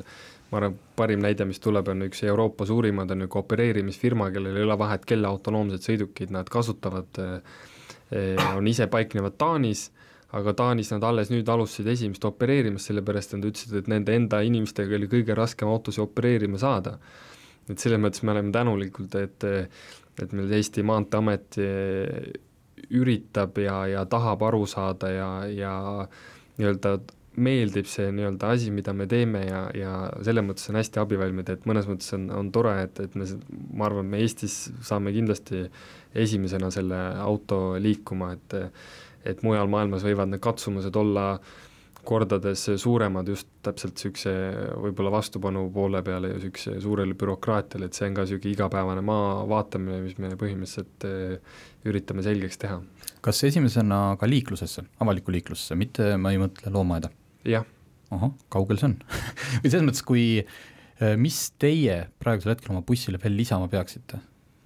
ma 0.51 0.61
arvan, 0.61 0.79
parim 0.97 1.25
näide, 1.25 1.47
mis 1.49 1.61
tuleb, 1.61 1.89
on 1.93 2.07
üks 2.07 2.23
Euroopa 2.29 2.67
suurimad 2.69 3.11
on 3.11 3.25
nagu 3.25 3.41
opereerimisfirma, 3.41 4.31
kellel 4.35 4.61
ei 4.61 4.69
ole 4.69 4.79
vahet, 4.79 5.05
kelle 5.09 5.29
autonoomsed 5.29 5.85
sõidukid 5.85 6.33
nad 6.35 6.49
kasutavad, 6.53 7.21
eh, 7.21 8.49
on 8.55 8.69
ise 8.69 8.87
paiknevad 8.93 9.41
Taanis 9.41 9.89
aga 10.35 10.55
Taanis 10.59 10.91
nad 10.95 11.05
alles 11.07 11.31
nüüd 11.33 11.49
alustasid 11.51 11.91
esimest 11.93 12.25
opereerimist, 12.29 12.91
sellepärast 12.91 13.37
nad 13.37 13.47
ütlesid, 13.51 13.77
et 13.81 13.91
nende 13.91 14.17
enda 14.17 14.41
inimestega 14.45 14.99
oli 14.99 15.11
kõige 15.11 15.37
raskem 15.39 15.71
autosid 15.71 16.05
opereerima 16.05 16.61
saada. 16.61 16.99
et 17.69 17.81
selles 17.81 18.01
mõttes 18.01 18.23
me 18.23 18.35
oleme 18.35 18.53
tänulikud, 18.53 19.15
et, 19.17 19.45
et 20.21 20.33
meil 20.37 20.53
Eesti 20.53 20.83
Maanteeamet 20.85 21.57
üritab 22.93 23.59
ja, 23.63 23.85
ja 23.89 24.05
tahab 24.05 24.43
aru 24.45 24.67
saada 24.69 25.11
ja, 25.11 25.29
ja 25.49 25.75
nii-öelda 26.59 26.99
meeldib 27.41 27.89
see 27.91 28.11
nii-öelda 28.15 28.53
asi, 28.55 28.71
mida 28.75 28.93
me 28.95 29.07
teeme 29.11 29.43
ja, 29.47 29.65
ja 29.75 29.95
selles 30.27 30.45
mõttes 30.47 30.69
on 30.71 30.79
hästi 30.79 31.01
abivalmid, 31.03 31.51
et 31.51 31.65
mõnes 31.67 31.89
mõttes 31.91 32.13
on, 32.15 32.29
on 32.31 32.51
tore, 32.55 32.75
et, 32.87 33.01
et 33.03 33.17
me, 33.19 33.27
ma 33.75 33.89
arvan, 33.89 34.07
me 34.11 34.21
Eestis 34.23 34.69
saame 34.87 35.13
kindlasti 35.15 35.65
esimesena 36.25 36.71
selle 36.75 37.01
auto 37.25 37.75
liikuma, 37.83 38.35
et 38.37 38.57
et 39.25 39.43
mujal 39.47 39.71
maailmas 39.71 40.05
võivad 40.05 40.31
need 40.31 40.43
katsumused 40.45 40.97
olla 40.97 41.39
kordades 42.05 42.67
suuremad 42.81 43.29
just 43.29 43.49
täpselt 43.65 43.97
niisuguse 43.97 44.33
võib-olla 44.83 45.13
vastupanu 45.15 45.65
poole 45.75 46.03
peale 46.05 46.31
ja 46.31 46.39
niisuguse 46.39 46.77
suurele 46.85 47.17
bürokraatiale, 47.19 47.89
et 47.89 47.97
see 47.97 48.09
on 48.09 48.19
ka 48.19 48.27
niisugune 48.27 48.53
igapäevane 48.53 49.05
maa 49.05 49.31
vaatamine, 49.51 50.03
mis 50.05 50.19
me 50.21 50.35
põhimõtteliselt 50.41 51.09
eh, 51.09 51.57
üritame 51.89 52.25
selgeks 52.27 52.61
teha. 52.61 52.79
kas 53.25 53.43
esimesena 53.49 54.19
ka 54.21 54.29
liiklusesse, 54.29 54.85
avalikku 55.05 55.35
liiklusesse, 55.35 55.79
mitte 55.81 56.15
ma 56.21 56.35
ei 56.35 56.43
mõtle 56.43 56.73
loomaaeda? 56.75 57.11
jah. 57.49 57.67
ahah, 58.15 58.37
kaugel 58.53 58.81
see 58.81 58.93
on 58.93 59.01
või 59.65 59.73
selles 59.73 59.89
mõttes, 59.89 60.07
kui, 60.07 60.29
eh, 60.45 61.17
mis 61.21 61.41
teie 61.61 62.05
praegusel 62.23 62.55
hetkel 62.55 62.77
oma 62.77 62.85
bussile 62.87 63.21
veel 63.23 63.37
lisama 63.41 63.71
peaksite? 63.73 64.21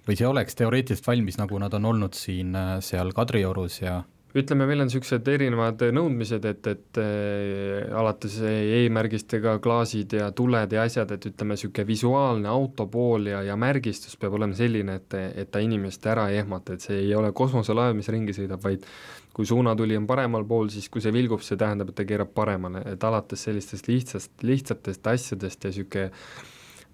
või 0.09 0.17
see 0.17 0.27
oleks 0.27 0.57
teoreetiliselt 0.57 1.05
valmis, 1.07 1.37
nagu 1.39 1.59
nad 1.61 1.73
on 1.77 1.91
olnud 1.93 2.17
siin 2.17 2.55
eh, 2.57 2.77
seal 2.83 3.15
Kadriorus 3.15 3.83
ja 3.85 4.01
ütleme, 4.37 4.67
meil 4.69 4.83
on 4.83 4.89
niisugused 4.89 5.27
erinevad 5.31 5.81
nõudmised, 5.95 6.43
et, 6.45 6.67
et 6.69 6.99
äh, 7.01 7.87
alates 7.97 8.35
e-märgistega 8.45 9.55
klaasid 9.63 10.13
ja 10.19 10.29
tuled 10.35 10.75
ja 10.75 10.83
asjad, 10.85 11.15
et 11.15 11.29
ütleme, 11.31 11.57
niisugune 11.57 11.87
visuaalne 11.89 12.51
auto 12.51 12.85
pool 12.91 13.31
ja, 13.31 13.41
ja 13.47 13.57
märgistus 13.59 14.19
peab 14.21 14.37
olema 14.37 14.57
selline, 14.57 14.99
et, 15.01 15.17
et 15.43 15.49
ta 15.51 15.63
inimest 15.63 16.05
ära 16.11 16.27
ei 16.29 16.43
ehmata, 16.43 16.77
et 16.77 16.85
see 16.85 16.99
ei 17.07 17.15
ole 17.17 17.33
kosmoselaev, 17.33 17.97
mis 17.97 18.11
ringi 18.13 18.37
sõidab, 18.37 18.61
vaid 18.65 18.85
kui 19.33 19.47
suunatuli 19.49 19.97
on 19.97 20.05
paremal 20.09 20.45
pool, 20.45 20.69
siis 20.73 20.89
kui 20.91 21.01
see 21.01 21.13
vilgub, 21.15 21.41
see 21.45 21.57
tähendab, 21.57 21.89
et 21.89 21.97
ta 21.97 22.05
keerab 22.05 22.33
paremale, 22.35 22.83
et 22.91 23.03
alates 23.07 23.47
sellistest 23.47 23.89
lihtsast, 23.89 24.33
lihtsatest 24.45 25.09
asjadest 25.09 25.65
ja 25.65 25.73
niisugune 25.73 26.09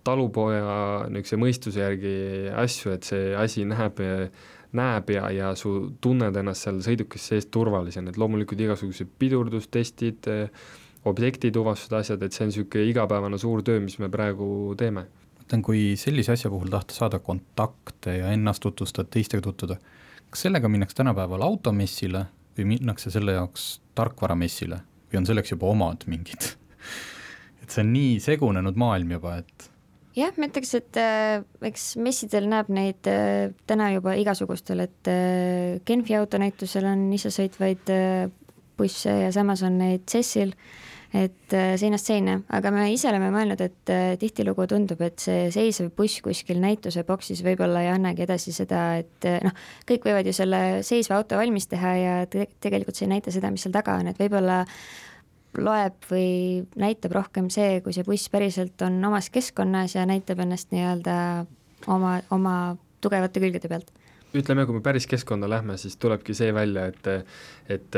talupoja 0.06 1.08
niisuguse 1.10 1.40
mõistuse 1.42 1.82
järgi 1.82 2.18
asju, 2.54 2.94
et 2.94 3.08
see 3.08 3.32
asi 3.40 3.66
näeb 3.66 3.98
näeb 4.78 5.12
ja, 5.16 5.30
ja 5.34 5.52
su 5.58 5.74
tunned 6.02 6.36
ennast 6.36 6.66
seal 6.66 6.82
sõidukis 6.86 7.28
sees 7.32 7.48
turvalisena, 7.54 8.12
et 8.12 8.20
loomulikult 8.22 8.62
igasugused 8.66 9.12
pidurdustestid, 9.20 10.30
objektituvastused, 11.06 11.94
asjad, 12.00 12.24
et 12.26 12.34
see 12.34 12.46
on 12.46 12.52
niisugune 12.52 12.90
igapäevane 12.92 13.40
suur 13.42 13.62
töö, 13.66 13.82
mis 13.84 13.98
me 14.02 14.10
praegu 14.14 14.48
teeme. 14.78 15.06
mõtlen, 15.40 15.62
kui 15.66 15.84
sellise 16.00 16.34
asja 16.34 16.50
puhul 16.50 16.72
tahta 16.74 16.96
saada 16.96 17.20
kontakte 17.20 18.18
ja 18.18 18.32
ennast 18.34 18.64
tutvustada, 18.66 19.10
teistega 19.14 19.46
tutvuda, 19.46 19.78
kas 20.30 20.48
sellega 20.48 20.70
minnakse 20.72 20.98
tänapäeval 20.98 21.46
automessile 21.46 22.26
või 22.58 22.72
minnakse 22.76 23.12
selle 23.14 23.38
jaoks 23.38 23.80
tarkvaramessile 23.96 24.82
või 25.12 25.22
on 25.22 25.30
selleks 25.30 25.54
juba 25.54 25.70
omad 25.70 26.08
mingid 26.10 26.50
et 27.66 27.74
see 27.74 27.82
on 27.82 27.94
nii 27.94 28.20
segunenud 28.24 28.78
maailm 28.78 29.16
juba, 29.18 29.40
et 29.42 29.70
jah, 30.16 30.32
ma 30.40 30.50
ütleks, 30.50 30.74
et 30.80 30.98
äh, 31.00 31.44
eks 31.68 31.94
messidel 32.02 32.48
näeb 32.52 32.72
neid 32.74 33.10
äh, 33.12 33.52
täna 33.68 33.92
juba 33.94 34.16
igasugustel, 34.20 34.86
et 34.86 35.12
äh, 35.12 35.78
Genfi 35.88 36.18
autonäitusel 36.20 36.88
on 36.90 37.08
isesõitvaid 37.16 37.94
äh, 37.94 38.26
busse 38.78 39.14
ja 39.26 39.32
samas 39.36 39.64
on 39.66 39.80
neid 39.80 40.06
CES-il, 40.12 40.54
et 41.16 41.54
äh, 41.56 41.76
seinast 41.80 42.10
seina, 42.10 42.40
aga 42.52 42.72
me 42.76 42.88
ise 42.92 43.08
oleme 43.12 43.30
mõelnud, 43.32 43.62
et 43.64 43.92
äh, 43.94 44.16
tihtilugu 44.20 44.68
tundub, 44.72 45.00
et 45.06 45.22
see 45.24 45.48
seisev 45.54 45.92
buss 45.96 46.20
kuskil 46.26 46.60
näituse 46.64 47.06
boksis 47.08 47.44
võib-olla 47.46 47.86
ei 47.86 47.92
annagi 47.94 48.26
edasi 48.26 48.56
seda, 48.56 48.86
et 49.04 49.28
äh, 49.30 49.40
noh, 49.46 49.56
kõik 49.88 50.08
võivad 50.10 50.28
ju 50.28 50.36
selle 50.36 50.62
seisva 50.88 51.20
auto 51.22 51.40
valmis 51.40 51.70
teha 51.72 51.96
ja 52.00 52.16
te 52.32 52.50
tegelikult 52.64 53.00
see 53.00 53.08
ei 53.08 53.16
näita 53.16 53.36
seda, 53.36 53.52
mis 53.54 53.64
seal 53.68 53.76
taga 53.76 54.00
on, 54.02 54.12
et 54.12 54.20
võib-olla 54.20 54.64
loeb 55.62 56.08
või 56.10 56.64
näitab 56.80 57.16
rohkem 57.18 57.50
see, 57.54 57.82
kui 57.86 57.96
see 57.96 58.08
buss 58.08 58.32
päriselt 58.34 58.82
on 58.86 58.98
omas 59.08 59.30
keskkonnas 59.34 59.96
ja 59.98 60.08
näitab 60.10 60.42
ennast 60.46 60.74
nii-öelda 60.76 61.18
oma, 61.92 62.18
oma 62.36 62.56
tugevate 63.04 63.44
külgede 63.44 63.72
pealt 63.72 63.94
ütleme, 64.36 64.66
kui 64.68 64.76
me 64.78 64.84
päris 64.84 65.08
keskkonda 65.10 65.48
lähme, 65.50 65.78
siis 65.80 65.96
tulebki 66.02 66.36
see 66.36 66.52
välja, 66.56 66.88
et 66.92 67.08
et 67.72 67.98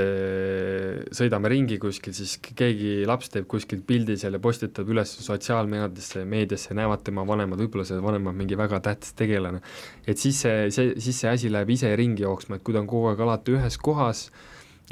sõidame 1.18 1.50
ringi 1.52 1.78
kuskil, 1.82 2.14
siis 2.16 2.38
keegi 2.40 3.08
laps 3.10 3.32
teeb 3.34 3.48
kuskilt 3.52 3.84
pildi 3.88 4.18
seal 4.20 4.38
ja 4.38 4.42
postitab 4.44 4.90
üles 4.94 5.12
sotsiaalmeediasse, 5.26 6.24
meediasse, 6.30 6.76
näevad 6.78 7.04
tema 7.08 7.26
vanemad, 7.28 7.60
võib-olla 7.64 7.88
see 7.88 8.00
vanem 8.04 8.30
on 8.32 8.38
mingi 8.38 8.60
väga 8.60 8.80
tähtis 8.86 9.16
tegelane. 9.18 9.62
et 10.08 10.18
siis 10.18 10.42
see, 10.46 10.70
see, 10.72 10.94
siis 11.04 11.24
see 11.24 11.32
asi 11.32 11.52
läheb 11.52 11.74
ise 11.74 11.94
ringi 12.00 12.24
jooksma, 12.24 12.58
et 12.58 12.64
kui 12.64 12.76
ta 12.76 12.84
on 12.84 12.92
kogu 12.92 13.12
aeg 13.12 13.26
alati 13.26 13.58
ühes 13.58 13.80
kohas, 13.82 14.28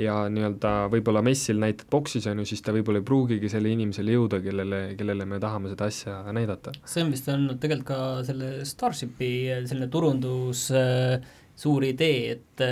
ja 0.01 0.15
nii-öelda 0.31 0.73
võib-olla 0.91 1.21
messil 1.25 1.59
näitad 1.61 1.87
boksis, 1.91 2.27
on 2.31 2.41
ju, 2.41 2.49
siis 2.49 2.63
ta 2.65 2.73
võib-olla 2.75 3.01
ei 3.01 3.07
pruugigi 3.07 3.49
selle 3.51 3.71
inimesele 3.71 4.17
jõuda, 4.17 4.41
kellele, 4.43 4.81
kellele 4.99 5.27
me 5.29 5.39
tahame 5.43 5.71
seda 5.71 5.87
asja 5.91 6.19
näidata. 6.35 6.75
see 6.83 7.05
on 7.05 7.13
vist 7.15 7.29
olnud 7.31 7.61
tegelikult 7.63 7.87
ka 7.87 8.27
selle 8.27 8.51
Starshipi 8.67 9.31
selline 9.69 9.87
turundus 9.93 10.67
äh, 10.75 11.23
suur 11.55 11.85
idee, 11.87 12.35
et, 12.35 12.63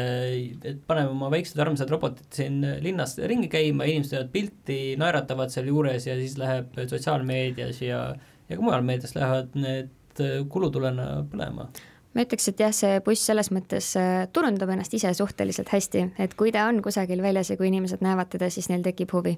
et 0.67 0.81
paneme 0.87 1.13
oma 1.13 1.29
väiksed 1.31 1.59
armsad 1.63 1.91
robotid 1.91 2.27
siin 2.35 2.59
linnas 2.83 3.15
ringi 3.31 3.47
käima, 3.51 3.87
inimesed 3.87 4.11
teevad 4.17 4.33
pilti, 4.33 4.79
naeratavad 4.99 5.53
seal 5.53 5.71
juures 5.71 6.09
ja 6.09 6.17
siis 6.19 6.35
läheb 6.41 6.75
sotsiaalmeedias 6.81 7.79
ja, 7.85 8.03
ja 8.49 8.57
ka 8.57 8.65
mujal 8.65 8.83
meedias 8.83 9.15
lähevad 9.15 9.55
need 9.55 10.19
kulutulena 10.51 11.23
põlema 11.31 11.69
ma 12.13 12.25
ütleks, 12.25 12.47
et 12.51 12.61
jah, 12.61 12.73
see 12.75 12.99
buss 13.05 13.25
selles 13.29 13.49
mõttes 13.53 13.93
äh, 13.99 14.25
turundab 14.33 14.71
ennast 14.73 14.93
ise 14.93 15.13
suhteliselt 15.17 15.71
hästi, 15.73 16.05
et 16.21 16.35
kui 16.39 16.53
ta 16.53 16.67
on 16.69 16.81
kusagil 16.85 17.23
väljas 17.25 17.53
ja 17.53 17.57
kui 17.59 17.69
inimesed 17.71 18.03
näevad 18.05 18.31
teda, 18.33 18.51
siis 18.53 18.69
neil 18.71 18.85
tekib 18.85 19.13
huvi. 19.15 19.37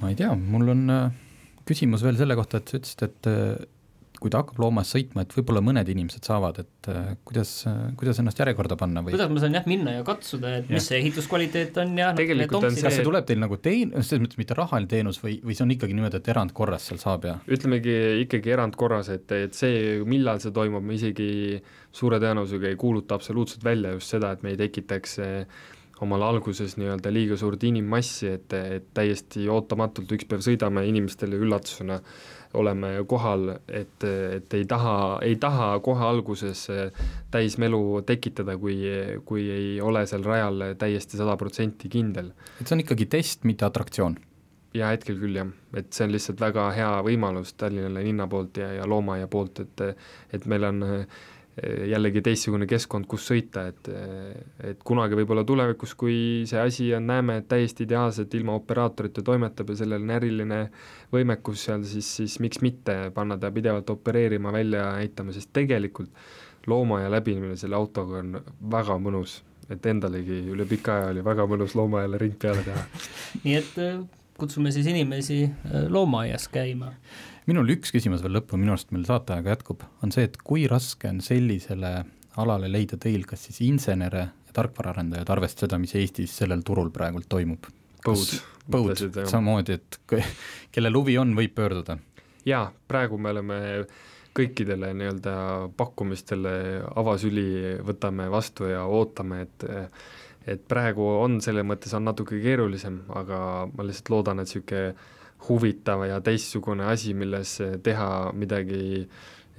ma 0.00 0.12
ei 0.12 0.18
tea, 0.18 0.30
mul 0.34 0.74
on 0.76 0.86
äh, 0.94 1.18
küsimus 1.68 2.04
veel 2.06 2.18
selle 2.20 2.38
kohta, 2.38 2.60
et 2.60 2.70
sa 2.70 2.80
ütlesid, 2.80 3.06
et 3.08 3.30
äh, 3.30 3.68
kui 4.20 4.32
ta 4.32 4.42
hakkab 4.42 4.60
loomas 4.60 4.90
sõitma, 4.92 5.24
et 5.24 5.32
võib-olla 5.32 5.62
mõned 5.64 5.88
inimesed 5.88 6.26
saavad, 6.28 6.60
et 6.60 6.88
kuidas, 7.26 7.52
kuidas 8.00 8.20
ennast 8.20 8.40
järjekorda 8.42 8.76
panna 8.80 9.02
või? 9.04 9.14
kuidas 9.14 9.32
ma 9.32 9.42
saan 9.42 9.56
jah 9.56 9.68
minna 9.70 9.94
ja 9.96 10.04
katsuda, 10.06 10.52
et 10.60 10.68
ja. 10.68 10.76
mis 10.76 10.88
see 10.90 11.00
ehituskvaliteet 11.00 11.80
on 11.80 11.96
ja 11.98 12.10
tegelikult 12.18 12.68
on 12.68 12.76
see 12.76 12.84
kas 12.84 12.98
see 12.98 13.06
tuleb 13.06 13.26
teil 13.28 13.40
nagu 13.40 13.58
teen-, 13.64 13.94
selles 13.96 14.24
mõttes 14.26 14.40
mitte 14.40 14.56
rahaline 14.58 14.90
teenus 14.90 15.22
või, 15.24 15.38
või 15.44 15.56
see 15.56 15.64
on 15.66 15.74
ikkagi 15.76 15.96
niimoodi, 15.96 16.20
et 16.20 16.30
erandkorras 16.34 16.90
seal 16.90 17.00
saab 17.02 17.26
ja? 17.30 17.38
ütlemegi 17.48 17.96
ikkagi 18.26 18.54
erandkorras, 18.56 19.12
et, 19.16 19.32
et 19.36 19.56
see, 19.56 19.98
millal 20.08 20.42
see 20.44 20.54
toimub, 20.56 20.84
me 20.84 21.00
isegi 21.00 21.30
suure 21.96 22.20
tõenäosusega 22.22 22.70
ei 22.70 22.80
kuuluta 22.80 23.16
absoluutselt 23.16 23.64
välja 23.64 23.96
just 23.96 24.12
seda, 24.12 24.34
et 24.36 24.44
me 24.44 24.52
ei 24.52 24.60
tekitaks 24.60 25.18
omal 26.04 26.22
alguses 26.24 26.76
nii-öelda 26.80 27.12
liiga 27.12 27.36
suurt 27.40 27.64
inimmassi, 27.68 28.34
et, 28.36 28.52
et 28.56 28.86
täiesti 28.96 29.46
ootamatult 29.52 30.12
üks 30.16 30.28
päev 30.28 30.44
sõidame 30.44 30.86
inimestele 30.88 31.40
üllatusena 31.40 32.00
oleme 32.54 32.92
kohal, 33.06 33.52
et, 33.68 34.04
et 34.04 34.54
ei 34.58 34.64
taha, 34.68 34.94
ei 35.22 35.36
taha 35.40 35.72
kohe 35.84 36.02
alguses 36.04 36.64
täismelu 37.30 38.02
tekitada, 38.06 38.56
kui, 38.58 38.80
kui 39.24 39.44
ei 39.50 39.68
ole 39.80 40.02
seal 40.10 40.26
rajal 40.26 40.72
täiesti 40.78 41.20
sada 41.20 41.36
protsenti 41.38 41.88
kindel. 41.92 42.32
et 42.60 42.66
see 42.66 42.76
on 42.76 42.84
ikkagi 42.84 43.06
test, 43.06 43.46
mitte 43.46 43.68
atraktsioon? 43.68 44.18
jaa, 44.74 44.92
hetkel 44.94 45.18
küll 45.18 45.38
jah, 45.38 45.50
et 45.78 45.90
see 45.94 46.06
on 46.06 46.14
lihtsalt 46.14 46.40
väga 46.42 46.68
hea 46.76 46.90
võimalus 47.06 47.54
Tallinnale 47.58 48.04
linna 48.06 48.26
poolt 48.30 48.60
ja, 48.62 48.70
ja 48.78 48.86
loomaaia 48.88 49.30
poolt, 49.30 49.64
et 49.64 49.86
et 50.34 50.46
meil 50.50 50.66
on 50.68 50.84
jällegi 51.90 52.22
teistsugune 52.24 52.66
keskkond, 52.68 53.06
kus 53.10 53.26
sõita, 53.30 53.66
et 53.68 53.88
et 54.64 54.82
kunagi 54.86 55.18
võib-olla 55.18 55.44
tulevikus, 55.44 55.94
kui 55.98 56.16
see 56.48 56.60
asi 56.60 56.88
on, 56.96 57.06
näeme, 57.10 57.40
et 57.40 57.48
täiesti 57.50 57.84
ideaalselt 57.88 58.34
ilma 58.38 58.54
operaatorita 58.58 59.24
toimetab 59.26 59.72
ja 59.72 59.80
sellel 59.82 60.04
on 60.04 60.14
äriline 60.16 60.60
võimekus 61.12 61.66
seal, 61.68 61.84
siis, 61.88 62.08
siis 62.20 62.38
miks 62.40 62.62
mitte 62.64 62.96
panna 63.14 63.38
ta 63.40 63.50
pidevalt 63.52 63.90
opereerima, 63.90 64.52
välja 64.52 64.86
näitama, 64.96 65.34
sest 65.36 65.52
tegelikult 65.56 66.12
loomaaia 66.66 67.10
läbimine 67.10 67.56
selle 67.56 67.76
autoga 67.76 68.20
on 68.20 68.38
väga 68.72 68.96
mõnus, 69.02 69.40
et 69.70 69.86
endalegi 69.86 70.42
üle 70.52 70.66
pika 70.68 70.98
aja 70.98 71.10
oli 71.14 71.24
väga 71.24 71.46
mõnus 71.50 71.74
loomaaiale 71.78 72.20
ring 72.20 72.36
peale 72.40 72.64
teha. 72.66 72.84
Nii 73.44 73.58
et 73.58 73.80
äh, 73.80 74.00
kutsume 74.40 74.72
siis 74.72 74.88
inimesi 74.90 75.42
äh, 75.44 75.88
loomaaias 75.88 76.48
käima 76.52 76.92
minul 77.48 77.72
üks 77.76 77.92
küsimus 77.94 78.24
veel 78.24 78.36
lõppu, 78.38 78.58
minu 78.60 78.74
arust 78.74 78.92
meil 78.94 79.06
saateaega 79.08 79.54
jätkub, 79.54 79.84
on 80.04 80.12
see, 80.14 80.26
et 80.28 80.36
kui 80.44 80.66
raske 80.70 81.08
on 81.10 81.20
sellisele 81.24 81.94
alale 82.40 82.70
leida 82.70 82.98
teil 83.00 83.24
kas 83.28 83.48
siis 83.48 83.60
insenere 83.66 84.26
ja 84.28 84.56
tarkvaraarendajaid, 84.56 85.30
arvestades 85.32 85.66
seda, 85.66 85.80
mis 85.82 85.94
Eestis 85.98 86.36
sellel 86.42 86.64
turul 86.66 86.92
praegult 86.94 87.28
toimub? 87.30 87.68
põud. 88.04 88.36
põud, 88.70 89.02
samamoodi, 89.28 89.76
et 89.76 89.98
kellel 90.72 90.96
huvi 90.96 91.18
on, 91.20 91.34
võib 91.36 91.52
pöörduda? 91.56 91.98
jaa, 92.48 92.70
praegu 92.88 93.18
me 93.20 93.34
oleme 93.34 93.58
kõikidele 94.36 94.92
nii-öelda 94.94 95.34
pakkumistele 95.76 96.54
avasüli 97.00 97.76
võtame 97.84 98.28
vastu 98.30 98.70
ja 98.70 98.86
ootame, 98.86 99.44
et 99.46 99.70
et 100.50 100.62
praegu 100.66 101.04
on 101.20 101.36
selles 101.44 101.66
mõttes, 101.68 101.92
on 101.94 102.06
natuke 102.08 102.38
keerulisem, 102.40 103.02
aga 103.14 103.68
ma 103.74 103.84
lihtsalt 103.84 104.08
loodan, 104.14 104.40
et 104.40 104.48
niisugune 104.48 104.94
huvitav 105.48 106.04
ja 106.08 106.20
teistsugune 106.24 106.86
asi, 106.90 107.14
milles 107.14 107.56
teha 107.84 108.08
midagi 108.36 109.06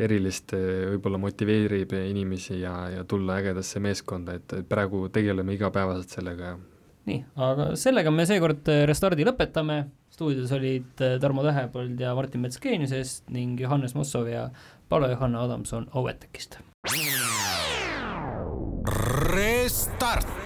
erilist, 0.02 0.54
võib-olla 0.56 1.20
motiveerib 1.22 1.94
inimesi 2.00 2.62
ja, 2.62 2.74
ja 2.96 3.06
tulla 3.06 3.38
ägedasse 3.42 3.82
meeskonda, 3.84 4.38
et 4.40 4.56
praegu 4.70 5.08
tegeleme 5.14 5.54
igapäevaselt 5.58 6.16
sellega. 6.18 6.56
nii, 7.10 7.24
aga 7.36 7.72
sellega 7.80 8.14
me 8.14 8.26
seekord 8.30 8.70
Restardi 8.90 9.26
lõpetame, 9.28 9.84
stuudios 10.14 10.52
olid 10.58 11.02
Tarmo 11.22 11.46
Tähepõld 11.46 12.02
ja 12.02 12.16
Martin 12.18 12.46
Mets 12.46 12.62
Geeniusest 12.62 13.30
ning 13.34 13.60
Johannes 13.62 13.96
Mossov 13.98 14.30
ja 14.32 14.50
Paolo-Johanna 14.90 15.44
Adamson 15.46 15.90
Ouetekist. 15.94 16.60
Restart 19.32 20.41